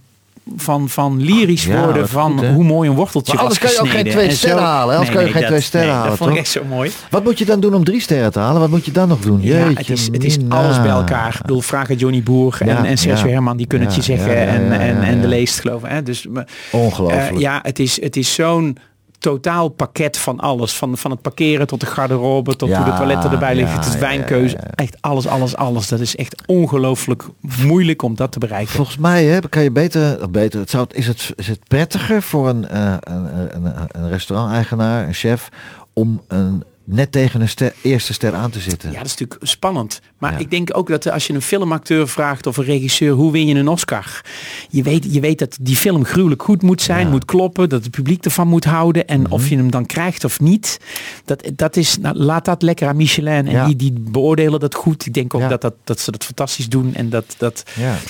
Van, 0.56 0.90
van 0.90 1.22
lyrisch 1.22 1.66
Ja, 1.66 1.84
worden 1.84 2.10
van 2.10 2.38
goed, 2.40 2.48
hoe 2.48 2.64
mooi 2.64 2.90
een 2.90 2.96
worteltje 2.96 3.34
Maar 3.34 3.44
was 3.44 3.54
anders 3.60 3.76
kan 3.76 3.86
je 3.86 3.92
ook 3.92 3.98
geen 4.02 4.12
twee 4.14 4.32
sterren 4.32 4.64
halen? 4.64 4.96
Anders 4.96 5.16
kan 5.16 5.26
je 5.26 5.32
geen 5.32 5.42
dat- 5.42 5.50
twee 5.50 5.62
sterren 5.62 5.88
nee, 5.88 5.96
halen, 5.98 6.10
Dat 6.10 6.18
vond 6.20 6.32
ik 6.32 6.38
echt 6.38 6.50
zo 6.50 6.64
mooi. 6.70 6.92
Wat 7.10 7.24
moet 7.24 7.38
je 7.40 7.46
dan 7.46 7.60
doen 7.60 7.74
om 7.74 7.84
drie 7.84 8.02
sterren 8.02 8.32
te 8.32 8.40
halen? 8.40 8.62
Wat 8.62 8.70
moet 8.70 8.86
je 8.86 8.92
dan 8.92 9.08
nog 9.08 9.20
doen? 9.20 9.40
Ja, 9.42 9.58
Jeetje, 9.58 9.76
het 9.78 9.90
is, 9.90 10.06
het 10.12 10.24
is 10.24 10.38
alles 10.50 10.82
bij 10.82 10.90
elkaar. 10.92 11.34
Ik 11.36 11.42
bedoel, 11.42 11.62
vraag 11.62 11.90
aan 11.90 11.96
Johnny 11.96 12.24
Boer 12.24 12.58
en, 12.60 12.68
Ja, 12.68 12.86
en 12.86 12.98
Sergio 12.98 13.26
ja. 13.28 13.32
Herman, 13.32 13.58
die 13.58 13.68
kunnen 13.68 13.88
het 13.88 14.06
je 14.06 14.12
Ja, 14.12 14.18
zeggen. 14.18 14.36
ja, 14.36 14.42
ja, 14.44 14.48
en, 14.54 14.64
ja, 14.66 14.80
en, 14.80 14.96
ja, 14.96 15.02
en 15.04 15.16
de 15.16 15.22
ja. 15.22 15.28
leest 15.28 15.60
geloven. 15.60 15.90
Hè? 15.90 16.04
Dus, 16.04 16.28
maar, 16.30 16.48
Ongelooflijk. 16.72 17.32
eh, 17.32 17.40
ja, 17.40 17.60
het 17.64 17.80
is, 17.80 18.02
het 18.02 18.16
is 18.16 18.34
zo'n 18.34 18.78
totaal 19.20 19.70
pakket 19.70 20.18
van 20.18 20.40
alles. 20.40 20.74
Van, 20.74 20.98
van 20.98 21.12
het 21.12 21.22
parkeren 21.22 21.68
tot 21.68 21.80
de 21.80 21.86
garderobe, 21.86 22.56
tot 22.56 22.70
Ja, 22.70 22.84
hoe 22.84 22.92
de 22.92 22.98
toiletten 22.98 23.32
erbij 23.32 23.56
liggen, 23.56 23.76
ja, 23.76 23.82
tot 23.82 23.92
de 23.92 24.00
wijnkeuze. 24.00 24.56
ja. 24.56 24.72
Echt 24.76 24.98
alles, 25.00 25.28
alles, 25.28 25.56
alles. 25.56 25.88
Dat 25.88 26.00
is 26.00 26.16
echt 26.16 26.44
ongelooflijk 26.46 27.24
moeilijk 27.64 28.02
om 28.02 28.16
dat 28.16 28.32
te 28.32 28.40
bereiken. 28.40 28.74
Volgens 28.74 28.98
mij 28.98 29.26
hè, 29.26 29.40
kan 29.50 29.64
je 29.64 29.72
beter, 29.72 30.32
beter 30.32 30.60
het 30.60 30.70
zou, 30.70 30.86
is, 30.92 31.08
het, 31.08 31.34
is 31.36 31.48
het 31.48 31.60
prettiger 31.68 32.22
voor 32.22 32.50
een, 32.50 32.68
eh, 32.68 32.94
een, 33.00 33.56
een, 33.56 33.74
een 33.92 34.10
restauranteigenaar, 34.10 35.08
een 35.08 35.14
chef, 35.14 35.50
om 35.94 36.22
een, 36.28 36.64
net 36.84 37.12
tegen 37.12 37.42
een 37.42 37.50
ster, 37.50 37.74
eerste 37.82 38.14
ster 38.14 38.34
aan 38.34 38.50
te 38.50 38.60
zitten. 38.60 38.92
Ja, 38.92 38.98
dat 38.98 39.06
is 39.06 39.12
natuurlijk 39.18 39.50
spannend. 39.50 40.02
Maar 40.18 40.32
Ja. 40.32 40.38
ik 40.38 40.50
denk 40.52 40.78
ook 40.78 40.88
dat 40.88 41.10
als 41.12 41.28
je 41.28 41.34
een 41.34 41.42
filmacteur 41.42 42.08
vraagt 42.08 42.48
of 42.48 42.58
een 42.58 42.64
regisseur, 42.64 43.12
hoe 43.14 43.32
win 43.32 43.48
je 43.48 43.56
een 43.56 43.68
Oscar? 43.68 44.22
Je 44.70 44.84
weet, 44.84 45.14
je 45.14 45.20
weet 45.20 45.40
dat 45.40 45.58
die 45.62 45.76
film 45.76 46.06
gruwelijk 46.06 46.44
goed 46.44 46.62
moet 46.62 46.82
zijn, 46.82 46.98
Ja. 46.98 47.04
Mhm. 47.04 47.14
moet 47.14 47.26
kloppen, 47.26 47.70
dat 47.70 47.82
het 47.84 47.92
publiek 47.92 48.26
ervan 48.26 48.48
moet 48.48 48.66
houden. 48.66 49.08
En 49.08 49.32
of 49.32 49.50
je 49.50 49.56
hem 49.56 49.72
dan 49.72 49.86
krijgt 49.86 50.24
of 50.24 50.40
niet, 50.40 50.80
dat, 51.26 51.52
dat 51.56 51.76
is, 51.76 51.98
nou, 51.98 52.16
laat 52.18 52.46
dat 52.46 52.62
lekker 52.62 52.88
aan 52.88 52.96
Michelin. 52.96 53.48
En 53.48 53.52
Ja. 53.52 53.66
die, 53.66 53.76
die 53.76 53.94
beoordelen 54.00 54.60
dat 54.60 54.76
goed. 54.76 55.06
Ik 55.06 55.14
denk 55.14 55.34
ook 55.34 55.50
dat, 55.50 55.62
dat, 55.62 55.74
dat 55.84 56.00
ze 56.00 56.12
dat 56.12 56.26
fantastisch 56.26 56.70
doen 56.70 56.94
en 56.96 57.10
dat, 57.10 57.36
dat, 57.38 57.64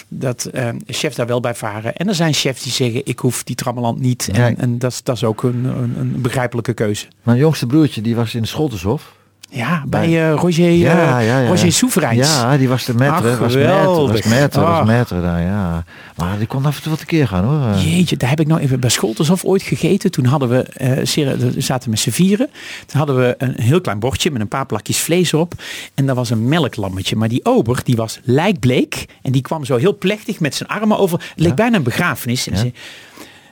dat 0.08 0.46
eh, 0.46 0.70
chefs 0.88 1.16
daar 1.16 1.28
wel 1.28 1.40
bij 1.40 1.56
varen. 1.56 1.96
En 1.96 2.08
er 2.08 2.16
zijn 2.16 2.34
chefs 2.34 2.64
die 2.64 2.72
zeggen, 2.72 3.02
ik 3.06 3.20
hoef 3.20 3.44
die 3.44 3.56
trammeland 3.56 4.00
niet. 4.00 4.30
En, 4.34 4.58
en 4.58 4.80
dat, 4.80 4.92
is- 4.92 5.04
dat 5.04 5.16
is 5.16 5.24
ook 5.24 5.44
een, 5.44 5.66
een, 5.66 5.94
een 6.00 6.22
begrijpelijke 6.22 6.74
keuze. 6.74 7.06
Mijn 7.24 7.38
jongste 7.38 7.66
broertje 7.66 8.02
die 8.02 8.16
was 8.16 8.36
in 8.36 8.42
de 8.42 8.48
Scholtenshof. 8.48 9.16
Ja, 9.50 9.84
bij 9.88 10.08
Bij- 10.10 10.30
eh, 10.32 10.36
Roger, 10.40 10.66
eh, 10.66 10.80
Ja, 10.80 11.20
ja, 11.20 11.40
ja. 11.40 11.48
Roger 11.48 11.72
Soevereins. 11.72 12.28
Ja, 12.28 12.58
die 12.58 12.68
was 12.70 12.86
de 12.86 12.94
metre. 12.94 13.12
Ach, 13.32 13.38
was 13.40 13.56
metre, 13.56 14.00
was 14.62 14.86
metre, 14.86 15.16
Ah. 15.16 15.22
daar, 15.22 15.42
ja. 15.42 15.84
Maar 16.16 16.38
die 16.38 16.48
kon 16.48 16.66
af 16.66 16.76
en 16.76 16.82
toe 16.82 16.92
wat 16.92 17.00
een 17.00 17.06
keer 17.08 17.28
gaan 17.28 17.44
hoor. 17.44 17.76
Jeetje, 17.84 18.18
daar 18.18 18.30
heb 18.30 18.40
ik 18.40 18.48
nou 18.48 18.62
even 18.62 18.80
bij 18.80 18.90
Scholtenshof 18.90 19.44
ooit 19.44 19.62
gegeten. 19.62 20.12
Toen 20.12 20.26
hadden 20.26 20.50
we, 20.50 20.66
we 21.54 21.62
zaten 21.62 21.90
met 21.90 22.00
z'n 22.00 22.10
vieren. 22.10 22.50
Toen 22.86 22.98
hadden 22.98 23.18
we 23.18 23.36
een 23.38 23.54
heel 23.58 23.82
klein 23.82 24.00
bordje 24.00 24.32
met 24.32 24.42
een 24.42 24.48
paar 24.48 24.66
plakjes 24.66 25.00
vlees 25.00 25.34
op. 25.34 25.54
En 25.94 26.06
daar 26.06 26.16
was 26.16 26.30
een 26.30 26.48
melklammetje. 26.48 27.16
Maar 27.16 27.30
die 27.30 27.46
ober, 27.46 27.80
die 27.84 27.96
was 27.96 28.20
lijkbleek. 28.24 29.06
En 29.22 29.32
die 29.32 29.42
kwam 29.42 29.66
zo 29.66 29.76
heel 29.78 29.98
plechtig 29.98 30.40
met 30.40 30.56
zijn 30.56 30.70
armen 30.70 30.98
over. 30.98 31.20
Het 31.20 31.40
leek 31.40 31.56
bijna 31.56 31.78
een 31.78 31.84
begrafenis. 31.84 32.48
En. 32.50 32.74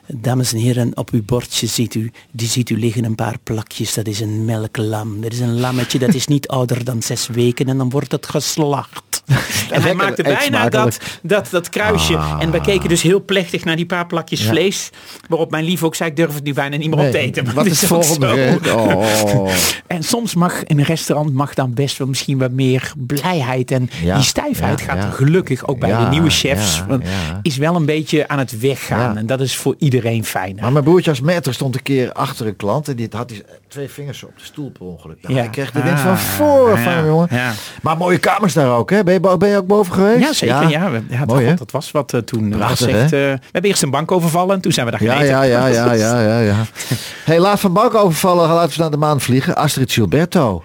Dames 0.07 0.53
en 0.53 0.59
heren, 0.59 0.91
op 0.97 1.09
uw 1.09 1.23
bordje 1.25 1.67
ziet 1.67 1.95
u, 1.95 2.11
die 2.31 2.47
ziet 2.47 2.69
u 2.69 2.79
liggen 2.79 3.03
een 3.03 3.15
paar 3.15 3.35
plakjes. 3.43 3.93
Dat 3.93 4.07
is 4.07 4.19
een 4.19 4.45
melklam. 4.45 5.21
Dat 5.21 5.31
is 5.31 5.39
een 5.39 5.59
lammetje, 5.59 5.99
dat 5.99 6.13
is 6.13 6.27
niet 6.27 6.47
ouder 6.47 6.83
dan 6.83 7.01
zes 7.01 7.27
weken 7.27 7.67
en 7.67 7.77
dan 7.77 7.89
wordt 7.89 8.11
het 8.11 8.27
geslacht. 8.27 9.03
En 9.71 9.81
hij 9.81 9.93
maakte 9.93 10.23
bijna 10.23 10.69
dat, 10.69 10.99
dat, 11.21 11.47
dat 11.51 11.69
kruisje. 11.69 12.17
Ah. 12.17 12.37
En 12.39 12.51
wij 12.51 12.59
keken 12.59 12.89
dus 12.89 13.01
heel 13.01 13.23
plechtig 13.25 13.63
naar 13.65 13.75
die 13.75 13.85
paar 13.85 14.05
plakjes 14.07 14.41
Ja. 14.43 14.49
vlees. 14.49 14.89
Waarop 15.29 15.51
mijn 15.51 15.63
lief 15.63 15.83
ook 15.83 15.95
zei, 15.95 16.09
ik 16.09 16.15
durf 16.15 16.33
het 16.33 16.43
nu 16.43 16.53
bijna 16.53 16.77
niet 16.77 16.89
meer 16.95 17.05
op 17.05 17.11
te 17.11 17.17
eten. 17.17 17.53
Wat 17.53 17.65
is 17.65 17.79
volgende? 17.79 18.59
Oh. 18.75 19.47
En 19.87 20.03
soms 20.03 20.35
mag 20.35 20.63
in 20.63 20.79
een 20.79 20.85
restaurant 20.85 21.33
mag 21.33 21.53
dan 21.53 21.73
best 21.73 21.97
wel 21.97 22.07
misschien 22.07 22.37
wat 22.37 22.51
meer 22.51 22.91
blijheid. 22.97 23.71
En 23.71 23.89
Ja, 24.03 24.15
die 24.15 24.23
stijfheid 24.23 24.79
ja, 24.79 24.85
gaat 24.85 25.13
gelukkig 25.13 25.67
ook 25.67 25.79
bij 25.79 25.97
de 25.97 26.07
nieuwe 26.09 26.29
chefs. 26.29 26.83
want 26.87 27.03
is 27.41 27.57
wel 27.57 27.75
een 27.75 27.85
beetje 27.85 28.27
aan 28.27 28.39
het 28.39 28.59
weggaan. 28.59 29.17
En 29.17 29.25
dat 29.25 29.41
is 29.41 29.55
voor 29.55 29.75
iedereen 29.77 29.94
iedereen 29.95 30.25
fijn. 30.25 30.57
Maar 30.61 30.71
mijn 30.71 30.83
broertje 30.83 31.09
als 31.09 31.21
meter 31.21 31.53
stond 31.53 31.75
een 31.75 31.81
keer 31.81 32.11
achter 32.11 32.47
een 32.47 32.55
klant 32.55 32.87
en 32.87 32.95
die 32.95 33.07
had 33.11 33.29
die 33.29 33.43
twee 33.67 33.89
vingers 33.89 34.23
op 34.23 34.31
de 34.37 34.43
stoel 34.43 34.69
per 34.69 34.81
ongeluk. 34.85 35.17
Nou, 35.21 35.33
Ja. 35.33 35.39
Hij 35.41 35.49
kreeg 35.49 35.71
de 35.71 35.81
wind 35.81 35.97
Ah, 35.97 36.03
van 36.03 36.17
voor 36.17 36.69
ja, 36.77 36.83
van 36.93 37.05
jongen. 37.05 37.27
ja. 37.31 37.51
Maar 37.81 37.97
mooie 37.97 38.17
kamers 38.17 38.53
daar 38.53 38.69
ook, 38.77 38.89
hè? 38.89 39.03
Ben 39.03 39.13
je, 39.13 39.37
ben 39.37 39.49
je 39.49 39.57
ook 39.57 39.67
boven 39.67 39.93
geweest? 39.93 40.19
Ja, 40.19 40.33
zeker. 40.33 40.69
Ja, 40.69 40.91
we- 40.91 41.01
ja, 41.09 41.25
Mooi, 41.25 41.55
dat, 41.55 41.71
was 41.71 41.91
wat 41.91 42.13
eh, 42.13 42.19
toen. 42.19 42.49
Dat 42.49 42.59
Prachtig, 42.59 42.85
was 42.91 42.95
echt, 42.95 43.03
eh, 43.13 43.19
we 43.19 43.39
hebben 43.51 43.71
eerst 43.71 43.83
een 43.83 43.89
bank 43.89 44.11
overvallen 44.11 44.55
en 44.55 44.61
toen 44.61 44.71
zijn 44.71 44.85
we 44.85 44.91
daar 44.91 45.03
Ja, 45.03 45.13
ja, 45.21 45.41
ja, 45.43 45.67
ja, 45.67 45.93
ja, 45.93 46.19
ja, 46.21 46.39
ja. 46.39 46.55
hey, 47.25 47.39
laat 47.39 47.59
van 47.59 47.73
bank 47.73 47.95
overvallen, 47.95 48.49
laten 48.49 48.75
we 48.75 48.81
naar 48.81 48.91
de 48.91 48.97
maan 48.97 49.21
vliegen. 49.21 49.55
Astrid 49.55 49.91
Gilberto. 49.91 50.63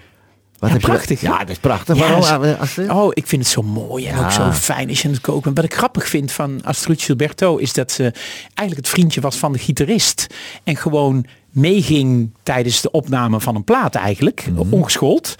Wat 0.61 0.71
je- 0.71 0.77
prachtig? 0.77 1.21
Ja, 1.21 1.37
dat 1.37 1.49
is 1.49 1.57
prachtig. 1.57 1.95
Ja, 1.97 2.01
Waarom, 2.01 2.23
ze- 2.23 2.57
Astrid? 2.57 2.89
Oh, 2.89 3.11
ik 3.13 3.27
vind 3.27 3.41
het 3.43 3.51
zo 3.51 3.61
mooi 3.61 4.07
en 4.07 4.17
Ja. 4.17 4.23
ook 4.23 4.31
zo 4.31 4.51
fijn 4.51 4.89
je 4.89 5.01
aan 5.05 5.11
het 5.11 5.21
koken. 5.21 5.53
Wat 5.53 5.63
ik 5.63 5.73
grappig 5.73 6.07
vind 6.07 6.31
van 6.31 6.59
Astrid 6.63 7.01
Gilberto 7.01 7.57
is 7.57 7.73
dat 7.73 7.91
ze 7.91 8.03
eigenlijk 8.53 8.75
het 8.75 8.89
vriendje 8.89 9.21
was 9.21 9.35
van 9.35 9.51
de 9.53 9.59
gitarist. 9.59 10.27
En 10.63 10.75
gewoon 10.75 11.25
meeging 11.49 12.31
tijdens 12.43 12.81
de 12.81 12.91
opname 12.91 13.39
van 13.39 13.55
een 13.55 13.63
plaat 13.63 13.95
eigenlijk, 13.95 14.45
Mhm. 14.53 14.73
ongeschoold. 14.73 15.35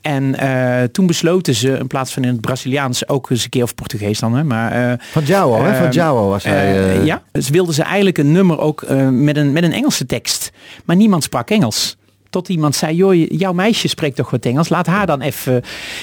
En 0.00 0.38
eh, 0.38 0.82
toen 0.88 1.06
besloten 1.06 1.54
ze 1.54 1.70
in 1.78 1.86
plaats 1.86 2.12
van 2.12 2.22
in 2.22 2.28
het 2.28 2.40
Braziliaans 2.40 3.08
ook 3.08 3.30
eens 3.30 3.44
een 3.44 3.50
keer 3.50 3.62
of 3.62 3.74
Portugees 3.74 4.18
dan, 4.18 4.34
hè, 4.34 4.44
maar 4.44 4.90
eh, 4.90 4.98
Van 5.10 5.24
Joao, 5.24 5.62
hè? 5.64 5.74
Van 5.74 5.84
Ehm, 5.84 5.92
Joao 5.92 6.28
was 6.28 6.44
hij. 6.44 6.54
eh, 6.54 6.96
eh, 6.96 7.04
ja, 7.04 7.22
dus 7.32 7.48
wilden 7.48 7.74
ze 7.74 7.82
eigenlijk 7.82 8.18
een 8.18 8.32
nummer 8.32 8.58
ook 8.58 8.84
met, 9.10 9.36
een, 9.36 9.52
met 9.52 9.62
een 9.62 9.72
Engelse 9.72 10.06
tekst. 10.06 10.50
Maar 10.84 10.96
niemand 10.96 11.22
sprak 11.22 11.50
Engels. 11.50 11.96
Tot 12.30 12.48
iemand 12.48 12.76
zei, 12.76 12.96
joh, 12.96 13.26
jouw 13.28 13.52
meisje 13.52 13.88
spreekt 13.88 14.16
toch 14.16 14.30
wat 14.30 14.44
Engels, 14.44 14.68
laat 14.68 14.86
haar 14.86 15.06
dan 15.06 15.20
even. 15.20 15.62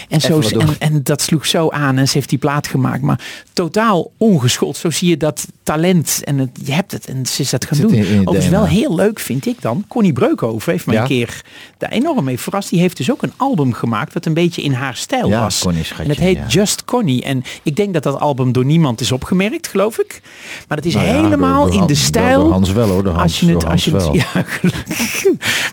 En, 0.10 0.22
zo, 0.22 0.40
en, 0.40 0.68
en 0.80 1.04
dat 1.04 1.22
sloeg 1.22 1.46
zo 1.46 1.70
aan 1.70 1.98
en 1.98 2.08
ze 2.08 2.14
heeft 2.14 2.30
die 2.30 2.38
plaat 2.40 2.68
gemaakt. 2.68 3.02
Maar 3.02 3.20
totaal 3.54 4.12
ongeschoold. 4.18 4.78
Zo 4.78 4.90
zie 4.90 5.10
je 5.10 5.18
dat 5.18 5.48
talent 5.64 6.22
en 6.24 6.38
het, 6.38 6.50
je 6.66 6.72
hebt 6.74 6.92
het 6.92 7.06
en 7.08 7.26
ze 7.26 7.42
is 7.42 7.50
dat 7.50 7.66
gaan 7.66 7.78
doen. 7.78 7.94
het 7.94 8.08
Overigens 8.20 8.48
wel 8.48 8.66
heel 8.68 8.96
leuk 8.96 9.20
vind 9.20 9.46
ik 9.46 9.62
dan. 9.62 9.86
Connie 9.88 10.14
Breukhoven 10.14 10.72
heeft 10.72 10.86
me 10.86 10.94
Ja. 10.94 11.02
een 11.02 11.08
keer 11.08 11.42
daar 11.78 11.90
enorm 11.90 12.24
mee 12.24 12.40
verrast. 12.40 12.70
Die 12.70 12.80
heeft 12.80 12.98
dus 12.98 13.12
ook 13.12 13.22
een 13.22 13.34
album 13.38 13.74
gemaakt 13.74 14.14
wat 14.14 14.26
een 14.26 14.34
beetje 14.34 14.62
in 14.62 14.74
haar 14.74 14.96
stijl 14.96 15.28
Ja, 15.30 15.40
was. 15.42 15.60
Connie 15.60 15.84
schatje, 15.84 16.04
en 16.04 16.10
het 16.10 16.20
heet 16.20 16.38
ja. 16.38 16.48
Just 16.48 16.86
Connie. 16.86 17.24
En 17.24 17.44
ik 17.64 17.76
denk 17.76 17.94
dat 17.94 18.04
dat 18.04 18.20
album 18.20 18.52
door 18.52 18.66
niemand 18.66 19.02
is 19.02 19.12
opgemerkt, 19.12 19.68
geloof 19.68 20.00
ik. 20.00 20.22
Maar 20.68 20.78
het 20.78 20.86
is 20.86 20.94
Nou 20.94 21.06
helemaal 21.06 21.64
door- 21.64 21.72
door 21.72 21.82
in 21.82 21.88
de 21.88 21.96
stijl. 21.96 22.52
Hans 22.52 22.72
wel, 22.72 22.88
hoor, 22.88 23.04
door 23.04 23.14
Hans- 23.14 23.24
als 23.24 23.40
je 23.40 23.54
het, 23.54 23.66
als 23.66 23.86
je 23.86 23.92
het, 23.96 24.10
ja, 24.34 24.46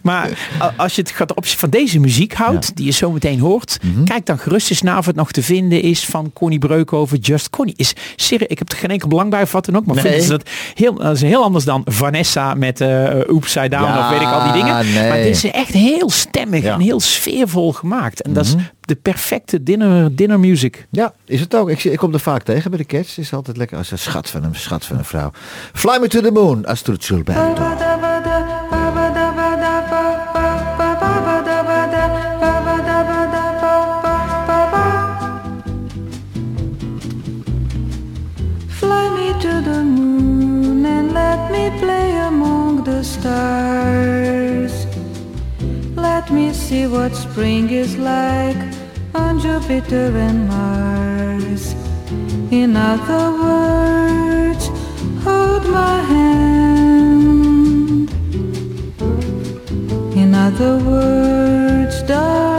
maar 0.03 0.40
als 0.77 0.95
je 0.95 1.01
het 1.03 1.11
gaat 1.11 1.35
op 1.35 1.47
van 1.47 1.71
deze 1.71 1.99
muziek 1.99 2.33
houdt, 2.35 2.53
Ja. 2.65 2.71
Mhm. 2.71 2.75
die 2.75 2.85
je 2.87 2.93
zo 2.93 3.11
meteen 3.11 3.41
hoort, 3.41 3.79
kijk 4.05 4.27
dan 4.27 4.39
gerust 4.39 4.71
eens 4.71 4.83
naar 4.83 4.99
of 4.99 5.07
het 5.07 5.17
nog 5.17 5.33
te 5.33 5.43
vinden 5.43 5.83
is 5.83 6.05
van 6.05 6.31
Connie 6.33 6.59
Breukhoven. 6.59 7.19
Just 7.19 7.51
Connie 7.51 7.75
is 7.77 7.93
serieus. 8.17 8.49
Ik 8.51 8.59
heb 8.59 8.71
er 8.71 8.77
geen 8.77 8.91
enkel 8.91 9.09
belang 9.09 9.31
bij 9.31 9.47
wat 9.51 9.65
dan 9.65 9.77
ook, 9.77 9.87
maar 9.87 10.05
Nee. 10.05 10.27
dat 10.27 10.43
heel, 10.75 10.95
dat 10.95 11.15
is 11.17 11.23
heel 11.23 11.43
anders 11.43 11.65
dan 11.65 11.83
Vanessa 11.85 12.55
met 12.55 12.81
eh 12.81 13.15
Upside 13.19 13.69
Down 13.69 13.85
Ja, 13.85 13.99
of 14.05 14.11
weet 14.11 14.21
ik 14.21 14.27
al 14.35 14.43
die 14.53 14.63
dingen. 14.63 14.85
nee. 14.93 15.09
Maar 15.09 15.17
het 15.19 15.27
is 15.27 15.45
echt 15.45 15.73
heel 15.73 16.11
stemmig 16.11 16.63
Ja. 16.63 16.71
Mhm. 16.71 16.81
en 16.81 16.87
heel 16.87 17.01
sfeervol 17.01 17.73
gemaakt. 17.73 18.23
En 18.23 18.33
dat 18.33 18.45
is 18.45 18.55
de 18.81 18.95
perfecte 18.97 19.63
dinner, 19.63 20.17
dinner 20.17 20.41
music. 20.41 20.87
Ja, 20.91 21.13
is 21.27 21.41
het 21.41 21.55
ook. 21.55 21.71
Ik, 21.71 21.85
ik 21.85 21.99
kom 21.99 22.13
er 22.13 22.21
vaak 22.21 22.43
tegen 22.43 22.71
bij 22.71 22.79
de 22.79 22.85
Cats. 22.87 23.19
Is 23.19 23.33
altijd 23.33 23.57
lekker. 23.57 23.77
Als 23.79 23.91
een 23.91 23.99
schat 23.99 24.29
van 24.31 24.45
een 24.45 24.55
schat 24.55 24.85
van 24.87 24.99
een 24.99 25.05
vrouw. 25.05 25.31
Fly 25.75 25.99
me 26.01 26.09
to 26.09 26.21
the 26.21 26.31
moon, 26.31 26.67
Astrid 26.67 27.05
Gilberto. 27.05 27.55
See 46.71 46.87
what 46.87 47.13
spring 47.17 47.69
is 47.71 47.97
like 47.97 48.63
on 49.13 49.41
Jupiter 49.41 50.07
and 50.27 50.47
Mars. 50.47 51.75
In 52.53 52.77
other 52.77 53.25
words, 53.43 54.65
hold 55.25 55.65
my 55.81 55.99
hand. 56.13 58.09
In 60.23 60.33
other 60.33 60.75
words, 60.91 61.97
darling, 62.05 62.50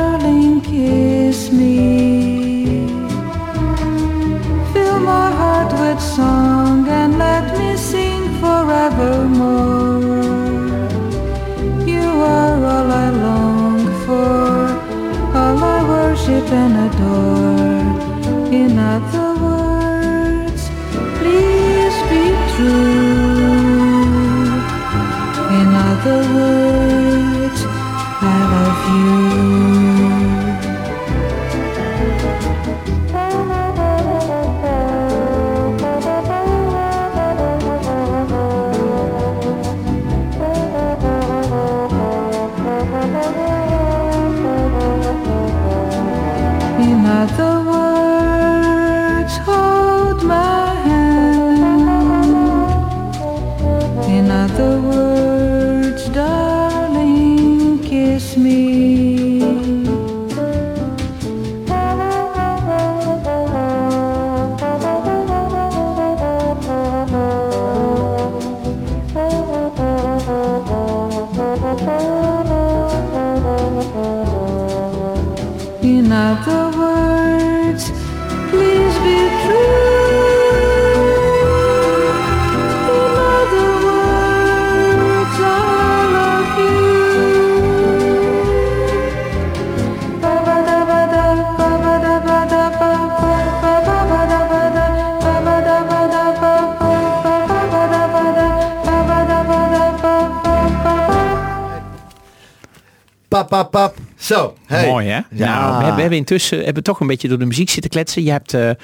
Zo. 104.32 104.54
Hey. 104.66 104.88
Mooi 104.88 105.08
hè? 105.08 105.14
Ja. 105.14 105.26
Nou, 105.60 105.68
we 105.68 105.74
hebben, 105.76 105.96
we 105.96 106.02
hebben 106.02 106.18
intussen 106.20 106.64
hebben 106.64 106.84
toch 106.84 107.00
een 107.00 107.08
beetje 107.08 107.28
door 107.28 107.40
de 107.40 107.46
muziek 107.46 107.70
zitten 107.70 107.92
kletsen. 107.92 108.24
Je 108.24 108.32
hebt 108.32 108.54
eh, 108.54 108.70
ehm, 108.70 108.78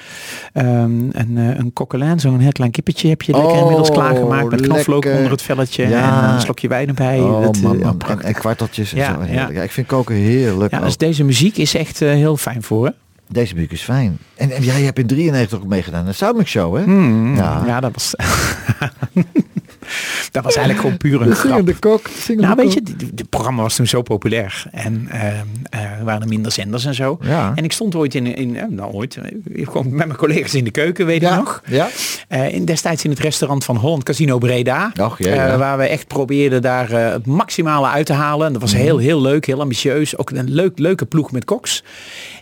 een, 1.10 1.30
uh, 1.30 1.58
een 1.58 1.72
coquelin, 1.72 2.20
zo'n 2.20 2.38
heel 2.40 2.52
klein 2.52 2.70
kippetje 2.70 3.08
heb 3.08 3.22
je 3.22 3.32
lekker 3.32 3.50
Oh, 3.50 3.58
inmiddels 3.58 3.90
klaargemaakt 3.90 4.50
met 4.50 4.60
knoflook 4.60 5.04
lekker. 5.04 5.16
onder 5.16 5.30
het 5.30 5.42
velletje 5.42 5.88
Ja. 5.88 6.28
en 6.28 6.34
een 6.34 6.40
slokje 6.40 6.68
wijn 6.68 6.88
erbij. 6.88 7.20
Oh, 7.20 7.42
Dat, 7.42 7.56
eh, 7.56 7.62
man. 7.62 8.00
En, 8.22 8.34
kwarteltjes. 8.34 8.92
En 8.92 8.98
Ja, 8.98 9.14
zo. 9.14 9.20
Heerlijk. 9.20 9.54
ja. 9.56 9.62
Ik 9.62 9.70
vind 9.70 9.86
koken 9.86 10.14
heerlijk. 10.14 10.70
ja, 10.72 10.78
ook. 10.78 10.84
dus 10.84 10.96
deze 10.96 11.24
muziek 11.24 11.56
is 11.56 11.74
echt 11.74 11.98
heel 11.98 12.36
fijn 12.36 12.62
voor 12.62 12.86
hè? 12.86 12.92
Deze 13.30 13.54
muziek 13.54 13.70
is 13.72 13.82
fijn. 13.82 14.18
En, 14.36 14.50
en 14.50 14.62
jij 14.62 14.82
hebt 14.82 14.98
in 14.98 15.06
93 15.06 15.58
ook 15.58 15.66
meegedaan. 15.66 16.04
De 16.04 16.12
Soundmix 16.12 16.50
Show, 16.50 16.76
hè? 16.76 16.86
Mm, 16.86 17.36
Ja. 17.36 17.62
ja. 17.66 17.80
dat 17.80 17.90
was... 17.94 18.14
dat 20.30 20.44
was 20.44 20.54
eigenlijk 20.56 20.80
gewoon 20.80 20.96
puur 20.96 21.22
een 21.22 21.28
De 21.28 21.34
grap. 21.34 21.76
kok. 21.80 22.04
de 22.26 22.34
Nou, 22.34 22.54
weet 22.56 22.72
je, 22.72 22.80
het 23.16 23.28
programma 23.28 23.62
was 23.62 23.76
toen 23.76 23.86
zo 23.86 24.02
populair. 24.02 24.64
En 24.72 25.08
er 25.70 26.04
waren 26.04 26.22
er 26.22 26.28
minder 26.28 26.52
zenders 26.52 26.84
en 26.84 26.94
zo. 26.94 27.18
Ja. 27.20 27.52
En 27.54 27.64
ik 27.64 27.72
stond 27.72 27.94
ooit 27.94 28.14
in, 28.14 28.34
in 28.36 28.56
eh, 28.56 28.64
nou 28.68 28.92
ooit, 28.92 29.18
gewoon 29.54 29.94
met 29.94 30.06
mijn 30.06 30.18
collega's 30.18 30.54
in 30.54 30.64
de 30.64 30.70
keuken, 30.70 31.06
weet 31.06 31.20
Ja. 31.20 31.30
ik 31.30 31.36
nog. 31.38 31.62
Ja. 31.66 31.88
In, 32.48 32.64
destijds 32.64 33.04
in 33.04 33.10
het 33.10 33.18
restaurant 33.18 33.64
van 33.64 33.76
Holland 33.76 34.02
Casino 34.02 34.38
Breda. 34.38 34.92
Och, 35.00 35.18
jee, 35.18 35.34
ja. 35.34 35.56
waar 35.58 35.78
we 35.78 35.84
echt 35.84 36.06
probeerden 36.06 36.62
daar 36.62 36.90
het 36.90 37.26
maximale 37.26 37.86
uit 37.88 38.06
te 38.06 38.12
halen. 38.12 38.46
En 38.46 38.52
dat 38.52 38.62
was 38.62 38.72
Mhm. 38.72 38.82
heel, 38.82 38.98
heel 38.98 39.20
leuk, 39.20 39.46
heel 39.46 39.60
ambitieus. 39.60 40.16
Ook 40.18 40.30
een 40.30 40.50
leuk, 40.52 40.78
leuke 40.78 41.04
ploeg 41.06 41.32
met 41.32 41.44
koks. 41.44 41.82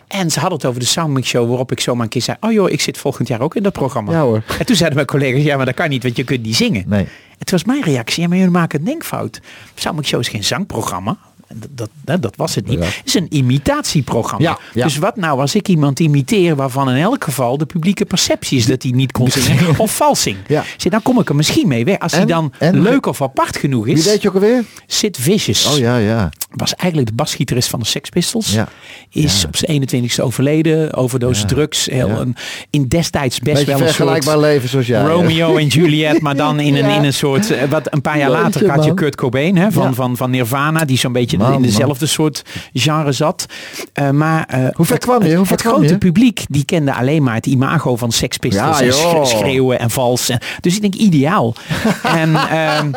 En 0.07 0.31
ze 0.31 0.39
hadden 0.39 0.57
het 0.57 0.67
over 0.67 0.79
de 0.79 0.85
Soundmix 0.85 1.27
Show, 1.27 1.47
waarop 1.47 1.71
ik 1.71 1.79
zomaar 1.79 2.03
een 2.03 2.09
keer 2.09 2.21
zei, 2.21 2.37
oh 2.41 2.51
joh, 2.51 2.69
ik 2.69 2.81
zit 2.81 2.97
volgend 2.97 3.27
jaar 3.27 3.41
ook 3.41 3.55
in 3.55 3.63
dat 3.63 3.73
programma. 3.73 4.11
Ja, 4.11 4.21
hoor. 4.21 4.43
En 4.59 4.65
toen 4.65 4.75
zeiden 4.75 4.95
mijn 4.95 5.07
collega's, 5.07 5.43
ja, 5.43 5.55
maar 5.57 5.65
dat 5.65 5.75
kan 5.75 5.89
niet, 5.89 6.03
want 6.03 6.15
je 6.15 6.23
kunt 6.23 6.43
niet 6.43 6.55
zingen. 6.55 6.83
Nee. 6.87 7.03
Toen 7.37 7.57
was 7.57 7.63
mijn 7.63 7.83
reactie, 7.83 8.21
ja, 8.21 8.27
maar 8.27 8.37
jullie 8.37 8.51
maken 8.51 8.79
een 8.79 8.85
denkfout. 8.85 9.41
Soundmix 9.75 10.07
Show 10.07 10.19
is 10.19 10.27
geen 10.27 10.43
zangprogramma. 10.43 11.17
Dat, 11.53 11.89
dat, 12.03 12.21
dat, 12.21 12.35
was 12.35 12.55
het 12.55 12.67
niet. 12.67 12.79
Ja. 12.79 12.85
Het 12.85 13.01
is 13.05 13.13
een 13.13 13.27
imitatieprogramma. 13.29 14.45
Ja, 14.49 14.57
ja. 14.73 14.83
Dus 14.83 14.97
wat 14.97 15.15
nou 15.15 15.39
als 15.39 15.55
ik 15.55 15.67
iemand 15.67 15.99
imiteer 15.99 16.55
waarvan 16.55 16.89
in 16.89 17.01
elk 17.01 17.23
geval 17.23 17.57
de 17.57 17.65
publieke 17.65 18.05
perceptie 18.05 18.57
is 18.57 18.65
dat 18.65 18.83
hij 18.83 18.91
niet 18.91 19.11
kon 19.11 19.31
zingen 19.31 19.73
of 19.79 19.95
vals 19.95 20.21
zingt. 20.21 20.39
Ja. 20.47 20.63
Zie, 20.77 20.91
dan 20.91 21.01
kom 21.01 21.19
ik 21.19 21.29
er 21.29 21.35
misschien 21.35 21.67
mee 21.67 21.85
weg. 21.85 21.99
Als 21.99 22.11
hij 22.11 22.25
dan 22.25 22.53
en- 22.59 22.81
leuk 22.81 23.05
of 23.05 23.21
apart 23.21 23.57
genoeg 23.57 23.85
Wie 23.85 23.93
is. 23.95 24.03
deed 24.03 24.21
je 24.21 24.27
ook 24.27 24.33
alweer? 24.33 24.63
Sid 24.87 25.17
Vicious 25.19 25.65
Oh 25.65 25.77
ja, 25.77 25.97
ja. 25.97 26.29
was 26.49 26.75
eigenlijk 26.75 27.09
de 27.11 27.15
basgitarist 27.15 27.69
van 27.69 27.79
de 27.79 27.85
Sex 27.85 28.09
Pistols. 28.09 28.53
Ja. 28.53 28.67
Is 29.09 29.45
op 29.45 29.55
zijn 29.55 29.87
21ste 29.89 30.21
overleden. 30.23 30.93
Overdose 30.93 31.41
Ja. 31.41 31.47
drugs. 31.47 31.85
Heel 31.85 32.09
een, 32.09 32.35
in 32.69 32.87
destijds 32.87 33.39
best 33.39 33.55
Beetje 33.55 33.71
wel 33.71 33.79
een 33.79 33.85
vergelijkbaar 33.87 34.33
soort 34.33 34.45
leven 34.45 34.69
zoals 34.69 34.87
jij. 34.87 35.01
Romeo 35.05 35.57
en 35.57 35.67
Juliet. 35.67 36.21
Maar 36.21 36.35
dan 36.35 36.59
in 36.67 36.75
een, 36.75 36.89
in 36.89 37.03
een 37.03 37.13
soort... 37.13 37.51
eh, 37.51 37.69
Wat 37.69 37.93
een 37.93 38.01
paar 38.01 38.17
jaar 38.17 38.29
later 38.29 38.69
had 38.71 38.83
je. 38.85 38.93
Kurt 38.93 39.15
Cobain 39.15 39.57
hè, 39.57 39.71
van, 39.71 39.95
van, 39.95 40.17
van 40.17 40.29
Nirvana. 40.31 40.85
Die 40.85 40.97
zo'n 40.97 41.11
beetje 41.11 41.36
Man, 41.37 41.47
in 41.47 41.53
man. 41.53 41.61
dezelfde 41.61 42.05
soort 42.05 42.41
genre 42.73 43.11
zat. 43.11 43.45
Eh, 43.93 44.09
maar 44.09 44.45
eh, 44.47 44.59
Hoe 44.73 44.85
ver 44.85 44.95
het- 44.95 45.03
kwam 45.05 45.23
je? 45.23 45.35
Hoe 45.35 45.45
ver 45.45 45.51
Het 45.53 45.61
kwam 45.61 45.73
grote 45.75 45.89
je? 45.93 45.97
publiek 45.97 46.45
die 46.49 46.65
kende 46.65 46.93
alleen 46.93 47.23
maar 47.23 47.35
het 47.35 47.45
imago 47.45 47.95
van 47.95 48.11
Sex 48.11 48.37
Pistols. 48.37 48.79
Ja, 48.79 48.85
en 48.85 48.91
joh. 48.91 49.25
schreeuwen 49.25 49.79
en 49.79 49.89
vals. 49.89 50.29
En- 50.29 50.39
Dus 50.61 50.75
ik 50.75 50.81
denk 50.81 50.93
ideaal. 50.95 51.55
en... 52.03 52.35
ehm, 52.35 52.91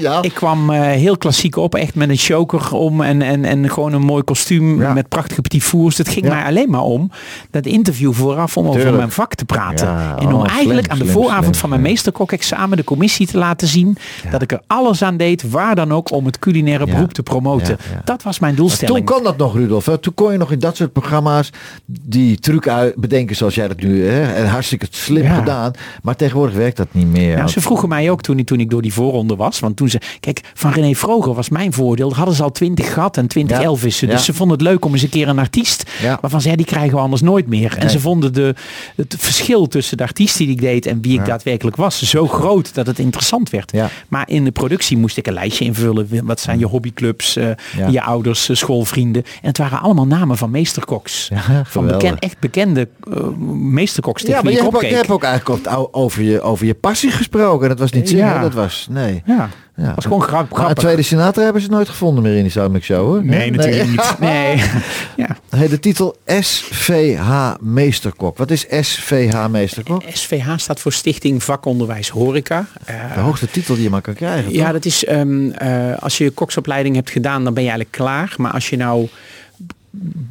ja. 0.00 0.22
ik 0.22 0.34
kwam 0.34 0.70
eh, 0.70 0.80
heel 0.80 1.16
klassiek 1.16 1.56
op, 1.56 1.74
echt 1.74 1.94
met 1.94 2.08
een 2.08 2.16
choker 2.16 2.72
om 2.74 3.00
en, 3.00 3.22
en, 3.22 3.44
en 3.44 3.70
gewoon 3.70 3.92
een 3.92 4.02
mooi 4.02 4.22
kostuum 4.22 4.80
Ja. 4.80 4.92
met 4.92 5.08
prachtige 5.08 5.40
petit 5.40 5.62
fours. 5.62 5.98
Het 5.98 6.08
ging 6.08 6.28
mij 6.28 6.44
alleen 6.44 6.70
maar 6.70 6.82
om 6.82 7.10
dat 7.50 7.66
interview 7.66 8.12
vooraf 8.12 8.56
om 8.56 8.66
over 8.66 8.94
mijn 8.94 9.10
vak 9.10 9.34
te 9.34 9.44
praten. 9.44 9.86
Ja, 9.86 10.16
en 10.18 10.26
om 10.26 10.34
oh, 10.40 10.48
eigenlijk 10.50 10.86
slim, 10.86 11.00
aan 11.00 11.06
de 11.06 11.12
vooravond 11.12 11.44
slim, 11.44 11.54
van 11.60 11.68
mijn 11.68 11.80
meesterkok-examen 11.82 12.76
de 12.76 12.84
commissie 12.84 13.26
te 13.26 13.38
laten 13.38 13.68
zien 13.68 13.96
dat 14.30 14.42
ik 14.42 14.52
er 14.52 14.60
alles 14.66 15.02
aan 15.02 15.16
deed, 15.16 15.50
waar 15.50 15.74
dan 15.74 15.92
ook, 15.92 16.10
om 16.12 16.26
het 16.26 16.38
culinaire 16.38 16.86
beroep 16.86 17.12
te 17.12 17.22
promoten. 17.22 17.78
Ja. 17.92 18.00
Dat 18.04 18.22
was 18.22 18.38
mijn 18.38 18.54
Toen 18.54 18.64
doelstelling. 18.66 19.06
kon 19.06 19.22
dat 19.22 19.36
nog, 19.36 19.54
Rudolf. 19.54 19.86
hè? 19.86 19.98
Toen 19.98 20.14
kon 20.14 20.32
je 20.32 20.38
nog 20.38 20.52
in 20.52 20.58
dat 20.58 20.76
soort 20.76 20.92
programma's 20.92 21.50
die 21.86 22.38
truc 22.38 22.68
uit 22.68 22.94
bedenken 22.96 23.36
zoals 23.36 23.54
jij 23.54 23.68
dat 23.68 23.80
nu... 23.80 24.06
Hè? 24.06 24.32
En 24.34 24.46
hartstikke 24.48 24.86
slim 24.90 25.22
Ja. 25.22 25.34
gedaan. 25.38 25.72
Maar 26.02 26.16
tegenwoordig 26.16 26.56
werkt 26.56 26.76
dat 26.76 26.88
niet 26.90 27.06
meer. 27.06 27.36
Nou, 27.36 27.48
ze 27.48 27.60
vroegen 27.60 27.88
mij 27.88 28.10
ook 28.10 28.22
toen, 28.22 28.38
ik- 28.38 28.46
toen 28.46 28.60
ik 28.60 28.70
door 28.70 28.82
die 28.82 28.92
voorronde 28.92 29.36
was. 29.36 29.60
Want 29.60 29.76
toen 29.76 29.88
ze, 29.88 30.00
kijk, 30.20 30.40
van 30.54 30.72
René 30.72 30.94
Vroger 30.94 31.34
was 31.34 31.48
mijn 31.48 31.72
voordeel. 31.72 32.14
Hadden 32.14 32.34
ze 32.34 32.42
al 32.42 32.52
twintig 32.52 32.92
gehad 32.92 33.16
en 33.16 33.26
twintig 33.26 33.56
Ja. 33.56 33.62
Elvissen. 33.62 34.08
Dus 34.08 34.16
Ja. 34.18 34.22
ze 34.24 34.34
vonden 34.34 34.58
het 34.58 34.66
leuk 34.66 34.84
om 34.84 34.92
eens 34.92 35.02
een 35.02 35.08
keer 35.08 35.28
een 35.28 35.38
artiest. 35.38 35.90
Ja. 36.02 36.18
Waarvan 36.20 36.40
ze, 36.40 36.48
ja, 36.48 36.56
die 36.56 36.66
krijgen 36.66 36.94
we 36.96 37.00
anders 37.02 37.22
nooit 37.22 37.46
meer. 37.46 37.72
En 37.72 37.78
Nee. 37.80 37.88
ze 37.90 38.00
vonden 38.00 38.32
de, 38.32 38.54
het 38.96 39.14
verschil 39.18 39.66
tussen 39.68 39.96
de 39.96 40.02
artiest 40.02 40.38
die 40.38 40.48
ik 40.48 40.60
deed 40.60 40.86
en 40.86 41.00
wie 41.02 41.12
ik 41.12 41.18
Ja. 41.18 41.24
daadwerkelijk 41.24 41.76
was. 41.76 42.02
Zo 42.02 42.26
groot 42.26 42.74
dat 42.74 42.86
het 42.86 42.98
interessant 42.98 43.50
werd. 43.50 43.72
Ja. 43.72 43.88
Maar 44.08 44.28
in 44.28 44.44
de 44.44 44.50
productie 44.50 44.96
moest 44.96 45.16
ik 45.16 45.26
een 45.26 45.32
lijstje 45.32 45.64
invullen. 45.64 46.08
Wat 46.24 46.40
zijn 46.40 46.58
je 46.58 46.66
hobbyclubs, 46.66 47.36
eh, 47.36 47.46
Ja. 47.76 47.88
je 47.88 48.02
ouders, 48.02 48.48
eh, 48.48 48.56
schoolvrienden. 48.56 49.22
En 49.24 49.48
het 49.48 49.58
waren 49.58 49.80
allemaal 49.80 50.06
namen 50.06 50.36
van 50.36 50.50
meesterkoks. 50.50 51.30
Ja, 51.32 51.64
van 51.64 51.86
bekend, 51.86 52.18
echt 52.18 52.38
bekende 52.38 52.88
eh, 53.14 53.26
meesterkoks 53.50 54.22
Ja, 54.22 54.42
maar 54.42 54.52
je 54.52 54.58
ik 54.58 54.62
hebt, 54.62 54.74
ook, 54.74 54.82
je 54.82 54.94
hebt 54.94 55.10
ook 55.10 55.22
eigenlijk 55.22 55.68
over 55.90 56.22
je, 56.22 56.40
over 56.40 56.66
je 56.66 56.74
passie 56.74 57.10
gesproken. 57.10 57.68
Dat 57.68 57.78
was 57.78 57.92
niet 57.92 58.10
Ja. 58.10 58.40
dat 58.40 58.54
was... 58.54 58.86
Nee. 58.90 59.22
Ja, 59.24 59.48
Ja. 59.80 59.94
was 59.94 60.04
gewoon 60.04 60.22
grap, 60.22 60.32
Maar 60.32 60.50
een 60.50 60.56
grappig. 60.56 60.82
tweede 60.82 61.02
Sinatra 61.02 61.42
hebben 61.42 61.62
ze 61.62 61.68
nooit 61.68 61.88
gevonden 61.88 62.22
meer 62.22 62.36
in 62.36 62.42
die 62.42 62.50
Soundmix 62.50 62.84
Show, 62.86 63.06
hoor. 63.06 63.24
Nee, 63.24 63.50
natuurlijk 63.50 63.88
niet. 63.88 64.14
Nee. 64.20 64.56
ja. 65.16 65.36
Hey, 65.48 65.68
de 65.68 65.80
titel 65.80 66.16
SVH 66.26 67.54
Meesterkok. 67.60 68.38
Wat 68.38 68.50
is 68.50 68.66
SVH 68.80 69.46
Meesterkok? 69.48 70.02
SVH 70.12 70.48
staat 70.56 70.80
voor 70.80 70.92
Stichting 70.92 71.42
Vakonderwijs 71.42 72.08
Horeca. 72.08 72.66
Eh, 72.84 73.14
De 73.14 73.20
hoogste 73.20 73.50
titel 73.50 73.74
die 73.74 73.82
je 73.84 73.90
maar 73.90 74.00
kan 74.00 74.14
krijgen, 74.14 74.52
ja, 74.52 74.62
toch? 74.64 74.72
dat 74.72 74.84
is 74.84 75.04
ehm, 75.04 75.50
eh, 75.50 75.98
als 75.98 76.18
je 76.18 76.24
je 76.24 76.30
koksopleiding 76.30 76.94
hebt 76.94 77.10
gedaan, 77.10 77.44
dan 77.44 77.54
ben 77.54 77.62
je 77.62 77.68
eigenlijk 77.68 77.98
klaar. 78.02 78.34
Maar 78.36 78.52
als 78.52 78.68
je 78.70 78.76
nou 78.76 79.08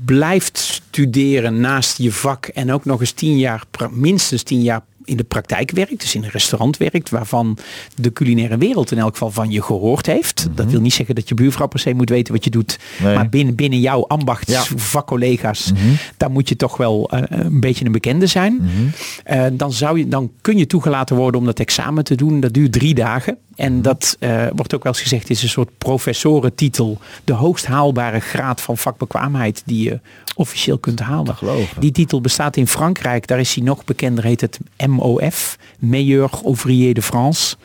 blijft 0.06 0.58
studeren 0.58 1.60
naast 1.60 1.98
je 1.98 2.12
vak 2.12 2.46
en 2.46 2.72
ook 2.74 2.86
nog 2.86 3.00
eens 3.00 3.12
tien 3.12 3.38
jaar, 3.38 3.64
minstens 3.92 4.44
tien 4.44 4.62
jaar 4.62 4.82
in 5.10 5.18
de 5.18 5.24
praktijk 5.24 5.72
werkt, 5.72 6.00
dus 6.02 6.16
in 6.16 6.24
een 6.24 6.30
restaurant 6.30 6.78
werkt, 6.78 7.10
waarvan 7.10 7.58
de 7.96 8.14
culinaire 8.14 8.58
wereld 8.58 8.92
in 8.92 8.98
elk 8.98 9.12
geval 9.12 9.32
van 9.32 9.52
je 9.52 9.62
gehoord 9.62 10.06
heeft. 10.06 10.48
Dat 10.56 10.72
wil 10.72 10.82
niet 10.82 10.94
zeggen 10.94 11.16
dat 11.16 11.30
je 11.30 11.36
buurvrouw 11.36 11.68
per 11.68 11.80
se 11.80 11.94
moet 11.94 12.10
weten 12.10 12.34
wat 12.34 12.44
je 12.44 12.50
doet, 12.50 12.80
Mhm. 12.80 13.04
Nee. 13.08 13.16
maar 13.16 13.30
binnen, 13.30 13.56
binnen 13.56 13.80
jouw 13.80 14.06
ambachtsvakcollega's, 14.08 15.72
Mhm. 15.72 15.80
daar 16.18 16.32
moet 16.32 16.50
je 16.50 16.56
toch 16.56 16.78
wel 16.78 17.10
eh, 17.10 17.22
een 17.28 17.60
beetje 17.60 17.86
een 17.86 17.92
bekende 17.92 18.28
zijn. 18.28 18.54
Mhm. 18.54 18.70
Eh, 19.24 19.46
dan, 19.54 19.72
zou 19.74 19.98
je, 20.00 20.08
dan 20.08 20.32
kun 20.42 20.58
je 20.58 20.66
toegelaten 20.68 21.16
worden 21.16 21.40
om 21.40 21.46
dat 21.46 21.60
examen 21.60 22.04
te 22.04 22.16
doen. 22.16 22.40
Dat 22.40 22.54
duurt 22.54 22.72
drie 22.72 22.94
dagen. 22.94 23.38
En 23.60 23.82
dat 23.82 24.16
eh, 24.20 24.48
wordt 24.56 24.76
ook 24.76 24.84
wel 24.84 24.92
eens 24.92 25.02
gezegd, 25.02 25.30
is 25.30 25.44
een 25.44 25.50
soort 25.50 25.78
professorentitel. 25.78 26.98
De 27.24 27.34
hoogst 27.34 27.66
haalbare 27.66 28.20
graad 28.20 28.62
van 28.62 28.78
vakbekwaamheid 28.78 29.62
die 29.66 29.84
je 29.84 30.00
officieel 30.36 30.78
kunt 30.78 31.00
halen. 31.00 31.36
Die 31.80 31.92
titel 31.92 32.22
bestaat 32.22 32.56
in 32.56 32.68
Frankrijk. 32.68 33.28
Daar 33.28 33.40
is 33.40 33.56
hij 33.56 33.64
nog 33.64 33.86
bekender, 33.86 34.24
heet 34.24 34.42
het 34.42 34.60
MOF. 34.88 35.58
Meilleur 35.80 36.30
Ouvrier 36.44 36.94
de 36.94 37.02
France. 37.02 37.56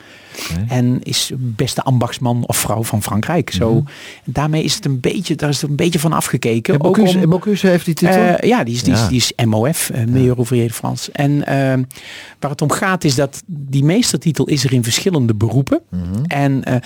En 0.68 0.98
is 1.02 1.30
beste 1.36 1.82
ambachtsman 1.82 2.46
of 2.46 2.56
vrouw 2.56 2.82
van 2.82 3.02
Frankrijk. 3.02 3.50
Zo, 3.50 3.72
Mhm. 3.74 3.84
daarmee 4.24 4.62
is 4.62 4.74
het 4.74 4.84
een 4.84 5.00
beetje, 5.00 5.34
daar 5.34 5.48
is 5.48 5.60
het 5.60 5.70
een 5.70 5.76
beetje 5.76 5.98
van 5.98 6.12
afgekeken. 6.12 6.74
En 6.74 6.82
Ook 6.82 6.96
Bocuse, 6.96 7.16
om- 7.16 7.22
en 7.22 7.28
Bocuse 7.28 7.66
heeft 7.66 7.84
die 7.84 7.94
titel? 7.94 8.16
eh, 8.16 8.48
ja, 8.48 8.64
die 8.64 8.74
is, 8.74 8.82
die, 8.82 8.92
is, 8.92 9.08
die 9.08 9.16
is 9.16 9.32
MOF, 9.46 9.90
uh, 9.94 10.04
Meilleur 10.04 10.36
Ouvrier 10.36 10.66
de 10.66 10.72
France. 10.74 11.12
En 11.12 11.46
eh, 11.46 11.56
waar 12.40 12.50
het 12.50 12.62
om 12.62 12.70
gaat 12.70 13.04
is 13.04 13.14
dat 13.14 13.42
die 13.46 13.84
meestertitel 13.84 14.46
is 14.46 14.64
er 14.64 14.72
in 14.72 14.82
verschillende 14.84 15.34
beroepen. 15.34 15.80
Mhm. 15.90 16.24
En 16.26 16.64
eh, 16.64 16.76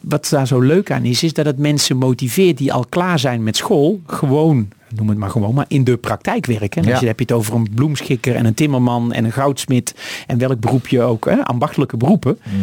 wat 0.00 0.26
daar 0.30 0.46
zo 0.46 0.60
leuk 0.60 0.90
aan 0.90 1.04
is, 1.04 1.22
is 1.22 1.32
dat 1.32 1.46
het 1.46 1.58
mensen 1.58 1.96
motiveert 1.96 2.58
die 2.58 2.72
al 2.72 2.84
klaar 2.88 3.18
zijn 3.18 3.42
met 3.42 3.56
school, 3.56 4.00
gewoon, 4.06 4.68
noem 4.94 5.08
het 5.08 5.18
maar 5.18 5.30
gewoon, 5.30 5.54
maar 5.54 5.64
in 5.68 5.84
de 5.84 5.96
praktijk 5.96 6.46
werken. 6.46 6.80
En 6.82 6.84
Ja. 6.86 6.90
als 6.90 7.00
je 7.00 7.06
heb 7.06 7.18
je 7.18 7.24
het 7.24 7.34
over 7.34 7.54
een 7.54 7.68
bloemschikker 7.74 8.34
en 8.36 8.44
een 8.44 8.54
timmerman 8.54 9.12
en 9.12 9.24
een 9.24 9.32
goudsmid 9.32 9.94
en 10.26 10.38
welk 10.38 10.60
beroep 10.60 10.86
je 10.88 11.02
ook, 11.02 11.24
hè, 11.24 11.44
ambachtelijke 11.44 11.96
beroepen. 11.96 12.38
Mhm. 12.42 12.54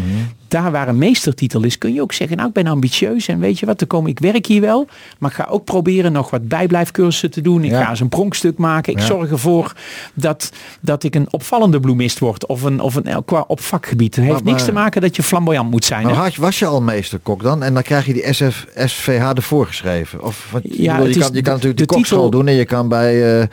Daar 0.49 0.71
waar 0.71 0.87
een 0.87 0.97
meestertitel 0.97 1.63
is, 1.63 1.77
kun 1.77 1.93
je 1.93 2.01
ook 2.01 2.13
zeggen, 2.13 2.37
nou 2.37 2.47
ik 2.49 2.53
ben 2.55 2.67
ambitieus 2.67 3.27
en 3.27 3.39
weet 3.39 3.59
je 3.59 3.65
wat, 3.65 3.81
er 3.81 3.87
kom, 3.87 4.07
ik 4.07 4.19
werk 4.19 4.45
hier 4.45 4.61
wel, 4.61 4.87
maar 5.19 5.29
ik 5.29 5.35
ga 5.35 5.47
ook 5.49 5.63
proberen 5.65 6.11
nog 6.11 6.29
wat 6.29 6.47
bijblijfcursussen 6.47 7.31
te 7.31 7.41
doen. 7.41 7.63
Ik 7.63 7.71
Ja. 7.71 7.83
ga 7.83 7.89
eens 7.89 7.99
een 7.99 8.09
pronkstuk 8.09 8.57
maken. 8.57 8.93
Ik 8.93 8.99
Ja. 8.99 9.05
zorg 9.05 9.31
ervoor 9.31 9.73
dat, 10.13 10.51
dat 10.81 11.03
ik 11.03 11.15
een 11.15 11.27
opvallende 11.29 11.79
bloemist 11.79 12.19
word 12.19 12.45
of 12.45 12.61
een, 12.63 12.79
of 12.79 12.95
een 12.95 13.05
eh, 13.05 13.17
qua 13.25 13.43
op 13.47 13.61
vakgebied. 13.61 14.15
Het 14.15 14.23
heeft 14.25 14.35
Maar- 14.37 14.43
niks 14.45 14.57
maar- 14.57 14.67
te 14.67 14.73
maken 14.73 15.01
dat 15.01 15.15
je 15.15 15.23
flamboyant 15.23 15.69
moet 15.71 15.85
zijn. 15.85 16.07
Je- 16.07 16.31
was 16.41 16.59
je 16.59 16.65
al 16.65 16.81
meesterkok 16.81 17.43
dan? 17.43 17.63
En 17.63 17.73
dan 17.73 17.83
krijg 17.83 18.05
je 18.05 18.13
die 18.13 18.33
SF, 18.33 18.65
SVH 18.75 19.29
ervoor 19.35 19.65
geschreven? 19.67 20.23
Of, 20.23 20.47
want, 20.51 20.65
ik 20.65 20.73
Ja, 20.73 20.97
bedoel, 20.97 21.13
je, 21.13 21.19
kan, 21.19 21.29
je 21.33 21.41
kan 21.41 21.53
natuurlijk 21.53 21.79
de, 21.79 21.85
de 21.85 21.93
kokschool 21.95 22.23
titel- 22.23 22.39
doen 22.39 22.47
en 22.47 22.53
je 22.55 22.65
kan 22.65 22.87
bij... 22.87 23.39
eh, 23.41 23.47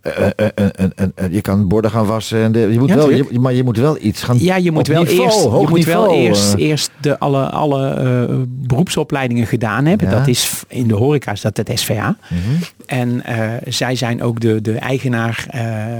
eh, 0.00 0.26
eh, 0.26 0.66
eh, 1.14 1.32
je 1.32 1.40
kan 1.40 1.68
borden 1.68 1.90
gaan 1.90 2.06
wassen. 2.06 2.42
En 2.42 2.52
de, 2.52 2.58
je 2.58 2.78
moet 2.78 2.88
Ja, 2.88 2.96
wel, 2.96 3.10
je, 3.10 3.38
maar 3.40 3.52
je 3.52 3.64
moet 3.64 3.76
wel 3.76 3.98
iets 4.00 4.22
gaan 4.22 4.36
Ja, 4.40 4.56
je 4.56 4.70
moet 4.70 4.86
wel 4.86 5.02
niveau, 5.02 5.22
eerst, 5.22 5.42
je 5.42 5.66
moet 5.68 5.84
wel 5.84 6.14
eerst, 6.14 6.54
eerst 6.54 6.90
de 7.00 7.18
alle, 7.18 7.50
alle 7.50 8.46
beroepsopleidingen 8.48 9.46
gedaan 9.46 9.84
hebben. 9.84 10.10
Ja. 10.10 10.18
Dat 10.18 10.26
is 10.26 10.50
in 10.68 10.88
de 10.88 10.94
horeca 10.94 11.32
is 11.32 11.40
dat 11.40 11.56
het 11.56 11.70
SVA. 11.74 12.16
Mhm. 12.28 12.38
En 12.86 13.22
zij 13.66 13.94
zijn 13.96 14.22
ook 14.22 14.40
de, 14.40 14.60
de 14.60 14.72
eigenaar 14.72 15.46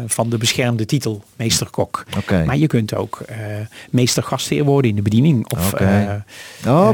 van 0.06 0.30
de 0.30 0.38
beschermde 0.38 0.84
titel 0.84 1.22
meesterkok. 1.36 2.04
Oké. 2.16 2.44
Maar 2.44 2.56
je 2.56 2.66
kunt 2.66 2.94
ook 2.94 3.20
meester 3.90 4.22
gastheer 4.22 4.64
worden 4.64 4.90
in 4.90 4.96
de 4.96 5.02
bediening. 5.02 5.52
Of 5.52 5.74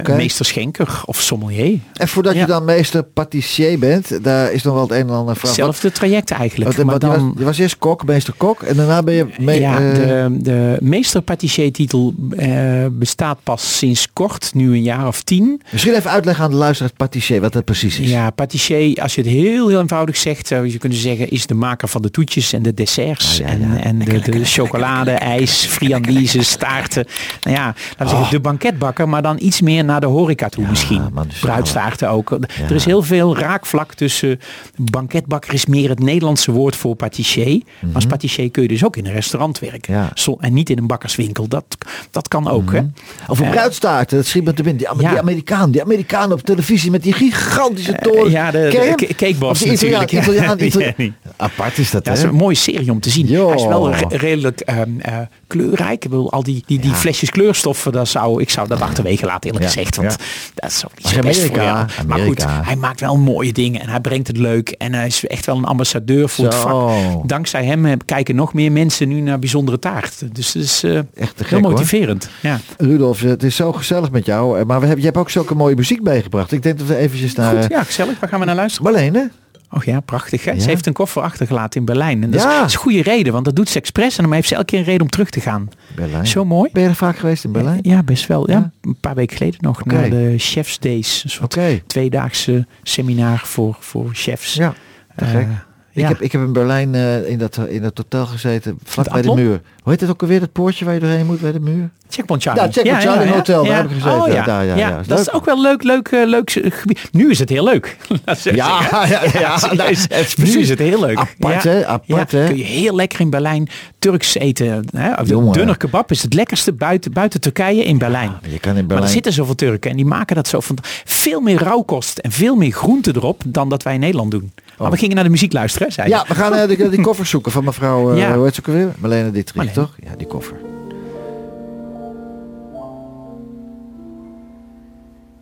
meester 0.06 0.44
schenker 0.44 1.02
of 1.04 1.20
sommelier. 1.20 1.78
En 1.94 2.08
voordat 2.08 2.34
Ja. 2.34 2.40
je 2.40 2.46
dan 2.46 2.64
meester 2.64 3.02
patissier 3.02 3.78
bent, 3.78 4.24
daar 4.24 4.52
is 4.52 4.62
nog 4.62 4.74
wel 4.74 4.82
het 4.82 4.92
een 4.92 5.08
en 5.08 5.14
ander 5.14 5.36
vraag. 5.36 5.50
Hetzelfde 5.50 5.92
traject 5.92 6.30
eigenlijk. 6.30 6.70
Maar 7.00 7.10
je, 7.10 7.16
dan, 7.16 7.28
was, 7.28 7.38
je 7.38 7.44
was 7.44 7.58
eerst 7.58 7.78
kok, 7.78 8.04
meester 8.06 8.34
kok. 8.36 8.62
En 8.62 8.76
daarna 8.76 9.02
ben 9.02 9.14
je... 9.14 9.26
mee- 9.38 9.60
ja, 9.60 9.74
eh, 9.74 9.94
de, 9.94 10.36
de 10.38 10.76
meester 10.80 11.22
patissier 11.22 11.72
titel 11.72 12.14
eh, 12.36 12.86
bestaat 12.90 13.38
pas 13.42 13.78
sinds 13.78 14.08
kort, 14.12 14.50
nu 14.54 14.72
een 14.72 14.82
jaar 14.82 15.06
of 15.06 15.22
tien. 15.22 15.62
Misschien 15.70 15.94
even 15.94 16.10
uitleggen 16.10 16.44
aan 16.44 16.50
de 16.50 16.56
luisteraars 16.56 16.92
patissier, 16.96 17.40
wat 17.40 17.52
dat 17.52 17.64
precies 17.64 17.98
is. 17.98 18.10
Ja, 18.10 18.30
patissier, 18.30 19.02
als 19.02 19.14
je 19.14 19.20
het 19.20 19.30
heel, 19.30 19.68
heel 19.68 19.80
eenvoudig 19.80 20.16
zegt, 20.16 20.46
zou 20.46 20.70
je 20.70 20.78
kunnen 20.78 20.98
zeggen, 20.98 21.30
is 21.30 21.46
de 21.46 21.54
maker 21.54 21.88
van 21.88 22.02
de 22.02 22.10
toetjes 22.10 22.52
en 22.52 22.62
de 22.62 22.74
desserts. 22.74 23.40
Ah, 23.40 23.46
ja, 23.46 23.52
en 23.52 23.60
ja. 23.60 23.82
en 23.82 23.98
de, 23.98 24.18
de 24.30 24.44
chocolade, 24.44 25.10
ijs, 25.36 25.66
friandises, 25.66 26.50
staarten. 26.50 27.06
Nou 27.42 27.56
ja, 27.56 27.64
laten 27.64 28.04
we 28.04 28.08
zeggen, 28.08 28.30
de 28.30 28.40
banketbakker, 28.40 29.08
maar 29.08 29.22
dan 29.22 29.36
iets 29.40 29.60
meer 29.60 29.84
naar 29.84 30.00
de 30.00 30.06
horeca 30.06 30.48
toe 30.48 30.66
misschien. 30.68 31.02
dus- 31.26 31.38
Bruidstaarten 31.38 32.10
ook. 32.10 32.30
Er 32.68 32.74
is 32.74 32.84
heel 32.84 33.02
veel 33.02 33.38
raakvlak 33.38 33.94
tussen 33.94 34.40
banketbakker 34.76 35.54
is 35.54 35.66
meer 35.66 35.88
het 35.88 35.98
Nederlandse 35.98 36.52
woord 36.52 36.76
voor 36.84 36.94
patissier. 36.96 37.60
Maar 37.80 37.94
als 37.94 38.06
patissier 38.06 38.50
kun 38.50 38.62
je 38.62 38.68
dus 38.68 38.84
ook 38.84 38.96
in 38.96 39.06
een 39.06 39.12
restaurant 39.12 39.58
werken. 39.58 39.92
Mhm. 39.92 40.02
Ja. 40.02 40.10
Zo- 40.14 40.36
en 40.40 40.52
niet 40.52 40.70
in 40.70 40.78
een 40.78 40.86
bakkerswinkel. 40.86 41.48
Dat, 41.48 41.64
dat 42.10 42.28
kan 42.28 42.48
ook. 42.50 42.72
Hè? 42.72 42.80
Of 43.28 43.38
een 43.38 43.44
Eh, 43.44 43.50
bruidstaarten, 43.50 44.16
dat 44.16 44.26
schiet 44.26 44.44
me 44.44 44.52
te 44.54 44.62
binnen. 44.62 44.78
Die, 44.78 44.88
Amer- 44.88 45.02
Ja. 45.02 45.10
die 45.10 45.18
Amerikaan, 45.18 45.70
die 45.70 45.82
Amerikaan 45.82 46.32
op 46.32 46.40
televisie 46.40 46.90
met 46.90 47.02
die 47.02 47.12
gigantische 47.12 47.92
toren. 48.02 48.26
Eh, 48.26 48.32
ja, 48.32 48.50
de- 48.50 48.58
de 48.96 49.06
ca- 49.06 49.14
cakeboss 49.14 49.62
Italiaan, 49.62 50.00
natuurlijk. 50.00 50.60
Italiaan. 50.62 51.16
Apart 51.36 51.78
is 51.78 51.90
dat, 51.90 52.06
hè? 52.06 52.12
is 52.12 52.22
een 52.22 52.34
mooie 52.34 52.54
serie 52.56 52.90
om 52.90 53.00
te 53.00 53.10
zien. 53.10 53.26
Jo. 53.26 53.46
Hij 53.48 53.56
is 53.56 53.64
wel 53.66 53.92
re- 53.94 54.16
redelijk 54.16 54.60
ehm, 54.60 55.00
eh, 55.00 55.18
kleurrijk. 55.46 56.04
Ik 56.04 56.10
bedoel, 56.10 56.32
al 56.32 56.42
die, 56.42 56.62
die, 56.66 56.78
die 56.78 56.92
flesjes 56.94 57.30
kleurstoffen, 57.30 57.92
dat 57.92 58.08
zou, 58.08 58.40
ik 58.40 58.50
zou 58.50 58.68
dat 58.68 58.80
achterwege 58.80 59.26
laten 59.26 59.50
eerlijk 59.50 59.70
gezegd. 59.70 59.96
Want 59.96 60.16
dat 60.54 60.70
is 60.70 60.84
ook 60.84 60.92
niet 60.96 61.06
zo 61.06 61.20
best 61.20 61.40
voor 61.40 61.50
Amerika, 61.60 61.64
jou. 61.96 62.06
Maar 62.06 62.18
goed, 62.18 62.42
Amerika. 62.42 62.62
hij 62.64 62.76
maakt 62.76 63.00
wel 63.00 63.16
mooie 63.18 63.52
dingen 63.52 63.80
en 63.80 63.88
hij 63.88 64.00
brengt 64.00 64.26
het 64.26 64.36
leuk. 64.36 64.68
En 64.70 64.94
hij 64.94 65.06
is 65.06 65.26
echt 65.26 65.46
wel 65.46 65.56
een 65.56 65.64
ambassadeur 65.64 66.28
voor 66.28 66.44
het 66.44 66.54
Zo. 66.54 66.60
Vak. 66.80 67.28
Dankzij 67.28 67.64
hem 67.64 67.96
kijken 68.04 68.34
nog 68.34 68.54
meer 68.54 68.72
mensen 68.72 69.08
nu 69.08 69.20
naar 69.20 69.38
bijzondere 69.38 69.78
taart. 69.78 70.34
Dus 70.34 70.52
het 70.54 70.62
is 70.62 70.82
eh, 70.82 70.96
Echt 70.96 71.06
heel 71.14 71.32
gek, 71.36 71.50
hoor. 71.50 71.60
motiverend. 71.60 72.28
Ja. 72.40 72.58
Rudolf, 72.78 73.20
het 73.20 73.42
is 73.42 73.56
zo 73.56 73.72
gezellig 73.72 74.10
met 74.10 74.26
jou. 74.26 74.58
eh, 74.58 74.64
Maar 74.64 74.76
we 74.80 74.86
hebben, 74.86 74.98
je 75.04 75.10
hebt 75.10 75.16
ook 75.18 75.30
zulke 75.30 75.54
mooie 75.54 75.74
muziek 75.76 76.02
meegebracht. 76.02 76.52
Ik 76.52 76.62
denk 76.62 76.78
dat 76.78 76.86
we 76.86 76.96
eventjes 76.96 77.34
naar... 77.34 77.50
Goed, 77.54 77.62
eh, 77.62 77.68
ja, 77.68 77.82
gezellig. 77.82 78.20
Waar 78.20 78.28
gaan 78.28 78.40
we 78.40 78.46
naar 78.46 78.54
luisteren? 78.54 78.92
Marlene? 78.92 79.30
Oh 79.70 79.82
ja, 79.82 80.00
prachtig. 80.00 80.44
Hè? 80.44 80.50
Ja. 80.50 80.60
Ze 80.60 80.68
heeft 80.68 80.86
een 80.86 80.92
koffer 80.92 81.22
achtergelaten 81.22 81.80
in 81.80 81.86
Berlijn. 81.86 82.22
En 82.22 82.30
dat 82.30 82.40
is- 82.40 82.46
Ja. 82.46 82.64
is, 82.64 82.72
een 82.72 82.78
goede 82.78 83.02
reden, 83.02 83.32
want 83.32 83.44
dat 83.44 83.56
doet 83.56 83.68
ze 83.68 83.78
expres. 83.78 84.16
En 84.16 84.24
dan 84.24 84.32
heeft 84.32 84.48
ze 84.48 84.54
elke 84.54 84.66
keer 84.66 84.78
een 84.78 84.84
reden 84.84 85.02
om 85.02 85.08
terug 85.08 85.30
te 85.30 85.40
gaan. 85.40 85.68
Berlijn. 85.96 86.26
Zo 86.26 86.44
mooi. 86.44 86.70
Ben 86.72 86.82
je 86.82 86.88
er 86.88 86.94
vaak 86.94 87.16
geweest 87.18 87.44
in 87.44 87.52
Berlijn? 87.52 87.78
Ja, 87.82 88.02
best 88.02 88.26
wel. 88.26 88.50
Ja. 88.50 88.56
Ja. 88.58 88.70
Een 88.80 88.96
paar 89.00 89.14
weken 89.14 89.36
geleden 89.36 89.58
nog 89.62 89.84
naar 89.84 90.10
de 90.10 90.34
Chefs 90.38 90.78
Days. 90.78 91.22
Een 91.24 91.30
soort 91.30 91.58
tweedaagse 91.86 92.66
seminar 92.82 93.38
voor, 93.44 93.76
voor 93.80 94.10
chefs. 94.12 94.54
Ja, 94.54 94.74
te 95.16 95.24
gek. 95.24 95.46
Ik, 95.94 96.00
ja. 96.00 96.08
heb, 96.08 96.20
ik 96.20 96.32
heb 96.32 96.40
in 96.40 96.52
Berlijn 96.52 96.94
eh, 96.94 97.28
in, 97.28 97.38
dat, 97.38 97.58
in 97.68 97.82
dat 97.82 97.98
hotel 97.98 98.26
gezeten, 98.26 98.78
vlak 98.84 99.12
bij 99.12 99.22
de 99.22 99.34
muur. 99.34 99.60
Hoe 99.82 99.92
heet 99.92 100.00
het 100.00 100.10
ook 100.10 100.22
alweer, 100.22 100.40
dat 100.40 100.52
poortje 100.52 100.84
waar 100.84 100.94
je 100.94 101.00
doorheen 101.00 101.26
moet 101.26 101.40
bij 101.40 101.52
de 101.52 101.60
muur? 101.60 101.90
Checkpoint 102.08 102.42
Charlie. 102.42 102.62
Ja, 102.62 102.72
Checkpoint 102.72 103.02
Charlie 103.02 103.32
Hotel, 103.32 103.64
daar 103.64 103.76
heb 103.76 103.84
ik 103.84 103.90
gezeten. 103.92 104.22
Oh, 104.22 104.28
ja. 104.28 104.44
Daar, 104.44 104.64
ja, 104.64 104.76
ja. 104.76 105.00
Dat 105.06 105.20
is 105.20 105.32
ook 105.32 105.44
wel 105.44 105.60
leuk, 105.60 105.82
leuk, 105.82 106.08
eh, 106.08 106.26
leuk 106.26 106.50
eh, 106.50 106.70
gebied. 106.70 107.08
Nu 107.12 107.30
is 107.30 107.38
het 107.38 107.48
heel 107.48 107.64
leuk. 107.64 107.96
Ja, 108.42 109.06
ja, 109.08 109.22
ja, 109.32 109.58
serieus. 109.58 110.02
het 110.02 110.26
is 110.26 110.34
nu 110.34 110.44
precies 110.44 110.62
is 110.62 110.68
het 110.68 110.78
heel 110.78 111.00
leuk. 111.00 111.18
apart, 111.18 111.62
ja. 111.62 111.70
hè? 111.70 111.86
Apart, 111.86 112.30
ja, 112.30 112.38
hè? 112.38 112.46
Kun 112.46 112.56
je 112.56 112.64
heel 112.64 112.94
lekker 112.94 113.20
in 113.20 113.30
Berlijn 113.30 113.68
Turks 113.98 114.34
eten. 114.34 114.86
Hè? 114.96 115.14
Of 115.14 115.28
Jongen. 115.28 115.52
Dunner 115.52 115.76
kebab 115.76 116.10
is 116.10 116.22
het 116.22 116.34
lekkerste 116.34 116.72
buiten, 116.72 117.12
buiten 117.12 117.40
Turkije 117.40 117.84
in 117.84 117.98
Berlijn. 117.98 118.32
Je 118.48 118.58
kan 118.58 118.70
in 118.70 118.74
Maar 118.74 118.76
er 118.76 118.86
Berlijn... 118.86 119.08
zitten 119.08 119.32
zoveel 119.32 119.54
Turken 119.54 119.90
en 119.90 119.96
die 119.96 120.06
maken 120.06 120.36
dat 120.36 120.48
zo 120.48 120.60
van 120.60 120.78
veel 121.04 121.40
meer 121.40 121.62
rauwkost 121.62 122.18
en 122.18 122.30
veel 122.30 122.56
meer 122.56 122.72
groente 122.72 123.12
erop 123.16 123.42
dan 123.46 123.68
dat 123.68 123.82
wij 123.82 123.94
in 123.94 124.00
Nederland 124.00 124.30
doen. 124.30 124.52
Maar 124.78 124.90
we 124.90 124.96
gingen 124.96 125.14
naar 125.14 125.24
de 125.24 125.30
muziek 125.30 125.52
luisteren, 125.52 125.92
zei 125.92 126.08
je. 126.08 126.14
Ja, 126.14 126.24
we 126.28 126.34
gaan 126.34 126.52
eh, 126.54 126.68
die, 126.68 126.88
die 126.88 127.00
koffer 127.00 127.26
zoeken 127.26 127.52
van 127.52 127.64
mevrouw, 127.64 128.12
eh 128.12 128.18
Ja. 128.18 128.34
hoe 128.34 128.44
heet 128.44 128.54
ze 128.54 128.60
ook 128.60 128.68
alweer? 128.68 128.92
Marlene 128.98 129.30
Dietrich, 129.30 129.54
Marlene. 129.54 129.76
toch? 129.76 129.94
Ja, 130.04 130.16
die 130.16 130.26
koffer. 130.26 130.56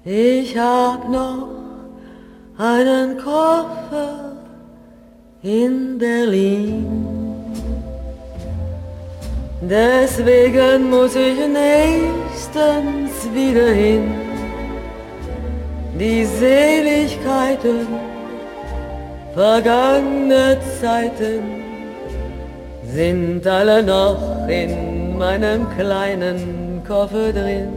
Ich 0.05 0.57
hab 0.59 1.09
noch 1.09 1.49
einen 2.59 3.17
Koffer 3.19 4.33
in 5.43 5.97
Berlin. 5.99 6.87
Deswegen 9.61 10.91
muss 10.91 11.15
ich 11.15 11.39
nächstens 11.47 13.13
wieder 13.33 13.69
hin. 13.73 14.03
Die 15.99 16.25
Seligkeiten 16.25 17.87
vergangene 19.35 20.59
Zeiten 20.81 21.43
sind 22.85 23.47
alle 23.47 23.83
noch 23.83 24.47
in 24.49 25.17
meinem 25.17 25.67
kleinen 25.77 26.83
Koffer 26.87 27.33
drin. 27.33 27.73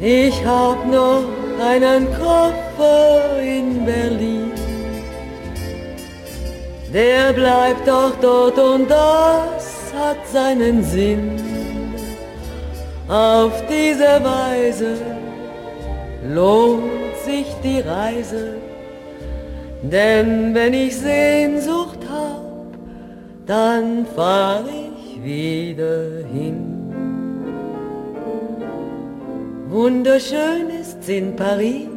Ich 0.00 0.44
hab 0.44 0.86
noch 0.86 1.24
einen 1.60 2.06
Koffer 2.18 3.40
in 3.40 3.86
Berlin. 3.86 4.52
Der 6.92 7.32
bleibt 7.32 7.88
doch 7.88 8.12
dort 8.20 8.58
und 8.58 8.90
das 8.90 9.92
hat 9.98 10.18
seinen 10.30 10.84
Sinn. 10.84 11.40
Auf 13.08 13.52
diese 13.68 14.20
Weise 14.22 14.96
lohnt 16.28 17.16
sich 17.24 17.46
die 17.62 17.80
Reise. 17.80 18.63
Denn 19.90 20.54
wenn 20.54 20.72
ich 20.72 20.96
Sehnsucht 20.96 21.98
hab, 22.10 22.40
dann 23.46 24.06
fahr 24.16 24.64
ich 24.66 25.22
wieder 25.22 26.26
hin. 26.32 26.74
Wunderschön 29.68 30.70
ist's 30.80 31.08
in 31.08 31.36
Paris 31.36 31.88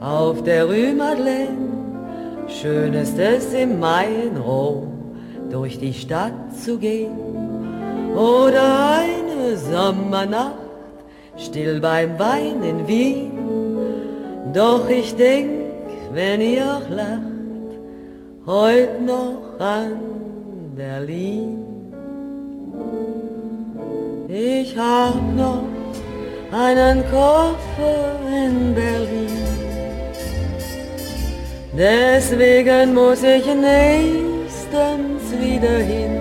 auf 0.00 0.42
der 0.42 0.66
Rue 0.66 0.94
Madeleine. 0.94 1.74
Schön 2.48 2.92
ist 2.92 3.18
es 3.18 3.54
im 3.54 3.80
Mai 3.80 4.08
in 4.26 4.36
Rom 4.36 4.92
durch 5.50 5.78
die 5.78 5.94
Stadt 5.94 6.54
zu 6.62 6.76
gehen. 6.78 7.16
Oder 8.14 8.98
eine 8.98 9.56
Sommernacht 9.56 10.58
still 11.38 11.80
beim 11.80 12.18
Wein 12.18 12.62
in 12.62 12.86
Wien. 12.86 13.32
Doch 14.52 14.88
ich 14.88 15.16
denk, 15.16 15.63
wenn 16.14 16.40
ihr 16.40 16.80
lacht, 16.90 17.72
heut 18.46 19.00
noch 19.02 19.58
an 19.58 19.98
Berlin. 20.76 21.58
Ich 24.28 24.76
hab 24.76 25.20
noch 25.36 25.64
einen 26.52 27.02
Koffer 27.10 28.20
in 28.28 28.74
Berlin. 28.74 29.28
Deswegen 31.76 32.94
muss 32.94 33.22
ich 33.24 33.44
nächstens 33.46 35.24
wieder 35.40 35.78
hin. 35.78 36.20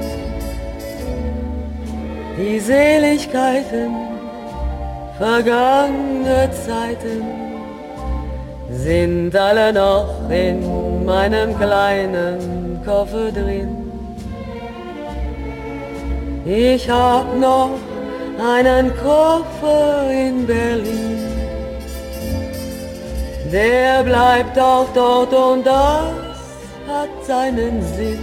Die 2.37 2.59
Seligkeiten 2.59 3.93
vergangene 5.19 6.49
Zeiten 6.65 7.42
sind 8.83 9.33
alle 9.33 9.71
noch 9.71 10.29
in 10.29 11.05
meinem 11.05 11.57
kleinen 11.57 12.81
Koffer 12.85 13.31
drin. 13.31 13.77
Ich 16.45 16.89
hab 16.89 17.25
noch 17.39 17.79
einen 18.55 18.91
Koffer 18.97 20.09
in 20.11 20.45
Berlin. 20.45 21.17
Der 23.53 24.03
bleibt 24.03 24.59
auch 24.59 24.87
dort 24.93 25.33
und 25.33 25.65
das 25.65 26.41
hat 26.89 27.13
seinen 27.25 27.81
Sinn. 27.95 28.19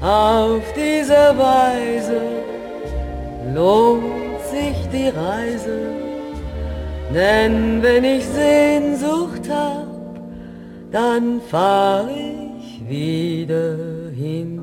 Auf 0.00 0.62
diese 0.76 1.22
Weise 1.36 2.20
lohnt 3.52 4.40
sich 4.52 4.76
die 4.92 5.08
Reise, 5.08 5.93
denn 7.14 7.80
wenn 7.80 8.04
ich 8.04 8.26
Sehnsucht 8.26 9.48
hab, 9.48 9.86
dann 10.90 11.40
fahr 11.40 12.08
ich 12.08 12.88
wieder 12.88 13.76
hin. 14.14 14.60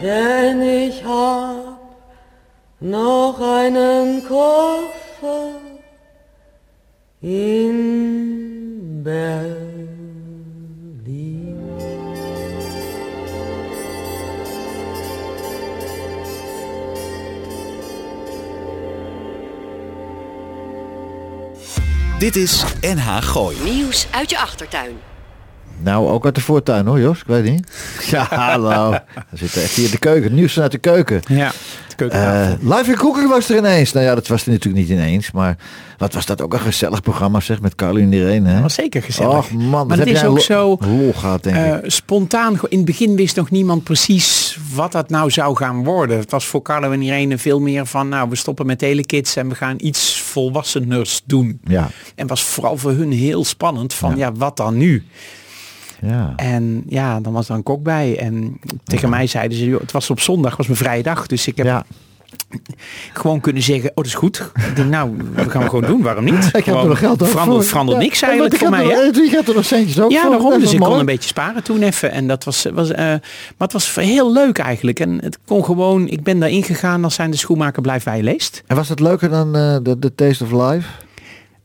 Denn 0.00 0.62
ich 0.62 1.04
hab 1.04 1.78
noch 2.80 3.40
einen 3.40 4.22
Koffer 4.24 5.60
in 7.20 9.02
Berlin. 9.04 9.91
Dit 22.22 22.36
is 22.36 22.64
NH 22.80 23.16
Gooi. 23.20 23.56
Nieuws 23.64 24.06
uit 24.10 24.30
je 24.30 24.38
achtertuin. 24.38 24.90
Nou, 25.78 26.08
ook 26.08 26.24
uit 26.24 26.34
de 26.34 26.40
voortuin 26.40 26.86
hoor, 26.86 27.00
Jos. 27.00 27.18
Ik 27.18 27.26
weet 27.26 27.44
niet. 27.44 27.70
Ja, 28.10 28.26
hallo. 28.30 28.90
We 29.30 29.36
zitten 29.36 29.62
echt 29.62 29.74
hier 29.74 29.84
in 29.84 29.90
de 29.90 29.98
keuken. 29.98 30.34
Nieuws 30.34 30.52
vanuit 30.52 30.72
de 30.72 30.78
keuken. 30.78 31.22
Ja, 31.26 31.52
de. 31.96 32.04
Eh 32.08 32.50
Live 32.60 32.90
in 32.90 32.96
Cooking 32.96 33.28
was 33.28 33.48
er 33.48 33.56
ineens. 33.56 33.92
Nou 33.92 34.06
ja, 34.06 34.14
dat 34.14 34.26
was 34.26 34.44
er 34.44 34.50
natuurlijk 34.50 34.88
niet 34.88 34.98
ineens. 34.98 35.30
Maar 35.30 35.56
wat 35.98 36.14
was 36.14 36.26
dat 36.26 36.42
ook 36.42 36.52
een 36.52 36.60
gezellig 36.60 37.02
programma 37.02 37.40
zeg. 37.40 37.60
Met 37.60 37.74
Carlo 37.74 38.00
en 38.00 38.12
Irene. 38.12 38.48
Hè? 38.48 38.54
Dat 38.54 38.62
was 38.62 38.74
zeker 38.74 39.02
gezellig. 39.02 39.36
Och 39.36 39.50
man, 39.50 39.68
maar 39.68 39.86
wat 39.86 39.98
het 39.98 40.06
heb 40.06 40.16
is 40.16 40.24
ook 40.24 40.40
zo 40.40 40.78
lol 40.80 41.12
gehad 41.12 41.42
denk 41.42 41.56
eh, 41.56 41.74
ik. 41.74 41.90
spontaan. 41.90 42.58
In 42.68 42.76
het 42.76 42.86
begin 42.86 43.16
wist 43.16 43.36
nog 43.36 43.50
niemand 43.50 43.84
precies 43.84 44.58
wat 44.74 44.92
dat 44.92 45.10
nou 45.10 45.30
zou 45.30 45.56
gaan 45.56 45.84
worden. 45.84 46.18
Het 46.18 46.30
was 46.30 46.46
voor 46.46 46.62
Carlo 46.62 46.90
en 46.90 47.02
Irene 47.02 47.38
veel 47.38 47.60
meer 47.60 47.86
van, 47.86 48.08
nou, 48.08 48.28
we 48.28 48.36
stoppen 48.36 48.66
met 48.66 48.78
telekids 48.78 49.36
en 49.36 49.48
we 49.48 49.54
gaan 49.54 49.76
iets 49.78 50.21
volwasseners 50.32 51.22
doen. 51.24 51.60
Ja. 51.64 51.90
En 52.14 52.26
was 52.26 52.42
vooral 52.42 52.76
voor 52.76 52.90
hun 52.90 53.12
heel 53.12 53.44
spannend 53.44 53.94
van, 53.94 54.10
Ja. 54.10 54.16
ja, 54.16 54.32
wat 54.32 54.56
dan 54.56 54.76
nu? 54.76 55.04
Ja. 56.00 56.32
En 56.36 56.82
ja, 56.88 57.20
dan 57.20 57.32
was 57.32 57.48
er 57.48 57.54
een 57.54 57.62
kok 57.62 57.82
bij. 57.82 58.18
En 58.18 58.58
tegen 58.84 59.10
mij 59.10 59.26
zeiden 59.26 59.58
ze, 59.58 59.64
joh, 59.64 59.80
het 59.80 59.92
was 59.92 60.10
op 60.10 60.20
zondag, 60.20 60.56
was 60.56 60.66
mijn 60.66 60.78
vrije 60.78 61.02
dag. 61.02 61.26
Dus 61.26 61.46
ik 61.46 61.56
heb 61.56 61.66
Ja. 61.66 61.84
Gewoon 63.12 63.40
kunnen 63.40 63.62
zeggen, 63.62 63.88
oh 63.88 63.94
dat 63.94 64.06
is 64.06 64.14
goed. 64.14 64.50
Ik 64.68 64.76
denk, 64.76 64.88
nou, 64.88 65.16
we 65.34 65.50
gaan 65.50 65.62
we 65.62 65.68
gewoon 65.68 65.84
doen, 65.90 66.02
waarom 66.02 66.24
niet? 66.24 66.48
Ik 66.56 66.64
heb 66.64 66.74
er 66.76 66.86
nog 66.88 66.98
geld 66.98 67.22
over 67.22 67.32
verandert, 67.34 67.64
verandert 67.66 67.98
Ja. 67.98 68.04
niks 68.04 68.20
Ja, 68.20 68.26
eigenlijk 68.26 68.56
voor 68.56 68.66
ik 68.68 68.74
mij. 68.74 68.84
Hè? 68.84 68.90
er- 69.00 69.24
Je 69.24 69.30
hebt 69.30 69.48
er 69.48 69.54
nog 69.54 69.64
centjes 69.64 70.00
ook 70.00 70.10
Ja, 70.10 70.28
daarom. 70.28 70.60
Dus 70.60 70.72
ik 70.72 70.80
kon 70.80 70.98
een 70.98 71.04
beetje 71.06 71.28
sparen 71.28 71.62
toen 71.62 71.82
even. 71.82 72.10
En 72.12 72.26
dat 72.28 72.44
was, 72.44 72.66
was, 72.72 72.90
eh, 72.90 73.04
maar 73.06 73.18
het 73.58 73.72
was 73.72 73.94
heel 73.94 74.32
leuk 74.32 74.58
eigenlijk. 74.58 75.00
En 75.00 75.18
het 75.22 75.38
kon 75.46 75.64
gewoon, 75.64 76.08
ik 76.08 76.22
ben 76.22 76.38
daarin 76.40 76.62
gegaan 76.62 77.04
als 77.04 77.14
zijn 77.14 77.30
de 77.30 77.36
schoenmaker 77.36 77.82
blijft 77.82 78.04
bij 78.04 78.16
je 78.16 78.22
leest. 78.22 78.62
En 78.66 78.76
was 78.76 78.88
dat 78.88 79.00
leuker 79.00 79.28
dan 79.30 79.56
eh, 79.56 79.76
de, 79.82 79.98
de 79.98 80.14
Taste 80.14 80.44
of 80.44 80.50
Life? 80.70 80.88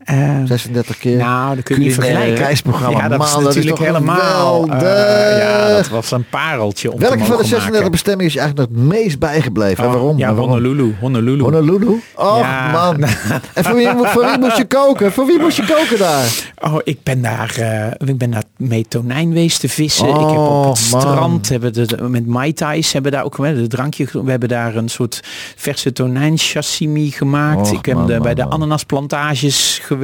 Eh, 0.07 0.35
36 0.45 0.97
keer. 0.97 1.17
nou, 1.17 1.55
dat 1.55 1.63
kun 1.63 1.75
je 1.75 1.81
niet 1.81 1.93
vergelijken. 1.93 2.35
reisprogramma. 2.35 2.97
Ja, 2.97 3.07
dat 3.07 3.23
is 3.23 3.33
Man, 3.33 3.43
dat 3.43 3.55
is 3.55 3.65
natuurlijk 3.65 3.91
helemaal. 3.91 4.67
eh, 4.69 5.37
ja, 5.39 5.67
dat 5.75 5.87
was 5.89 6.11
een 6.11 6.25
pareltje. 6.29 6.91
Om 6.91 6.99
Welke 6.99 7.17
van 7.17 7.25
de 7.25 7.31
mogen 7.31 7.45
36 7.47 7.73
maken. 7.75 7.91
bestemmingen 7.91 8.25
is 8.27 8.33
je 8.33 8.39
eigenlijk 8.39 8.69
het 8.71 8.79
meest 8.79 9.19
bijgebleven? 9.19 9.83
en 9.83 9.89
Oh, 9.89 9.95
waarom? 9.95 10.17
Ja, 10.17 10.27
waarom? 10.33 10.49
Honolulu. 10.49 10.95
Honolulu. 10.99 11.41
Honolulu? 11.43 12.01
Ja. 12.17 12.71
man. 12.71 13.03
En 13.53 13.63
voor 13.63 13.75
wie, 13.75 13.89
voor 14.03 14.25
wie 14.25 14.39
moest 14.39 14.57
je 14.57 14.65
koken? 14.65 15.11
Voor 15.11 15.25
wie 15.25 15.39
moest 15.39 15.57
je 15.57 15.65
koken 15.65 15.97
daar? 15.97 16.51
Oh, 16.61 16.75
ik 16.83 17.03
ben 17.03 17.21
daar, 17.21 17.55
eh, 17.59 18.07
ik 18.09 18.17
ben 18.17 18.31
daar 18.31 18.43
mee 18.57 18.85
tonijn 18.87 19.27
geweest 19.27 19.59
te 19.59 19.69
vissen. 19.69 20.07
ik 20.07 20.13
heb 20.13 20.21
Oh, 20.23 20.67
op 20.67 20.75
het 20.77 20.91
man. 20.91 21.01
strand 21.01 21.49
hebben 21.49 21.73
de, 21.73 21.97
met 22.09 22.25
mai 22.27 22.53
tais 22.53 22.93
hebben 22.93 23.11
daar 23.11 23.23
ook 23.23 23.37
de 23.37 23.67
drankje. 23.67 24.05
We 24.23 24.29
hebben 24.29 24.49
daar 24.49 24.75
een 24.75 24.89
soort 24.89 25.19
verse 25.55 25.93
tonijn 25.93 26.37
sashimi 26.37 27.11
gemaakt. 27.11 27.61
Och, 27.61 27.71
ik 27.71 27.85
heb 27.85 27.95
man, 27.95 28.05
de- 28.05 28.13
man, 28.13 28.21
bij 28.21 28.33
de 28.33 28.49
ananasplantages 28.49 29.79
geweest. 29.83 29.95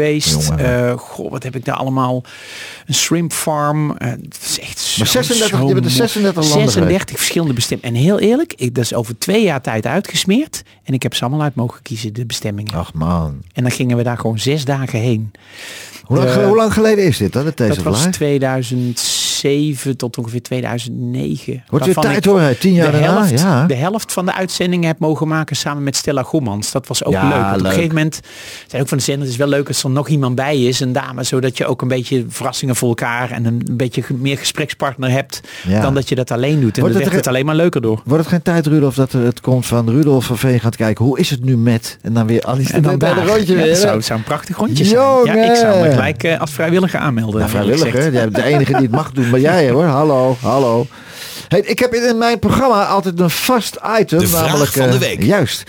Jongen. 0.48 0.90
Eh, 0.90 0.98
goh, 0.98 1.32
wat 1.32 1.44
heb 1.44 1.56
ik 1.56 1.66
daar 1.66 1.76
allemaal? 1.76 2.24
Een 2.86 2.94
shrimp 2.94 3.34
farm. 3.34 3.98
Eh, 3.98 4.10
het 4.10 4.38
is 4.46 4.60
echt 4.60 4.80
zo, 4.80 4.98
Maar 5.00 5.08
36 5.08 5.60
zo 5.60 5.68
je 5.68 5.74
bent 5.74 5.86
in 5.86 5.92
mooi. 5.98 6.10
36 6.10 6.44
landen 6.50 6.72
36 6.72 7.18
verschillende 7.18 7.54
bestemmingen. 7.54 7.96
En 7.96 8.02
heel 8.02 8.20
eerlijk, 8.20 8.54
ik, 8.58 8.76
dat 8.76 8.84
is 8.84 8.94
over 8.94 9.18
twee 9.18 9.44
jaar 9.44 9.62
tijd 9.62 9.86
uitgesmeerd. 9.86 10.64
En 10.84 10.94
ik 10.94 11.04
heb 11.04 11.14
ze 11.16 11.22
allemaal 11.22 11.42
uit 11.42 11.56
mogen 11.56 11.82
kiezen, 11.82 12.14
de 12.14 12.26
bestemmingen. 12.26 12.74
Ach 12.74 12.94
man. 12.94 13.42
En 13.54 13.64
dan 13.64 13.72
gingen 13.72 13.98
we 13.98 14.04
daar 14.04 14.18
gewoon 14.18 14.40
zes 14.40 14.66
dagen 14.66 15.00
heen. 15.00 15.32
Hoe 16.04 16.18
lang, 16.18 16.30
ge- 16.32 16.44
hoe 16.44 16.56
lang 16.56 16.74
geleden 16.74 17.04
is 17.06 17.18
dit 17.18 17.34
dan, 17.34 17.44
Dat 17.46 17.58
was 17.84 17.96
Life? 17.98 18.08
2007 19.48 19.98
tot 19.98 20.18
ongeveer 20.18 20.42
2009. 20.42 21.64
Wordt 21.70 21.86
weer 21.86 21.96
tijd 21.96 22.26
hoor, 22.26 22.58
tien 22.60 22.74
jaar 22.74 22.92
de 22.92 23.00
daarna. 23.00 23.14
helft, 23.26 23.40
Ja. 23.42 23.66
de 23.66 23.76
helft 23.76 24.14
van 24.14 24.26
de 24.26 24.34
uitzendingen 24.34 24.88
heb 24.88 25.00
mogen 25.00 25.28
maken 25.28 25.56
samen 25.56 25.84
met 25.84 25.96
Stella 25.96 26.24
Gommans. 26.24 26.72
Dat 26.72 26.88
was 26.88 27.04
ook 27.04 27.14
Ja, 27.14 27.24
leuk. 27.30 27.42
Want 27.42 27.60
Op 27.60 27.66
een 27.66 27.72
gegeven 27.72 27.96
moment 27.96 28.20
zijn 28.68 28.82
ook 28.82 28.88
van 28.88 28.98
de 28.98 29.04
zender, 29.04 29.24
het 29.24 29.32
is 29.32 29.38
wel 29.40 29.48
leuk 29.48 29.68
als 29.68 29.84
er 29.84 29.90
nog 29.90 30.08
iemand 30.10 30.36
bij 30.36 30.64
is, 30.64 30.80
een 30.80 30.92
dame, 30.94 31.24
zodat 31.24 31.58
je 31.58 31.66
ook 31.66 31.82
een 31.82 31.88
beetje 31.88 32.26
verrassingen 32.28 32.76
voor 32.76 32.90
elkaar 32.90 33.32
en 33.32 33.46
een 33.46 33.62
beetje 33.72 34.04
meer 34.20 34.38
gesprekspartner 34.38 35.10
hebt 35.12 35.42
Ja. 35.68 35.82
dan 35.82 35.94
dat 35.94 36.10
je 36.10 36.16
dat 36.16 36.32
alleen 36.32 36.60
doet. 36.60 36.76
En 36.76 36.80
Wordt 36.82 36.82
dan 36.82 36.88
het 36.88 36.98
werd 36.98 37.10
er- 37.12 37.16
het 37.18 37.28
alleen 37.28 37.46
maar 37.46 37.56
leuker 37.56 37.82
door. 37.82 38.02
Wordt 38.06 38.24
het 38.24 38.32
geen 38.34 38.42
tijd, 38.42 38.68
Rudolf, 38.68 38.96
dat 38.96 39.12
het 39.12 39.42
komt 39.42 39.66
van 39.66 39.90
Rudolf 39.90 40.26
van 40.26 40.38
Veen 40.38 40.60
gaat 40.60 40.76
kijken. 40.76 41.06
Hoe 41.06 41.20
is 41.20 41.30
het 41.30 41.44
nu 41.44 41.58
met? 41.58 41.98
En 42.02 42.14
dan 42.14 42.28
weer 42.28 42.44
Alice 42.46 42.74
En 42.74 42.82
dan 42.82 42.98
bij 42.98 43.10
daar. 43.14 43.18
een 43.18 43.28
rondje 43.28 43.56
weer. 43.56 43.76
zou, 43.76 44.02
zou 44.02 44.20
een 44.20 44.26
prachtig 44.26 44.58
rondje 44.58 44.86
zijn. 44.86 45.00
Ja, 45.26 45.52
ik 45.52 45.56
zou 45.56 45.82
me 45.84 45.90
gelijk 45.92 46.24
eh, 46.24 46.40
als 46.40 46.52
vrijwilliger 46.52 47.00
aanmelden. 47.00 47.40
Nou, 47.40 47.50
vrijwilliger. 47.52 48.32
de 48.34 48.44
enige 48.44 48.72
die 48.72 48.82
het 48.82 48.92
mag 48.92 49.12
doen. 49.12 49.30
Maar 49.34 49.42
jij 49.42 49.70
hoor. 49.70 49.84
Hallo, 49.84 50.38
hallo. 50.42 50.86
Hey, 51.48 51.60
ik 51.60 51.80
heb 51.80 51.94
in 51.94 52.18
mijn 52.18 52.40
programma 52.40 52.86
altijd 52.86 53.20
een 53.20 53.30
vast 53.30 53.80
item. 54.00 54.20
De 54.20 54.28
vraag 54.28 54.48
namelijk, 54.48 54.72
van 54.72 54.88
de 54.88 54.94
eh, 54.94 55.00
week. 55.00 55.24
Juist. 55.24 55.64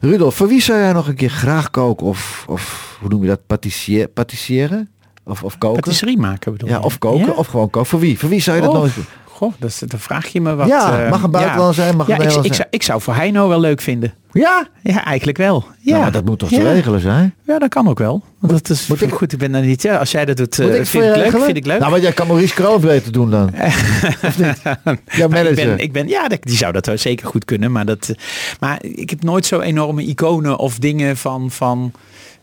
Rudolf, 0.00 0.34
voor 0.34 0.48
wie 0.48 0.62
zou 0.62 0.78
jij 0.78 0.92
nog 0.92 1.08
een 1.08 1.14
keer 1.14 1.30
graag 1.30 1.70
koken? 1.70 2.06
Of, 2.06 2.44
of 2.48 2.96
hoe 3.00 3.08
noem 3.08 3.22
je 3.22 3.28
dat? 3.28 3.46
Patissier, 3.46 4.08
patissieren? 4.08 4.90
Of, 5.24 5.42
of 5.42 5.58
koken? 5.58 5.80
Patisserie 5.80 6.18
maken 6.18 6.52
bedoel 6.52 6.68
Ja, 6.68 6.76
je? 6.76 6.82
of 6.82 6.98
koken. 6.98 7.26
Ja? 7.26 7.32
Of 7.32 7.46
gewoon 7.46 7.70
koken. 7.70 7.88
Voor 7.88 8.00
wie? 8.00 8.18
Voor 8.18 8.28
wie 8.28 8.40
zou 8.40 8.56
je 8.56 8.62
dat 8.62 8.72
nog 8.72 8.84
eens 8.84 8.94
doen? 8.94 9.06
Goh, 9.38 9.52
dat, 9.58 9.82
dan 9.86 10.00
vraag 10.00 10.26
je 10.26 10.40
me 10.40 10.54
wat. 10.54 10.68
Ja, 10.68 11.04
eh, 11.04 11.10
mag 11.10 11.22
een 11.22 11.30
buitenlander 11.30 11.74
zijn, 11.74 11.96
mag 11.96 12.06
ja, 12.06 12.12
een 12.14 12.18
ik, 12.20 12.24
Nederlander 12.26 12.50
ik, 12.50 12.56
zijn. 12.56 12.56
zou, 12.56 12.68
ik 12.70 12.82
zou 12.82 13.00
voor 13.00 13.14
Heino 13.14 13.48
wel 13.48 13.60
leuk 13.60 13.80
vinden. 13.80 14.14
Ja? 14.32 14.68
Ja, 14.82 15.04
eigenlijk 15.04 15.38
wel. 15.38 15.64
Ja, 15.78 15.90
Nou, 15.90 16.02
maar 16.02 16.12
dat 16.12 16.24
moet 16.24 16.38
toch 16.38 16.50
ja. 16.50 16.56
te 16.58 16.72
regelen 16.72 17.00
zijn? 17.00 17.34
Ja, 17.46 17.58
dat 17.58 17.68
kan 17.68 17.88
ook 17.88 17.98
wel. 17.98 18.22
Want 18.38 18.52
dat 18.52 18.70
is 18.70 18.86
moet 18.86 19.02
ik- 19.02 19.12
goed. 19.12 19.32
Ik 19.32 19.38
ben 19.38 19.54
er 19.54 19.62
niet. 19.62 19.82
Ja, 19.82 19.96
als 19.96 20.10
jij 20.10 20.24
dat 20.24 20.36
doet, 20.36 20.58
eh, 20.58 20.66
ik 20.78 20.86
vind 20.86 21.04
ik 21.04 21.14
leuk. 21.16 21.42
Vind 21.44 21.56
ik 21.56 21.66
leuk. 21.66 21.78
Nou, 21.78 21.90
maar 21.90 22.00
jij 22.00 22.12
kan 22.12 22.26
Maurice 22.26 22.54
Kroon 22.54 22.80
weten 22.80 23.12
doen 23.12 23.30
dan. 23.30 23.50
Of 24.26 24.38
niet? 24.38 24.60
Ja, 24.62 25.28
manager. 25.28 25.48
ik 25.48 25.54
ben, 25.56 25.78
ik 25.78 25.92
ben, 25.92 26.08
ja, 26.08 26.28
dat- 26.28 26.42
die 26.42 26.56
zou 26.56 26.72
dat 26.72 26.86
wel 26.86 26.98
zeker 26.98 27.26
goed 27.26 27.44
kunnen. 27.44 27.72
Maar, 27.72 27.86
dat, 27.86 28.08
eh, 28.08 28.16
maar 28.60 28.78
ik 28.82 29.10
heb 29.10 29.22
nooit 29.22 29.46
zo 29.46 29.60
enorme 29.60 30.02
iconen 30.04 30.58
of 30.58 30.78
dingen 30.78 31.16
van, 31.16 31.50
van 31.50 31.92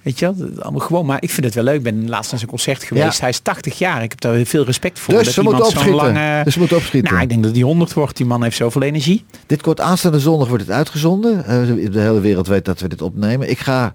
weet 0.05 0.19
je 0.19 0.33
wel, 0.35 0.47
allemaal 0.61 0.79
gewoon. 0.81 1.05
Maar 1.05 1.17
ik 1.19 1.29
vind 1.29 1.45
het 1.45 1.55
wel 1.55 1.63
leuk. 1.63 1.75
Ik 1.75 1.83
ben 1.83 2.09
laatst 2.09 2.29
naar 2.29 2.39
zijn 2.39 2.51
concert 2.51 2.83
geweest. 2.83 3.13
Ja. 3.13 3.19
Hij 3.19 3.29
is 3.29 3.39
80 3.39 3.77
jaar. 3.77 4.03
Ik 4.03 4.09
heb 4.09 4.21
daar 4.21 4.45
veel 4.45 4.65
respect 4.65 4.99
voor. 4.99 5.13
Dus 5.13 5.23
dat 5.23 5.33
ze 5.33 5.41
zo'n 5.41 5.55
opschieten. 5.55 5.93
lange- 5.93 6.43
Dus 6.43 6.53
ze 6.53 6.59
moeten 6.59 6.77
opschieten. 6.77 7.11
Nou, 7.11 7.23
ik 7.23 7.29
denk 7.29 7.43
dat 7.43 7.53
die 7.53 7.63
100 7.63 7.93
wordt. 7.93 8.17
Die 8.17 8.25
man 8.25 8.43
heeft 8.43 8.57
zoveel 8.57 8.81
energie. 8.81 9.25
Dit 9.45 9.65
wordt 9.65 9.81
aanstaande 9.81 10.19
zondag 10.19 10.47
wordt 10.47 10.63
het 10.63 10.71
uitgezonden. 10.75 11.45
Eh, 11.45 11.91
de 11.91 11.99
hele 11.99 12.19
wereld 12.19 12.47
weet 12.47 12.65
dat 12.65 12.79
we 12.79 12.87
dit 12.87 13.01
opnemen. 13.01 13.49
Ik 13.49 13.59
ga 13.59 13.93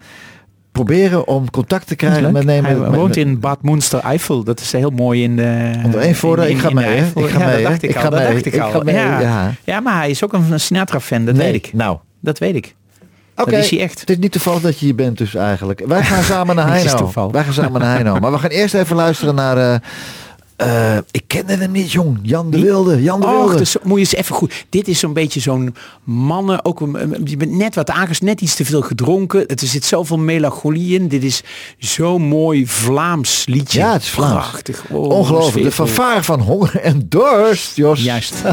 proberen 0.73 1.27
om 1.27 1.51
contact 1.51 1.87
te 1.87 1.95
krijgen 1.97 2.33
met 2.33 2.45
nemen. 2.45 2.71
Hij 2.71 2.81
met- 2.81 2.95
woont 2.95 3.09
met- 3.09 3.17
in 3.17 3.41
Bad 3.41 3.63
Munster 3.63 4.01
Eifel. 4.01 4.45
Dat 4.45 4.61
is 4.61 4.73
heel 4.73 4.91
mooi 4.91 5.23
in 5.23 5.37
de. 5.37 5.73
Onder 5.85 6.01
één 6.01 6.15
voordeel, 6.15 6.47
ik 6.47 6.59
ga 6.59 6.71
mee? 6.71 6.85
Eifel. 6.85 7.23
Ik 7.25 7.29
ga 7.31 7.39
ja, 7.39 7.45
mee, 7.47 7.55
dat 7.55 7.63
hè? 7.63 7.69
dacht 7.69 7.83
ik, 7.83 7.91
Ik 7.91 7.97
al. 7.97 8.03
ga 8.03 8.11
dat 8.11 8.19
mee, 8.21 8.29
dacht 8.33 8.47
ik, 8.47 8.55
ik 8.55 8.61
al. 8.61 8.71
ga 8.71 8.83
mee, 8.83 8.95
ja. 8.95 9.21
ja. 9.21 9.55
Ja, 9.65 9.81
maar 9.81 9.97
hij 9.97 10.11
is 10.11 10.25
ook 10.25 10.33
een 10.33 10.61
Sinatra-fan. 10.61 11.25
Dat 11.25 11.35
Nee, 11.35 11.53
weet 11.53 11.67
ik. 11.67 11.73
Nou, 11.73 11.99
Dat 12.21 12.39
weet 12.39 12.55
ik. 12.55 12.75
Dat 13.45 13.59
is 13.59 13.71
hij 13.71 13.81
echt. 13.81 14.01
Het 14.01 14.11
is 14.11 14.19
niet 14.19 14.33
toevallig 14.33 14.61
dat 14.63 14.79
je 14.79 14.85
hier 14.85 14.95
bent 14.95 15.19
dus 15.19 15.35
eigenlijk. 15.35 15.83
Wij 15.87 16.03
gaan 16.03 16.23
samen 16.23 16.57
naar 16.57 16.69
Heino. 16.77 17.31
Wij 17.31 17.45
gaan 17.45 17.53
samen 17.53 17.81
naar 17.81 17.95
Heino. 17.95 18.19
Maar 18.19 18.33
we 18.33 18.39
gaan 18.39 18.51
eerst 18.51 18.75
even 18.75 18.97
luisteren 18.97 19.35
naar... 19.35 19.57
eh, 19.57 19.75
eh, 20.57 20.99
ik 21.11 21.23
kende 21.27 21.57
hem 21.57 21.71
niet, 21.71 21.93
jong. 21.93 22.19
Jan 22.23 22.51
de? 22.51 22.61
Wilde. 22.61 23.03
Jan 23.03 23.21
de 23.21 23.27
Och, 23.27 23.33
Wilde. 23.33 23.57
dus 23.57 23.77
moet 23.83 23.95
je 23.95 23.99
eens 23.99 24.15
even 24.15 24.35
goed. 24.35 24.65
Dit 24.69 24.89
is 24.89 24.99
zo'n 24.99 25.13
beetje 25.13 25.41
zo'n 25.41 25.75
mannen. 26.05 26.65
Ook 26.65 26.81
een, 26.81 27.21
je 27.25 27.37
bent 27.37 27.51
net 27.51 27.75
wat 27.75 27.91
aanges, 27.91 28.21
net 28.21 28.41
iets 28.41 28.55
te 28.55 28.65
veel 28.65 28.81
gedronken. 28.83 29.45
Het 29.47 29.61
er 29.61 29.67
zit 29.67 29.85
zoveel 29.85 30.19
melancholie 30.19 30.95
in. 30.99 31.09
Dit 31.09 31.25
is 31.25 31.43
zo'n 31.79 32.23
mooi 32.23 32.67
Vlaams 32.67 33.45
liedje. 33.47 33.79
Ja, 33.79 33.93
het 33.93 34.03
is 34.03 34.09
Vlaams. 34.11 34.33
Prachtig. 34.33 34.85
Oh, 34.89 35.09
Ongelooflijk. 35.09 35.65
De 35.65 35.73
fanfare 35.73 36.23
van 36.23 36.41
honger 36.41 36.77
en 36.81 37.07
dorst, 37.09 37.77
Jos. 37.77 38.03
Juist. 38.03 38.35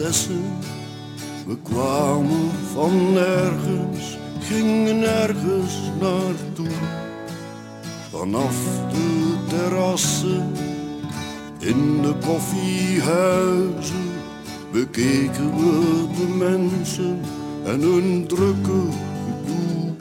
We 0.00 1.56
kwamen 1.62 2.50
van 2.72 3.12
nergens, 3.12 4.18
gingen 4.40 4.98
nergens 4.98 5.74
naartoe. 6.00 6.76
Vanaf 8.10 8.56
de 8.92 9.36
terrassen, 9.48 10.52
in 11.58 12.02
de 12.02 12.14
koffiehuizen, 12.26 14.10
bekeken 14.72 15.54
we 15.56 16.06
de 16.16 16.34
mensen 16.38 17.20
en 17.64 17.80
hun 17.80 18.26
drukke 18.26 18.82
gedoe. 19.24 19.94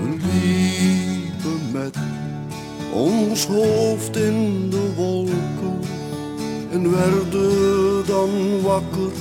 We 0.00 0.16
liepen 0.32 1.70
met 1.72 1.96
ons 2.92 3.46
hoofd 3.46 4.16
in 4.16 4.70
de 4.70 4.92
wolken 4.96 5.97
en 6.70 6.90
werden 6.90 8.06
dan 8.06 8.60
wakker 8.62 9.12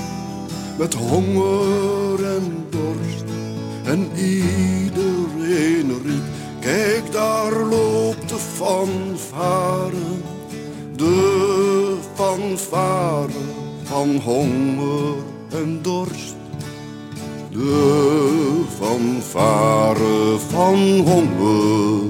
met 0.78 0.94
honger 0.94 2.26
en 2.26 2.66
dorst. 2.70 3.26
En 3.84 4.10
iedereen 4.16 5.92
riep, 6.06 6.24
kijk 6.60 7.12
daar 7.12 7.54
loopt 7.54 8.30
de 8.30 8.36
fanfare, 8.36 9.96
de 10.96 11.96
fanfare 12.14 13.32
van 13.84 14.16
honger 14.16 15.16
en 15.50 15.80
dorst. 15.82 16.36
De 17.52 18.64
fanfare 18.80 20.38
van 20.50 20.78
honger 21.00 22.07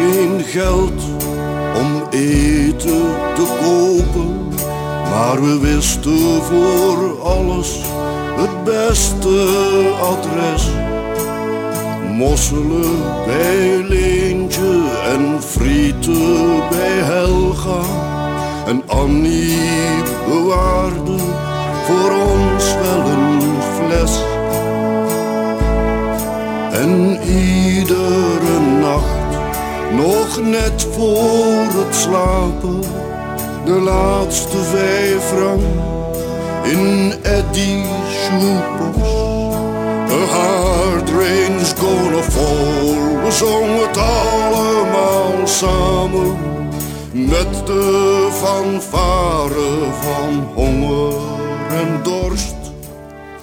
geen 0.00 0.40
geld 0.44 1.02
om 1.74 2.02
eten 2.10 3.02
te 3.34 3.46
kopen, 3.60 4.48
maar 5.10 5.42
we 5.42 5.58
wisten 5.58 6.42
voor 6.42 7.22
alles 7.22 7.80
het 8.36 8.64
beste 8.64 9.46
adres. 10.02 10.68
Mosselen 12.08 13.02
bij 13.26 13.84
Leentje 13.88 14.82
en 15.12 15.42
frieten 15.42 16.68
bij 16.70 16.98
Helga. 17.12 17.80
En 18.66 18.82
Annie 18.86 19.58
bewaarde 20.28 21.16
voor 21.86 22.12
ons 22.12 22.74
wel 22.74 23.12
een 23.12 23.40
fles. 23.76 24.22
En 26.72 27.18
iedere 27.22 28.60
nacht, 28.80 29.19
nog 29.92 30.40
net 30.42 30.86
voor 30.90 31.84
het 31.84 31.94
slapen, 31.94 32.80
de 33.64 33.80
laatste 33.80 34.56
vijf 34.56 35.22
frank 35.22 35.60
in 36.64 37.12
Eddie's 37.22 37.86
shoebox. 38.24 38.98
A 40.10 40.24
hard 40.26 41.08
rain's 41.10 41.72
gonna 41.72 42.22
fall. 42.22 43.20
We 43.24 43.30
zongen 43.30 43.88
het 43.88 43.96
allemaal 43.96 45.46
samen. 45.46 46.36
Met 47.12 47.66
de 47.66 48.28
fanfare 48.32 49.90
van 50.00 50.48
honger 50.54 51.14
en 51.70 52.00
dorst. 52.02 52.19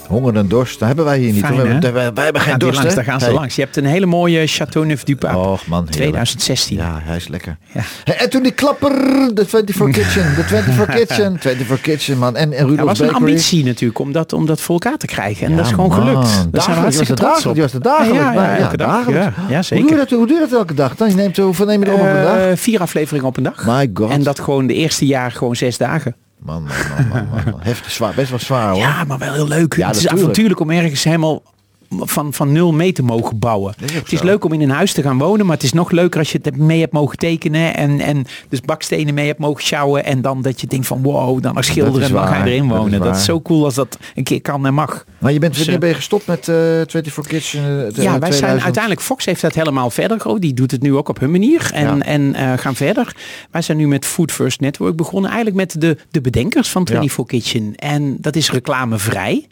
Honger 0.07 0.35
en 0.35 0.47
dorst, 0.47 0.79
dat 0.79 0.87
hebben 0.87 1.05
wij 1.05 1.19
hier 1.19 1.31
niet. 1.33 1.41
Fijn, 1.45 1.55
we, 1.61 1.67
hebben, 1.67 1.93
wij, 1.93 2.13
wij 2.13 2.23
hebben 2.23 2.41
geen 2.41 2.57
dorst, 2.57 2.79
langs, 2.79 2.95
daar 2.95 3.03
gaan 3.03 3.19
ze 3.19 3.25
Hey. 3.25 3.33
langs. 3.33 3.55
Je 3.55 3.61
hebt 3.61 3.75
een 3.77 3.85
hele 3.85 4.05
mooie 4.05 4.47
Chateau 4.47 4.85
Neuf 4.85 5.03
du 5.03 5.15
Pape. 5.15 5.37
Och 5.37 5.67
man, 5.67 5.79
heerlijk. 5.79 5.95
2016. 5.95 6.77
Ja, 6.77 6.99
hij 7.03 7.15
is 7.15 7.27
lekker. 7.27 7.57
Ja. 7.71 7.81
En 8.17 8.29
toen 8.29 8.43
die 8.43 8.51
klapper, 8.51 8.89
de 9.33 9.45
24 9.45 10.03
Kitchen, 10.03 10.35
de 10.35 10.43
24 10.43 10.95
Kitchen, 10.95 11.37
24 11.39 11.81
Kitchen 11.81 12.17
man. 12.17 12.35
En, 12.35 12.53
en 12.53 12.57
Ja, 12.57 12.65
Rudolf's 12.69 12.85
was 12.85 12.99
een 12.99 13.05
Bakery. 13.07 13.25
ambitie 13.29 13.63
natuurlijk 13.65 13.99
om 13.99 14.11
dat, 14.11 14.33
om 14.33 14.45
dat 14.45 14.61
voor 14.61 14.73
elkaar 14.79 14.97
te 14.97 15.05
krijgen. 15.05 15.45
En 15.45 15.51
Ja, 15.51 15.57
dat 15.57 15.65
is 15.65 15.71
gewoon 15.71 15.89
man. 15.89 15.99
gelukt. 15.99 16.47
Daar 16.51 16.61
zijn 16.61 16.77
hartstikke 16.77 17.13
trots 17.13 17.45
op. 17.45 17.57
was 17.57 17.73
het 17.73 17.83
dagelijks, 17.83 18.17
Ja, 18.17 18.31
ja, 18.33 18.43
ja, 18.43 18.57
elke 18.57 18.77
dag. 18.77 18.87
dagelijks. 18.87 19.23
Ja, 19.25 19.25
ja, 19.25 19.33
Hoe 19.35 19.47
doe, 19.49 19.57
je 19.57 19.63
zeker. 19.63 19.97
dat, 19.97 20.09
hoe 20.09 20.27
doe 20.27 20.35
je 20.39 20.47
dat 20.49 20.59
elke 20.59 20.73
dag 20.73 20.95
dan? 20.95 21.15
Neemt, 21.15 21.37
hoeveel 21.37 21.65
neem 21.65 21.79
je 21.83 21.85
er 21.87 21.93
op 21.93 21.99
op 21.99 22.05
een 22.05 22.23
dag? 22.23 22.37
Eh, 22.37 22.45
vier 22.55 22.79
afleveringen 22.81 23.27
op 23.27 23.37
een 23.37 23.43
dag. 23.43 23.65
My 23.65 23.89
god. 23.93 24.09
En 24.11 24.23
dat 24.23 24.39
gewoon 24.39 24.67
de 24.67 24.73
eerste 24.73 25.05
jaar 25.05 25.31
gewoon 25.31 25.55
zes 25.55 25.77
dagen. 25.77 26.15
Man, 26.47 26.63
man, 26.63 27.07
man, 27.07 27.27
man. 27.29 27.59
Heftig 27.59 27.91
zwaar, 27.91 28.13
best 28.13 28.29
wel 28.29 28.39
zwaar 28.39 28.69
hoor. 28.69 28.79
Ja, 28.79 29.03
maar 29.03 29.17
wel 29.17 29.33
heel 29.33 29.47
leuk. 29.47 29.75
Ja, 29.75 29.87
het 29.87 29.95
is 29.95 30.01
natuurlijk. 30.01 30.21
avontuurlijk 30.21 30.59
om 30.59 30.69
ergens 30.69 31.03
helemaal 31.03 31.41
van, 31.89 32.33
van 32.33 32.51
nul 32.51 32.73
mee 32.73 32.91
te 32.91 33.03
mogen 33.03 33.39
bouwen. 33.39 33.73
is 33.85 33.93
Het 33.93 34.11
is 34.11 34.19
zo. 34.19 34.25
leuk 34.25 34.43
om 34.45 34.53
in 34.53 34.61
een 34.61 34.69
huis 34.69 34.93
te 34.93 35.01
gaan 35.01 35.17
wonen, 35.17 35.45
maar 35.45 35.55
het 35.55 35.63
is 35.63 35.73
nog 35.73 35.91
leuker 35.91 36.19
als 36.19 36.31
je 36.31 36.39
het 36.41 36.57
mee 36.57 36.79
hebt 36.79 36.93
mogen 36.93 37.17
tekenen 37.17 37.75
en, 37.75 37.99
en 37.99 38.25
dus 38.49 38.61
bakstenen 38.61 39.13
mee 39.13 39.27
hebt 39.27 39.39
mogen 39.39 39.63
sjouwen 39.63 40.03
en 40.05 40.21
dan 40.21 40.41
dat 40.41 40.61
je 40.61 40.67
denkt 40.67 40.87
van 40.87 41.01
wow, 41.01 41.41
dan 41.41 41.55
als 41.55 41.65
schilder 41.65 42.01
is 42.01 42.07
en 42.07 42.13
dan 42.13 42.27
ga 42.27 42.43
je 42.45 42.51
erin 42.51 42.67
dat 42.67 42.77
is 42.77 42.83
wonen. 42.83 42.99
Dat 43.01 43.15
is, 43.15 43.23
zo 43.25 43.41
cool 43.41 43.63
als 43.63 43.73
dat 43.75 43.97
een 44.15 44.23
keer 44.23 44.41
kan 44.41 44.65
en 44.65 44.73
mag. 44.73 45.05
Maar 45.17 45.33
je 45.33 45.39
bent, 45.39 45.51
Dus, 45.55 45.65
wanneer 45.65 45.75
eh, 45.75 45.81
ben 45.81 45.89
je 45.89 45.95
gestopt 45.95 46.25
met 46.27 46.47
eh 46.47 46.55
24 46.55 47.27
Kitchen? 47.27 47.61
Ja, 47.61 47.89
wij 47.89 47.93
zijn 47.93 48.21
2000? 48.21 48.63
uiteindelijk, 48.63 49.01
Fox 49.01 49.25
heeft 49.25 49.41
dat 49.41 49.53
helemaal 49.53 49.89
verder. 49.89 50.25
Oh, 50.27 50.39
die 50.39 50.53
doet 50.53 50.71
het 50.71 50.81
nu 50.81 50.95
ook 50.95 51.09
op 51.09 51.19
hun 51.19 51.31
manier 51.31 51.69
en, 51.73 51.97
Ja. 51.97 51.99
en 52.03 52.35
eh, 52.35 52.53
gaan 52.57 52.75
verder. 52.75 53.15
Wij 53.51 53.61
zijn 53.61 53.77
nu 53.77 53.87
met 53.87 54.05
Food 54.05 54.31
First 54.31 54.59
Network 54.59 54.95
begonnen. 54.95 55.31
Eigenlijk 55.31 55.57
met 55.59 55.81
de, 55.81 55.97
de 56.11 56.21
bedenkers 56.21 56.69
van 56.69 56.87
24 56.87 57.25
Kitchen. 57.25 57.75
En 57.75 58.17
dat 58.21 58.35
is 58.35 58.51
reclamevrij. 58.51 59.47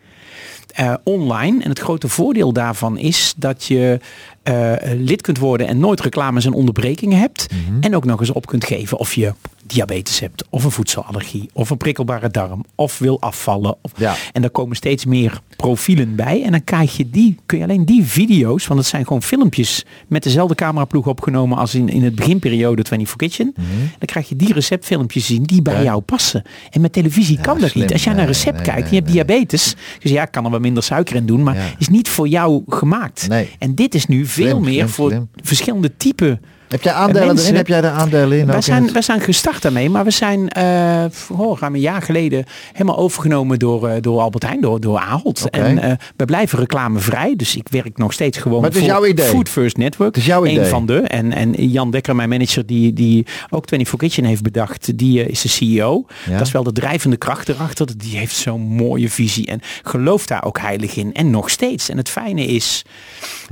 Eh, 0.73 0.93
online. 1.03 1.63
En 1.63 1.69
het 1.69 1.79
grote 1.79 2.07
voordeel 2.07 2.53
daarvan 2.53 2.97
is 2.97 3.33
dat 3.37 3.65
je 3.65 3.99
eh, 4.43 4.73
lid 4.97 5.21
kunt 5.21 5.37
worden 5.37 5.67
en 5.67 5.79
nooit 5.79 5.99
reclames 5.99 6.45
en 6.45 6.53
onderbrekingen 6.53 7.19
hebt. 7.19 7.47
Mhm. 7.51 7.81
En 7.81 7.95
ook 7.95 8.05
nog 8.05 8.19
eens 8.19 8.31
op 8.31 8.45
kunt 8.45 8.65
geven 8.65 8.97
of 8.97 9.13
je 9.13 9.33
diabetes 9.67 10.19
hebt, 10.19 10.43
of 10.49 10.63
een 10.63 10.71
voedselallergie, 10.71 11.49
of 11.53 11.69
een 11.69 11.77
prikkelbare 11.77 12.29
darm, 12.29 12.65
of 12.75 12.97
wil 12.99 13.21
afvallen. 13.21 13.75
Of, 13.81 13.91
Ja. 13.97 14.15
En 14.33 14.41
daar 14.41 14.49
komen 14.51 14.75
steeds 14.75 15.05
meer 15.05 15.39
profielen 15.55 16.15
bij. 16.15 16.43
En 16.43 16.51
dan 16.51 16.63
krijg 16.63 16.97
je 16.97 17.09
die, 17.09 17.35
kun 17.45 17.57
je 17.57 17.63
alleen 17.63 17.85
die 17.85 18.03
video's, 18.03 18.67
want 18.67 18.79
het 18.79 18.89
zijn 18.89 19.03
gewoon 19.05 19.21
filmpjes 19.21 19.85
met 20.07 20.23
dezelfde 20.23 20.55
cameraploeg 20.55 21.07
opgenomen 21.07 21.57
als 21.57 21.75
in, 21.75 21.89
in 21.89 22.03
het 22.03 22.15
beginperiode 22.15 22.83
24 22.87 23.15
Kitchen. 23.15 23.53
Dan 23.55 24.07
krijg 24.07 24.29
je 24.29 24.35
die 24.35 24.53
receptfilmpjes 24.53 25.25
zien 25.25 25.43
die 25.43 25.61
bij 25.61 25.73
Mhm. 25.73 25.83
Ja. 25.83 25.89
jou 25.89 26.01
passen. 26.01 26.43
En 26.71 26.81
met 26.81 26.93
televisie 26.93 27.39
kan 27.39 27.59
dat 27.59 27.69
slim. 27.69 27.83
niet. 27.83 27.93
Als 27.93 28.03
jij 28.03 28.13
naar 28.13 28.21
een 28.21 28.27
recept 28.27 28.55
nee, 28.55 28.65
kijkt 28.65 28.79
nee, 28.91 28.99
en 28.99 29.05
je 29.05 29.13
hebt 29.13 29.27
diabetes, 29.27 29.75
dus 29.99 30.11
ja, 30.11 30.23
ik 30.23 30.31
kan 30.31 30.45
er 30.45 30.51
wel 30.51 30.59
minder 30.59 30.83
suiker 30.83 31.15
in 31.15 31.25
doen, 31.25 31.43
maar 31.43 31.75
is 31.79 31.87
niet 31.89 32.09
voor 32.09 32.27
jou 32.27 32.63
gemaakt. 32.67 33.27
Nee. 33.27 33.49
En 33.59 33.75
dit 33.75 33.95
is 33.95 34.05
nu 34.05 34.25
veel 34.25 34.49
Slim, 34.49 34.61
meer 34.63 34.73
slim, 34.73 34.87
voor 34.87 35.27
verschillende 35.43 35.97
typen 35.97 36.41
Heb 36.67 36.81
jij 36.81 36.93
aandelen 36.93 37.27
mensen- 37.27 37.43
erin? 37.45 37.55
Heb 37.55 37.67
jij 37.67 37.81
de 37.81 37.89
aandelen 37.89 38.37
in? 38.39 38.45
wij 38.45 38.55
in 38.55 38.63
zijn, 38.63 38.83
het- 38.83 38.91
wij 38.91 39.01
zijn 39.01 39.21
gestart 39.21 39.61
daarmee, 39.61 39.89
maar 39.89 40.03
we 40.03 40.11
zijn 40.11 40.49
eh 40.49 41.05
oh, 41.31 41.59
ruim 41.59 41.73
een 41.73 41.79
jaar 41.79 42.01
geleden 42.01 42.45
helemaal 42.71 42.97
overgenomen 42.97 43.59
door, 43.59 43.87
eh, 43.87 44.01
door 44.01 44.19
Albert 44.21 44.43
Heijn, 44.43 44.61
door, 44.61 44.79
door 44.79 44.99
Ahold. 44.99 45.49
En 45.49 45.77
eh, 45.79 45.91
we 46.15 46.25
blijven 46.25 46.59
reclamevrij, 46.59 47.35
dus 47.35 47.55
ik 47.55 47.67
werk 47.69 47.97
nog 47.97 48.13
steeds 48.13 48.37
gewoon 48.37 48.61
Maar 48.61 48.69
het 48.69 48.79
is 48.79 48.85
voor 48.85 48.91
jouw 48.93 49.05
idee. 49.05 49.25
Food 49.25 49.49
First 49.49 49.77
Network. 49.77 50.15
Het 50.15 50.17
is 50.23 50.25
jouw 50.29 50.45
Een 50.45 50.51
idee. 50.51 50.65
van 50.65 50.85
de. 50.85 50.99
En, 50.99 51.31
en 51.31 51.51
Jan 51.69 51.91
Dekker, 51.91 52.15
mijn 52.15 52.29
manager, 52.29 52.65
die, 52.65 52.93
die 52.93 53.25
ook 53.49 53.67
24 53.67 53.97
Kitchen 53.99 54.23
heeft 54.23 54.41
bedacht, 54.41 54.97
die 54.97 55.25
is 55.25 55.41
de 55.41 55.47
CEO. 55.49 56.05
Ja. 56.25 56.37
Dat 56.37 56.47
is 56.47 56.51
wel 56.53 56.63
de 56.63 56.71
drijvende 56.71 57.17
kracht 57.17 57.49
erachter. 57.49 57.87
Die 57.97 58.17
heeft 58.17 58.35
zo'n 58.35 58.61
mooie 58.61 59.09
visie 59.09 59.45
en 59.47 59.59
gelooft 59.83 60.27
daar 60.27 60.43
ook 60.45 60.59
heilig 60.59 60.95
in. 60.95 61.13
En 61.13 61.29
nog 61.29 61.49
steeds. 61.49 61.89
En 61.89 61.97
het 61.97 62.09
fijne 62.09 62.45
is, 62.45 62.83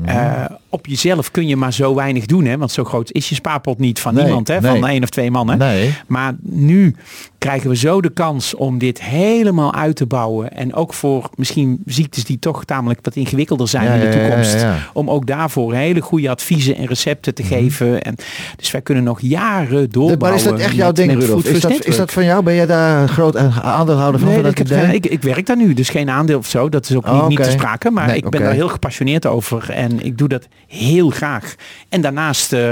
eh, 0.06 0.44
op 0.70 0.86
jezelf 0.88 1.32
kun 1.32 1.48
je 1.48 1.56
maar 1.56 1.74
zo 1.74 1.96
weinig 1.96 2.26
doen. 2.26 2.46
Hè? 2.46 2.58
Want 2.58 2.72
zo 2.72 2.84
groot 2.84 3.03
is 3.12 3.30
je 3.30 3.36
spaarpot 3.36 3.80
niet 3.80 4.00
van 4.00 4.14
Nee, 4.14 4.24
niemand. 4.24 4.48
Hè? 4.48 4.62
Van 4.62 4.80
nee. 4.80 4.92
één 4.92 5.04
of 5.04 5.10
twee 5.10 5.32
mannen. 5.32 5.58
Nee. 5.58 5.94
Maar 6.08 6.34
nu 6.42 6.96
krijgen 7.44 7.70
we 7.70 7.76
zo 7.76 8.02
de 8.02 8.10
kans 8.10 8.56
om 8.56 8.78
dit 8.78 9.02
helemaal 9.02 9.74
uit 9.74 9.96
te 9.96 10.06
bouwen. 10.06 10.52
En 10.52 10.74
ook 10.74 10.94
voor 10.94 11.30
misschien 11.36 11.82
ziektes 11.86 12.24
die 12.24 12.40
toch 12.40 12.66
tamelijk 12.66 13.00
wat 13.04 13.16
ingewikkelder 13.16 13.68
zijn 13.68 13.84
Ja, 13.86 13.94
in 13.94 14.00
de 14.12 14.18
toekomst. 14.18 14.54
ja. 14.60 14.70
Mhm. 14.72 14.80
Om 14.94 15.10
ook 15.10 15.28
daarvoor 15.28 15.74
hele 15.74 16.02
goede 16.02 16.30
adviezen 16.30 16.76
en 16.76 16.86
recepten 16.86 17.34
te 17.34 17.44
geven. 17.44 18.02
En, 18.02 18.16
dus 18.56 18.72
wij 18.72 18.82
kunnen 18.82 19.04
nog 19.04 19.22
jaren 19.22 19.90
doorbouwen. 19.90 20.20
maar 20.20 20.34
is 20.34 20.44
dat 20.44 20.60
echt 20.60 20.76
jouw 20.76 20.92
ding, 20.92 21.12
Rudolf? 21.20 21.46
Is 21.46 21.60
dat, 21.62 21.86
is 21.86 21.98
dat 21.98 22.12
van 22.12 22.24
jou? 22.26 22.44
Ben 22.44 22.56
jij 22.56 22.66
daar 22.66 23.02
een 23.02 23.08
groot 23.10 23.36
aandeelhouder 23.62 24.20
van? 24.20 24.30
Nee, 24.30 24.42
van 24.42 24.50
ik, 24.50 24.58
dat 24.70 24.78
heb, 24.78 24.94
ik, 24.94 25.06
ik 25.06 25.22
werk 25.22 25.46
daar 25.46 25.58
nu, 25.58 25.74
dus 25.74 25.90
geen 25.90 26.10
aandeel 26.10 26.38
of 26.38 26.48
zo. 26.48 26.70
Dat 26.70 26.90
is 26.90 26.96
ook 26.96 27.08
Oh, 27.08 27.14
niet, 27.20 27.28
niet 27.30 27.40
oké. 27.40 27.48
te 27.48 27.54
sprake. 27.54 27.90
Maar 27.90 28.08
Nee, 28.08 28.16
ik 28.18 28.30
ben 28.30 28.42
daar 28.42 28.54
heel 28.54 28.68
gepassioneerd 28.70 29.26
over. 29.26 29.70
En 29.70 30.06
ik 30.06 30.18
doe 30.18 30.28
dat 30.28 30.48
heel 30.68 31.10
graag. 31.10 31.56
En 31.90 32.02
daarnaast, 32.02 32.54
eh, 32.54 32.70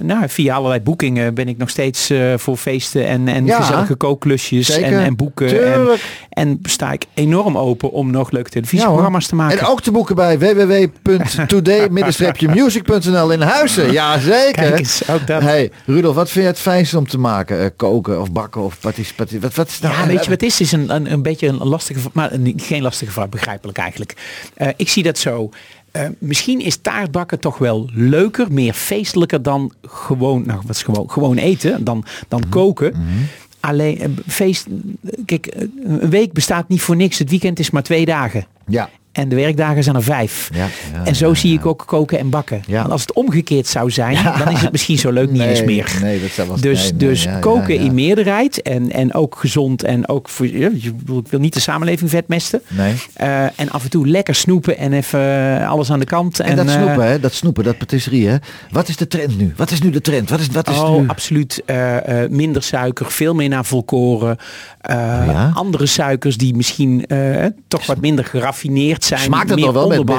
nou, 0.00 0.28
via 0.28 0.54
allerlei 0.54 0.80
boekingen 0.80 1.34
ben 1.34 1.48
ik 1.48 1.56
nog 1.56 1.68
steeds 1.70 2.10
eh, 2.10 2.18
voor 2.36 2.56
feesten 2.56 3.06
en, 3.06 3.28
en 3.28 3.44
Ja, 3.46 3.56
gezellige 3.78 3.94
kookklusjes 3.94 4.70
en, 4.70 4.98
en 5.04 5.16
boeken. 5.16 5.72
En, 5.74 5.86
en 6.28 6.58
sta 6.62 6.92
ik 6.92 7.04
enorm 7.14 7.58
open 7.58 7.90
om 7.92 8.10
nog 8.10 8.30
leuke 8.30 8.50
televisieprogramma's 8.50 9.26
te 9.26 9.34
maken. 9.34 9.58
En 9.58 9.66
ook 9.66 9.82
te 9.82 9.90
boeken 9.90 10.14
bij 10.14 10.38
www.today-music.nl 10.38 13.30
in 13.32 13.40
Huizen. 13.40 13.92
Ja, 13.92 14.18
zeker. 14.34 14.74
Eens, 14.74 15.08
ook 15.10 15.26
dat. 15.26 15.42
Hey, 15.42 15.70
Rudolf, 15.86 16.14
wat 16.14 16.30
vind 16.30 16.44
je 16.44 16.50
het 16.50 16.60
fijnste 16.60 16.98
om 16.98 17.08
te 17.08 17.18
maken? 17.18 17.60
Eh, 17.60 17.66
koken 17.76 18.20
of 18.20 18.32
bakken 18.32 18.62
of 18.62 18.80
patis, 18.80 19.12
patis, 19.12 19.40
wat, 19.40 19.54
wat 19.54 19.68
is 19.68 19.80
nou... 19.80 19.94
Ja, 19.94 20.06
weet 20.06 20.24
je 20.24 20.30
wat 20.30 20.42
is? 20.42 20.60
Is 20.60 20.72
een, 20.72 20.94
een, 20.94 21.12
een 21.12 21.22
beetje 21.22 21.46
een 21.46 21.56
lastige, 21.68 22.00
maar 22.12 22.32
een- 22.32 22.54
geen 22.56 22.82
lastige 22.82 23.10
vraag, 23.12 23.28
begrijpelijk 23.28 23.78
eigenlijk. 23.78 24.14
Eh, 24.54 24.68
ik 24.76 24.88
zie 24.88 25.02
dat 25.02 25.18
zo. 25.18 25.50
Eh, 25.90 26.02
misschien 26.18 26.60
is 26.60 26.76
taartbakken 26.76 27.40
toch 27.40 27.58
wel 27.58 27.88
leuker, 27.92 28.46
meer 28.52 28.72
feestelijker 28.72 29.42
dan 29.42 29.72
gewoon, 29.82 30.42
nou 30.46 30.60
wat 30.66 30.76
is 30.76 30.82
gewoon, 30.82 31.10
gewoon 31.10 31.36
eten, 31.36 31.84
dan, 31.84 32.04
dan 32.28 32.40
Mhm. 32.40 32.48
koken. 32.50 32.94
Alleen 33.66 34.00
eh, 34.00 34.08
feest, 34.26 34.66
kijk, 35.24 35.46
eh, 35.46 35.68
een 35.84 36.10
week 36.10 36.32
bestaat 36.32 36.68
niet 36.68 36.80
voor 36.80 36.96
niks. 36.96 37.18
Het 37.18 37.30
weekend 37.30 37.58
is 37.58 37.70
maar 37.70 37.82
twee 37.82 38.04
dagen. 38.04 38.46
Ja, 38.66 38.90
En 39.16 39.28
de 39.28 39.34
werkdagen 39.36 39.82
zijn 39.82 39.96
er 39.96 40.02
vijf. 40.02 40.50
Ja, 40.54 40.58
ja, 40.94 41.04
en 41.04 41.14
zo 41.16 41.28
ja, 41.28 41.34
zie 41.34 41.52
ik 41.52 41.66
ook 41.66 41.82
koken 41.86 42.18
en 42.18 42.30
bakken. 42.30 42.62
Ja. 42.66 42.78
Want 42.80 42.90
als 42.90 43.00
het 43.00 43.12
omgekeerd 43.12 43.66
zou 43.66 43.90
zijn, 43.90 44.18
dan 44.38 44.50
is 44.52 44.60
het 44.60 44.72
misschien 44.72 44.98
zo 44.98 45.10
leuk 45.10 45.30
niet 45.30 45.38
Nee, 45.38 45.48
eens 45.48 45.64
meer. 45.64 45.98
nee, 46.02 46.20
dat 46.20 46.30
zou 46.30 46.48
wel- 46.48 46.60
dus 46.60 46.82
nee, 46.82 46.96
dus 46.96 47.28
koken 47.40 47.78
in 47.78 47.94
meerderheid 47.94 48.62
en, 48.62 48.92
en 48.92 49.14
ook 49.14 49.36
gezond 49.38 49.82
en 49.84 50.08
ook 50.08 50.28
voor 50.28 50.46
je- 50.46 50.70
ik 50.72 50.92
wil 51.30 51.40
niet 51.40 51.54
de 51.54 51.60
samenleving 51.60 52.10
vetmesten. 52.10 52.60
nee. 52.68 52.94
Eh, 53.14 53.42
en 53.44 53.70
af 53.70 53.84
en 53.84 53.90
toe 53.90 54.06
lekker 54.08 54.34
snoepen 54.34 54.78
en 54.78 54.92
even 54.92 55.20
eh, 55.60 55.70
alles 55.70 55.90
aan 55.90 55.98
de 55.98 56.04
kant. 56.04 56.40
En, 56.40 56.56
dat 56.56 56.66
eh, 56.66 56.72
snoepen, 56.72 57.06
hè? 57.06 57.20
dat 57.20 57.32
snoepen, 57.34 57.64
dat 57.64 57.78
patisserie, 57.78 58.28
hè? 58.28 58.36
Wat 58.70 58.88
is 58.88 58.96
de 58.96 59.06
trend 59.06 59.38
nu? 59.38 59.52
Wat 59.56 59.70
is 59.70 59.80
nu 59.80 59.90
de 59.90 60.00
trend? 60.00 60.30
Wat 60.30 60.40
is, 60.40 60.46
wat 60.48 60.68
is 60.68 60.78
Oh, 60.78 61.00
nu? 61.00 61.08
absoluut. 61.08 61.62
minder 62.30 62.62
suiker, 62.62 63.10
veel 63.10 63.34
meer 63.34 63.48
naar 63.48 63.64
volkoren. 63.64 64.36
Ja? 64.88 65.50
Andere 65.54 65.86
suikers 65.86 66.36
die 66.36 66.54
misschien 66.56 67.04
toch 67.68 67.86
wat 67.86 68.00
minder 68.00 68.24
geraffineerd 68.24 69.04
zijn. 69.06 69.20
Smaakt 69.20 69.50
het 69.50 69.58
nog 69.58 69.72
wel 69.72 69.88
met-? 69.88 70.10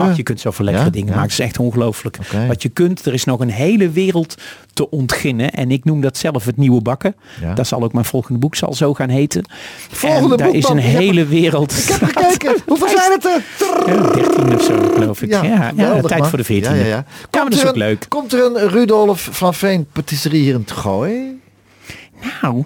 Ach, 0.00 0.16
je 0.16 0.22
kunt 0.22 0.40
zoveel 0.40 0.64
lekkere 0.64 0.86
Ja? 0.86 0.90
dingen 0.92 1.08
Ja. 1.08 1.14
maken. 1.14 1.30
Het 1.30 1.38
is 1.40 1.44
echt 1.44 1.58
ongelooflijk. 1.58 2.18
Wat 2.48 2.62
je 2.62 2.68
kunt, 2.68 3.06
er 3.06 3.12
is 3.12 3.24
nog 3.24 3.40
een 3.40 3.50
hele 3.50 3.90
wereld 3.90 4.34
te 4.72 4.90
ontginnen. 4.90 5.50
En 5.52 5.70
ik 5.70 5.84
noem 5.84 6.00
dat 6.00 6.16
zelf 6.16 6.44
het 6.44 6.56
nieuwe 6.56 6.80
bakken. 6.82 7.14
Ja. 7.40 7.54
Dat 7.54 7.66
zal 7.66 7.82
ook 7.82 7.92
mijn 7.92 8.04
volgende 8.04 8.38
boek 8.38 8.54
zal 8.54 8.74
zo 8.74 8.94
gaan 8.94 9.08
heten. 9.08 9.44
Volgende 9.90 10.30
en 10.30 10.36
daar 10.36 10.46
boek, 10.46 10.56
is 10.56 10.68
een 10.68 10.80
heb- 10.80 11.00
hele 11.00 11.26
wereld. 11.26 11.78
Ik 11.78 11.84
heb 11.88 12.02
gekeken. 12.02 12.62
Hoeveel 12.66 12.88
zijn 12.88 13.12
het 13.12 13.24
er? 13.24 13.42
Ja, 13.86 14.10
13 14.12 14.54
of 14.54 14.62
zo, 14.62 14.74
geloof 14.94 15.22
ik. 15.22 15.28
Ja, 15.30 15.42
ja, 15.42 15.68
geweldig, 15.68 16.02
tijd 16.06 16.20
man. 16.20 16.28
voor 16.28 16.38
de 16.38 16.44
14. 16.44 16.72
Ja, 16.74 16.78
ja, 16.80 16.86
ja. 16.86 16.88
Ja, 16.96 17.04
maar 17.30 17.44
dat 17.44 17.52
is 17.52 17.60
er 17.60 17.66
ook 17.68 17.72
een, 17.72 17.78
leuk. 17.78 18.06
Komt 18.08 18.32
er 18.32 18.44
een 18.44 18.68
Rudolf 18.68 19.28
van 19.32 19.54
Veen 19.54 19.86
patisserie 19.92 20.40
hier 20.42 20.54
in 20.54 20.60
het 20.60 20.70
gooi? 20.72 21.40
Nou, 22.42 22.64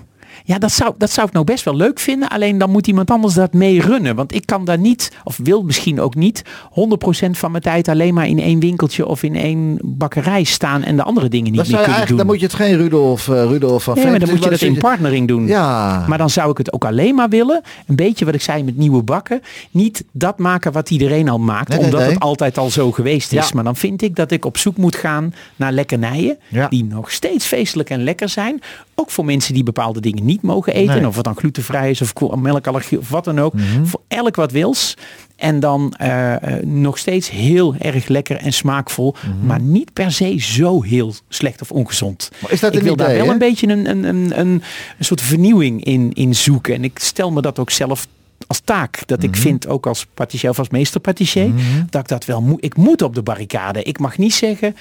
Ja, 0.48 0.58
dat 0.58 0.72
zou, 0.72 0.94
dat 0.98 1.10
zou 1.10 1.26
ik 1.26 1.32
nou 1.32 1.44
best 1.44 1.64
wel 1.64 1.76
leuk 1.76 1.98
vinden. 1.98 2.28
Alleen 2.28 2.58
dan 2.58 2.70
moet 2.70 2.86
iemand 2.86 3.10
anders 3.10 3.34
dat 3.34 3.52
mee 3.52 3.80
runnen. 3.80 4.14
Want 4.14 4.34
ik 4.34 4.46
kan 4.46 4.64
daar 4.64 4.78
niet, 4.78 5.12
of 5.24 5.38
wil 5.42 5.62
misschien 5.62 6.00
ook 6.00 6.14
niet, 6.14 6.42
100% 6.44 7.30
van 7.30 7.50
mijn 7.50 7.62
tijd 7.62 7.88
alleen 7.88 8.14
maar 8.14 8.26
in 8.26 8.40
één 8.40 8.60
winkeltje 8.60 9.06
of 9.06 9.22
in 9.22 9.36
één 9.36 9.78
bakkerij 9.82 10.44
staan 10.44 10.82
en 10.82 10.96
de 10.96 11.02
andere 11.02 11.28
dingen 11.28 11.52
niet 11.52 11.54
meer 11.54 11.64
kunnen 11.64 11.84
eigenlijk, 11.84 12.08
doen. 12.08 12.16
dan 12.16 12.26
moet 12.26 12.40
je 12.40 12.46
het 12.46 12.54
geen 12.54 12.76
Rudolf, 12.76 13.28
eh, 13.28 13.44
Rudolf 13.44 13.82
van 13.82 13.94
Nee, 13.94 14.06
maar 14.06 14.18
dan 14.18 14.28
moet 14.28 14.44
je 14.44 14.50
dat 14.50 14.60
in 14.60 14.78
partnering 14.78 15.28
doen. 15.28 15.46
Ja. 15.46 16.04
Maar 16.08 16.18
dan 16.18 16.30
zou 16.30 16.50
ik 16.50 16.58
het 16.58 16.72
ook 16.72 16.84
alleen 16.84 17.14
maar 17.14 17.28
willen. 17.28 17.62
Een 17.86 17.96
beetje 17.96 18.24
wat 18.24 18.34
ik 18.34 18.42
zei 18.42 18.62
met 18.62 18.76
nieuwe 18.76 19.02
bakken. 19.02 19.42
Niet 19.70 20.04
dat 20.12 20.38
maken 20.38 20.72
wat 20.72 20.90
iedereen 20.90 21.28
al 21.28 21.38
maakt. 21.38 21.68
Nee, 21.68 21.78
omdat 21.78 22.00
nee. 22.00 22.08
het 22.08 22.20
altijd 22.20 22.58
al 22.58 22.70
zo 22.70 22.92
geweest 22.92 23.32
is. 23.32 23.48
Ja. 23.48 23.54
Maar 23.54 23.64
dan 23.64 23.76
vind 23.76 24.02
ik 24.02 24.16
dat 24.16 24.30
ik 24.30 24.44
op 24.44 24.56
zoek 24.56 24.76
moet 24.76 24.96
gaan 24.96 25.34
naar 25.56 25.72
lekkernijen. 25.72 26.38
Ja. 26.48 26.68
Die 26.68 26.84
nog 26.84 27.10
steeds 27.10 27.46
feestelijk 27.46 27.90
en 27.90 28.04
lekker 28.04 28.28
zijn. 28.28 28.62
Ook 29.00 29.10
voor 29.10 29.24
mensen 29.24 29.54
die 29.54 29.62
bepaalde 29.62 30.00
dingen 30.00 30.24
niet 30.24 30.42
mogen 30.42 30.72
eten. 30.72 30.96
Nee. 30.96 31.06
Of 31.06 31.14
het 31.14 31.24
dan 31.24 31.36
glutenvrij 31.36 31.90
is 31.90 32.00
of 32.00 32.36
melkallergie 32.36 32.98
of 32.98 33.08
wat 33.08 33.24
dan 33.24 33.40
ook. 33.40 33.54
Mhm. 33.54 33.84
Voor 33.84 34.00
elk 34.08 34.36
wat 34.36 34.52
wils. 34.52 34.94
En 35.36 35.60
dan 35.60 35.94
eh, 35.96 36.34
eh, 36.34 36.64
nog 36.64 36.98
steeds 36.98 37.30
heel 37.30 37.74
erg 37.78 38.08
lekker 38.08 38.36
en 38.36 38.52
smaakvol. 38.52 39.14
Maar 39.42 39.60
niet 39.60 39.92
per 39.92 40.12
se 40.12 40.38
zo 40.38 40.82
heel 40.82 41.14
slecht 41.28 41.60
of 41.60 41.70
ongezond. 41.70 42.28
Mhm. 42.32 42.42
Maar 42.42 42.52
is 42.52 42.60
dat 42.60 42.74
ik 42.74 42.82
wil 42.82 42.92
idee, 42.92 43.06
daar 43.06 43.16
wel 43.16 43.26
hè? 43.26 43.32
een 43.32 43.38
beetje 43.38 43.68
een, 43.68 43.88
een, 43.88 44.04
een, 44.04 44.38
een, 44.38 44.62
soort 45.00 45.20
vernieuwing 45.20 45.84
in, 45.84 46.12
in 46.12 46.34
zoeken. 46.34 46.74
En 46.74 46.84
ik 46.84 46.98
stel 46.98 47.30
me 47.30 47.42
dat 47.42 47.58
ook 47.58 47.70
zelf 47.70 48.06
als 48.46 48.60
taak. 48.64 49.02
Dat 49.06 49.18
Mhm. 49.18 49.28
ik 49.28 49.36
vind, 49.36 49.68
ook 49.68 49.86
als 49.86 50.06
patissier 50.14 50.50
of 50.50 50.58
als 50.58 50.68
meester 50.68 51.00
patissier, 51.00 51.50
dat 51.90 52.00
ik 52.00 52.08
dat 52.08 52.24
wel 52.24 52.42
moet. 52.42 52.64
Ik 52.64 52.76
moet 52.76 53.02
op 53.02 53.14
de 53.14 53.22
barricade. 53.22 53.82
Ik 53.82 53.98
mag 53.98 54.18
niet 54.18 54.34
zeggen, 54.34 54.76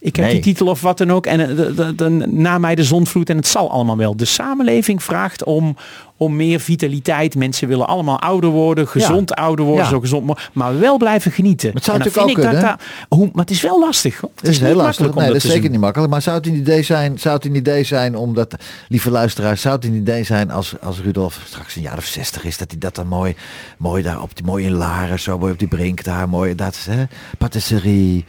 ik 0.00 0.16
heb 0.16 0.24
Nee. 0.24 0.34
die 0.34 0.42
titel 0.42 0.66
of 0.66 0.80
wat 0.80 0.98
dan 0.98 1.12
ook. 1.12 1.26
En 1.26 1.40
eh, 1.40 1.56
de- 1.56 1.74
de- 1.74 1.94
de- 1.94 2.26
na 2.30 2.58
mij 2.58 2.74
de 2.74 2.84
zonvloed 2.84 3.30
en 3.30 3.36
het 3.36 3.46
zal 3.46 3.70
allemaal 3.70 3.96
wel. 3.96 4.16
De 4.16 4.24
samenleving 4.24 5.02
vraagt 5.02 5.44
om, 5.44 5.76
om 6.16 6.36
meer 6.36 6.60
vitaliteit. 6.60 7.34
Mensen 7.34 7.68
willen 7.68 7.86
allemaal 7.86 8.20
ouder 8.20 8.50
worden, 8.50 8.88
gezond 8.88 9.34
ouder 9.34 9.64
worden, 9.64 9.84
Ja. 9.84 9.90
zo 9.90 10.00
gezond 10.00 10.26
mogelijk. 10.26 10.54
Maar 10.54 10.78
wel 10.78 10.96
blijven 10.96 11.32
genieten. 11.32 11.70
het 11.74 11.84
zou 11.84 11.98
natuurlijk 11.98 12.26
vind 12.26 12.38
ook 12.46 12.54
ik 12.54 12.60
dat 12.60 12.80
hoe, 13.08 13.30
maar 13.32 13.44
het 13.44 13.50
is 13.54 13.60
wel 13.62 13.80
lastig. 13.80 14.20
hoor. 14.20 14.30
Het 14.36 14.48
is, 14.48 14.58
heel 14.60 14.74
lastig. 14.74 15.14
Nee, 15.14 15.26
dat 15.26 15.36
is 15.36 15.42
zeker 15.42 15.60
doen. 15.62 15.70
niet 15.70 15.80
makkelijk. 15.80 16.10
Maar 16.12 16.22
zou 16.22 16.36
het 16.36 16.46
een 16.46 16.54
idee 16.54 16.82
zijn, 16.82 17.18
zou 17.18 17.34
het 17.36 17.44
een 17.44 17.54
idee 17.54 17.84
zijn 17.84 18.16
omdat, 18.16 18.54
lieve 18.88 19.10
luisteraars, 19.10 19.60
zou 19.60 19.74
het 19.74 19.84
een 19.84 19.94
idee 19.94 20.24
zijn 20.24 20.50
als, 20.50 20.74
als 20.82 21.00
Rudolf 21.00 21.40
straks 21.46 21.76
een 21.76 21.82
jaar 21.82 21.96
of 21.96 22.04
60 22.04 22.44
is, 22.44 22.58
dat 22.58 22.70
hij 22.70 22.78
dat 22.80 22.94
dan 22.94 23.06
mooi, 23.06 23.34
mooi 23.78 24.02
daar 24.02 24.22
op 24.22 24.36
die 24.36 24.44
mooie 24.44 24.66
in 24.66 24.72
Laren, 24.74 25.20
zo 25.20 25.38
mooi 25.38 25.52
op 25.52 25.58
die 25.58 25.68
brink 25.68 26.04
daar, 26.04 26.28
mooi, 26.28 26.54
dat 26.54 26.74
is 26.74 26.86
hè, 26.86 27.04
patisserie, 27.38 28.24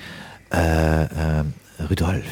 eh, 0.47 1.01
eh, 1.01 1.39
Rudolf. 1.75 2.23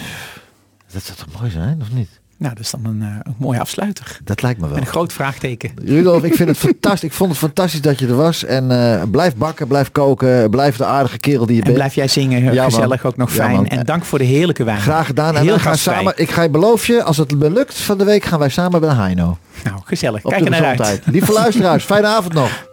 Dat 0.93 1.03
zou 1.03 1.17
toch 1.17 1.39
mooi 1.39 1.51
zijn, 1.51 1.77
of 1.81 1.91
niet? 1.91 2.09
Nou, 2.37 2.53
dat 2.55 2.63
is 2.63 2.71
dan 2.71 2.85
een, 2.85 3.01
eh, 3.01 3.07
een 3.23 3.35
mooie 3.37 3.59
afsluiter. 3.59 4.17
Dat 4.23 4.41
lijkt 4.41 4.59
me 4.59 4.65
wel. 4.65 4.75
Met 4.75 4.85
een 4.85 4.91
groot 4.91 5.13
vraagteken. 5.13 5.71
Rudolf, 5.83 6.23
ik 6.23 6.33
vind 6.35 6.49
het 6.49 6.57
fantastisch. 6.57 7.03
Ik 7.09 7.13
vond 7.13 7.29
het 7.29 7.39
fantastisch 7.39 7.81
dat 7.81 7.99
je 7.99 8.07
er 8.07 8.15
was. 8.15 8.43
En 8.45 8.71
eh, 8.71 9.03
blijf 9.11 9.35
bakken, 9.35 9.67
blijf 9.67 9.91
koken, 9.91 10.49
blijf 10.49 10.75
de 10.77 10.85
aardige 10.85 11.17
kerel 11.17 11.45
die 11.45 11.55
je 11.55 11.59
En 11.61 11.65
bent. 11.65 11.77
blijf 11.77 11.95
jij 11.95 12.07
zingen, 12.07 12.43
Ja, 12.53 12.61
man. 12.61 12.71
gezellig 12.71 13.05
ook 13.05 13.17
nog 13.17 13.29
Ja, 13.29 13.35
fijn. 13.35 13.55
man. 13.55 13.67
en 13.67 13.85
dank 13.85 14.05
voor 14.05 14.17
de 14.19 14.25
heerlijke 14.25 14.63
wijn. 14.63 14.79
Graag 14.81 15.05
gedaan. 15.05 15.35
En 15.35 15.41
Heel 15.41 15.53
we 15.53 15.59
gaan 15.59 15.77
samen, 15.77 16.13
ik 16.15 16.31
ga 16.31 16.41
je 16.41 16.49
beloof 16.49 16.87
je, 16.87 17.03
als 17.03 17.17
het 17.17 17.37
me 17.37 17.51
lukt 17.51 17.77
van 17.77 17.97
de 17.97 18.03
week, 18.03 18.23
gaan 18.23 18.39
wij 18.39 18.49
samen 18.49 18.81
bij 18.81 18.93
Heino. 18.95 19.37
Nou, 19.63 19.79
gezellig. 19.83 20.23
Op 20.23 20.31
Kijk 20.31 20.43
de 20.45 20.49
er 20.55 20.61
naar 20.61 20.79
uit. 20.85 21.01
Lieve 21.05 21.31
luisteraars, 21.33 21.83
fijne 21.83 22.07
avond 22.07 22.33
nog. 22.33 22.49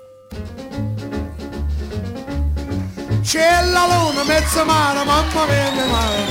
C'è 3.27 3.64
la 3.72 3.87
luna, 3.87 4.22
mezza 4.22 4.62
mare, 4.62 5.03
mamma 5.05 5.47
mia, 5.47 5.70
mia 5.72 5.87
mare. 5.87 6.24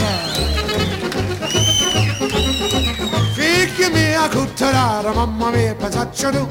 Figlia 3.34 3.90
mia, 3.90 4.30
cutterara, 4.30 5.12
mamma 5.12 5.50
mia, 5.50 5.76
pensaccia 5.76 6.30
tu. 6.30 6.50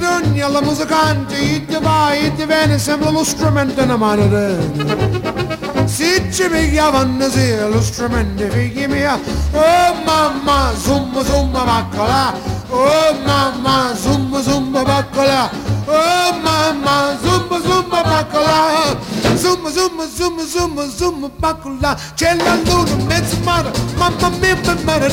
Dogni 0.00 0.40
alla 0.40 0.62
musicante, 0.62 1.36
e 1.36 1.64
ti 1.66 1.76
vai, 1.80 2.26
e 2.26 2.34
ti 2.34 2.44
viene, 2.46 2.78
sembra 2.78 3.10
lo 3.10 3.22
strumento 3.22 3.82
in 3.82 3.90
mano 3.98 4.28
te. 4.28 5.86
Se 5.86 6.30
ci 6.32 6.48
pigliavano 6.48 7.28
sì, 7.28 7.56
lo 7.68 7.80
strumento, 7.82 8.48
figlia 8.48 8.88
mia, 8.88 9.20
oh 9.52 9.94
mamma, 10.04 10.72
zumba 10.80 11.22
zumba 11.22 11.64
baccola, 11.64 12.32
oh 12.68 13.14
mamma, 13.24 13.92
zumba 13.94 14.40
zumba 14.40 14.82
baccola, 14.82 15.50
oh 15.84 16.38
mamma, 16.40 17.18
zumba 17.22 17.60
zumba 17.60 18.02
baccola, 18.02 18.96
zumba 19.36 19.70
zumba 19.70 20.06
zumba 20.06 20.44
zumba 20.44 20.86
zumba 20.86 21.30
baccola, 21.36 21.96
c'è 22.14 22.34
la 22.36 22.54
luna, 22.64 23.04
mezzo 23.04 23.36
mare, 23.44 23.70
mamma 23.96 24.28
mia, 24.40 24.56
per 24.56 24.78
mare 24.84 25.10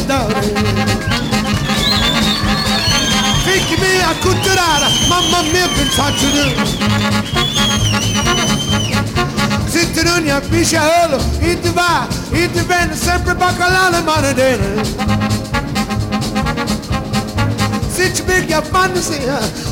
Fick 3.47 3.79
mia 3.79 4.13
culturara, 4.21 4.89
mamma 5.09 5.41
mia 5.41 5.67
pensacını 5.77 6.53
Zitten 9.69 10.07
ön 10.07 10.25
yakmış 10.25 10.73
ağlı 10.73 11.19
İtti 11.51 11.75
var, 11.75 12.03
itti 12.33 12.63
ben 12.69 12.93
Sempre 12.93 13.39
bakalalı 13.39 14.03
manadeni 14.05 14.85
Seçmek 17.97 18.49
yapanısı 18.49 19.13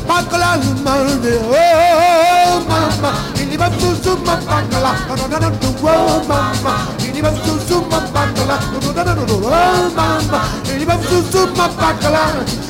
Bakalalı 0.08 0.64
manadeni 0.84 1.36
Oh, 1.50 1.54
oh, 1.54 1.96
oh, 1.96 2.56
oh 2.56 2.68
mama 2.68 3.14
İli 3.42 3.58
bak 3.58 3.72
tuzuma 3.80 4.38
bakala 4.46 4.96
Oh 5.84 6.28
mama 6.28 6.78
İli 7.12 7.22
bak 7.22 7.34
tuzuma 7.44 8.02
bakala 8.14 8.58
Oh 9.44 9.96
mama 9.96 10.44
İli 10.76 10.88
bak 10.88 10.98
tuzuma 11.08 11.70
bakala 11.78 12.26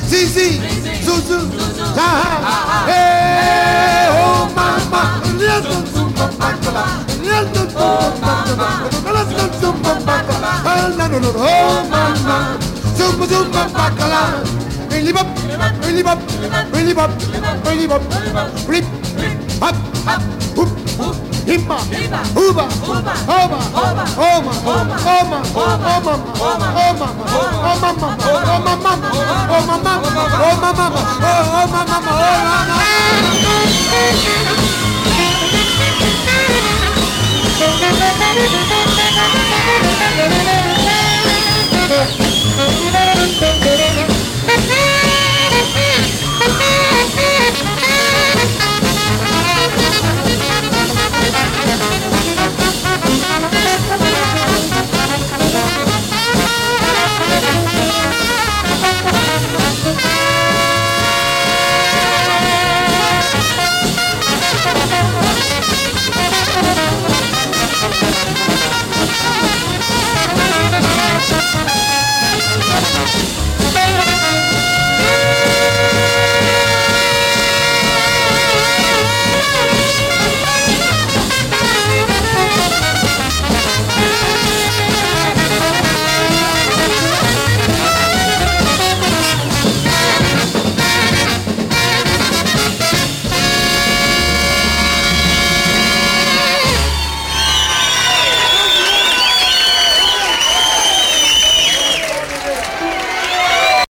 Zizi 0.09 0.43
Zizi 0.43 0.96
zuzu, 1.07 1.39
taha, 1.95 2.83
hey, 2.91 4.11
eh, 4.11 4.19
oh 4.19 4.43
mama, 4.55 5.01
little 5.39 5.79
zumba 5.93 6.27
bakala, 6.39 6.83
zumba 7.23 7.63
zumba 7.75 8.33
bakala, 8.51 8.91
zumba 9.15 9.45
zumba 9.61 9.93
bakala, 10.03 10.41
rip 10.91 11.15
up, 11.15 11.23
rip 11.23 11.35
oh 11.37 11.83
mama, 11.87 12.59
up, 12.91 13.15
rip 15.87 16.07
up, 16.07 16.19
rip 16.35 16.51
up, 16.51 16.67
rip 16.75 16.97
up, 16.97 17.11
rip 17.23 17.47
up, 17.47 17.63
rip 17.65 17.91
up, 17.91 18.03
rip 18.19 18.35
up, 18.35 18.51
rip 18.67 18.85
up, 19.63 19.75
up, 20.07 20.11
up, 20.11 20.21
rip 20.57 20.99
up, 20.99 21.36
Himba, 21.47 21.79
Uba, 22.35 22.67
Oma, 22.83 23.13
Oma, 23.23 23.59
Oma, 23.71 24.03
Oma, 24.17 24.51
Oma, 24.51 24.91
Oma, 25.07 25.39
Oma, 25.55 26.11
Oma, 26.11 26.97
Oma, 26.97 27.07
Oma, 27.07 27.33
Mama, 27.77 28.19
Oma, 28.27 28.67
Mama, 28.67 29.07
Oma, 29.07 29.67
Mama, 29.67 30.03
Oma, 30.27 30.73
Mama, 30.73 31.01
Oma, 31.63 31.85
Mama. 31.87 32.27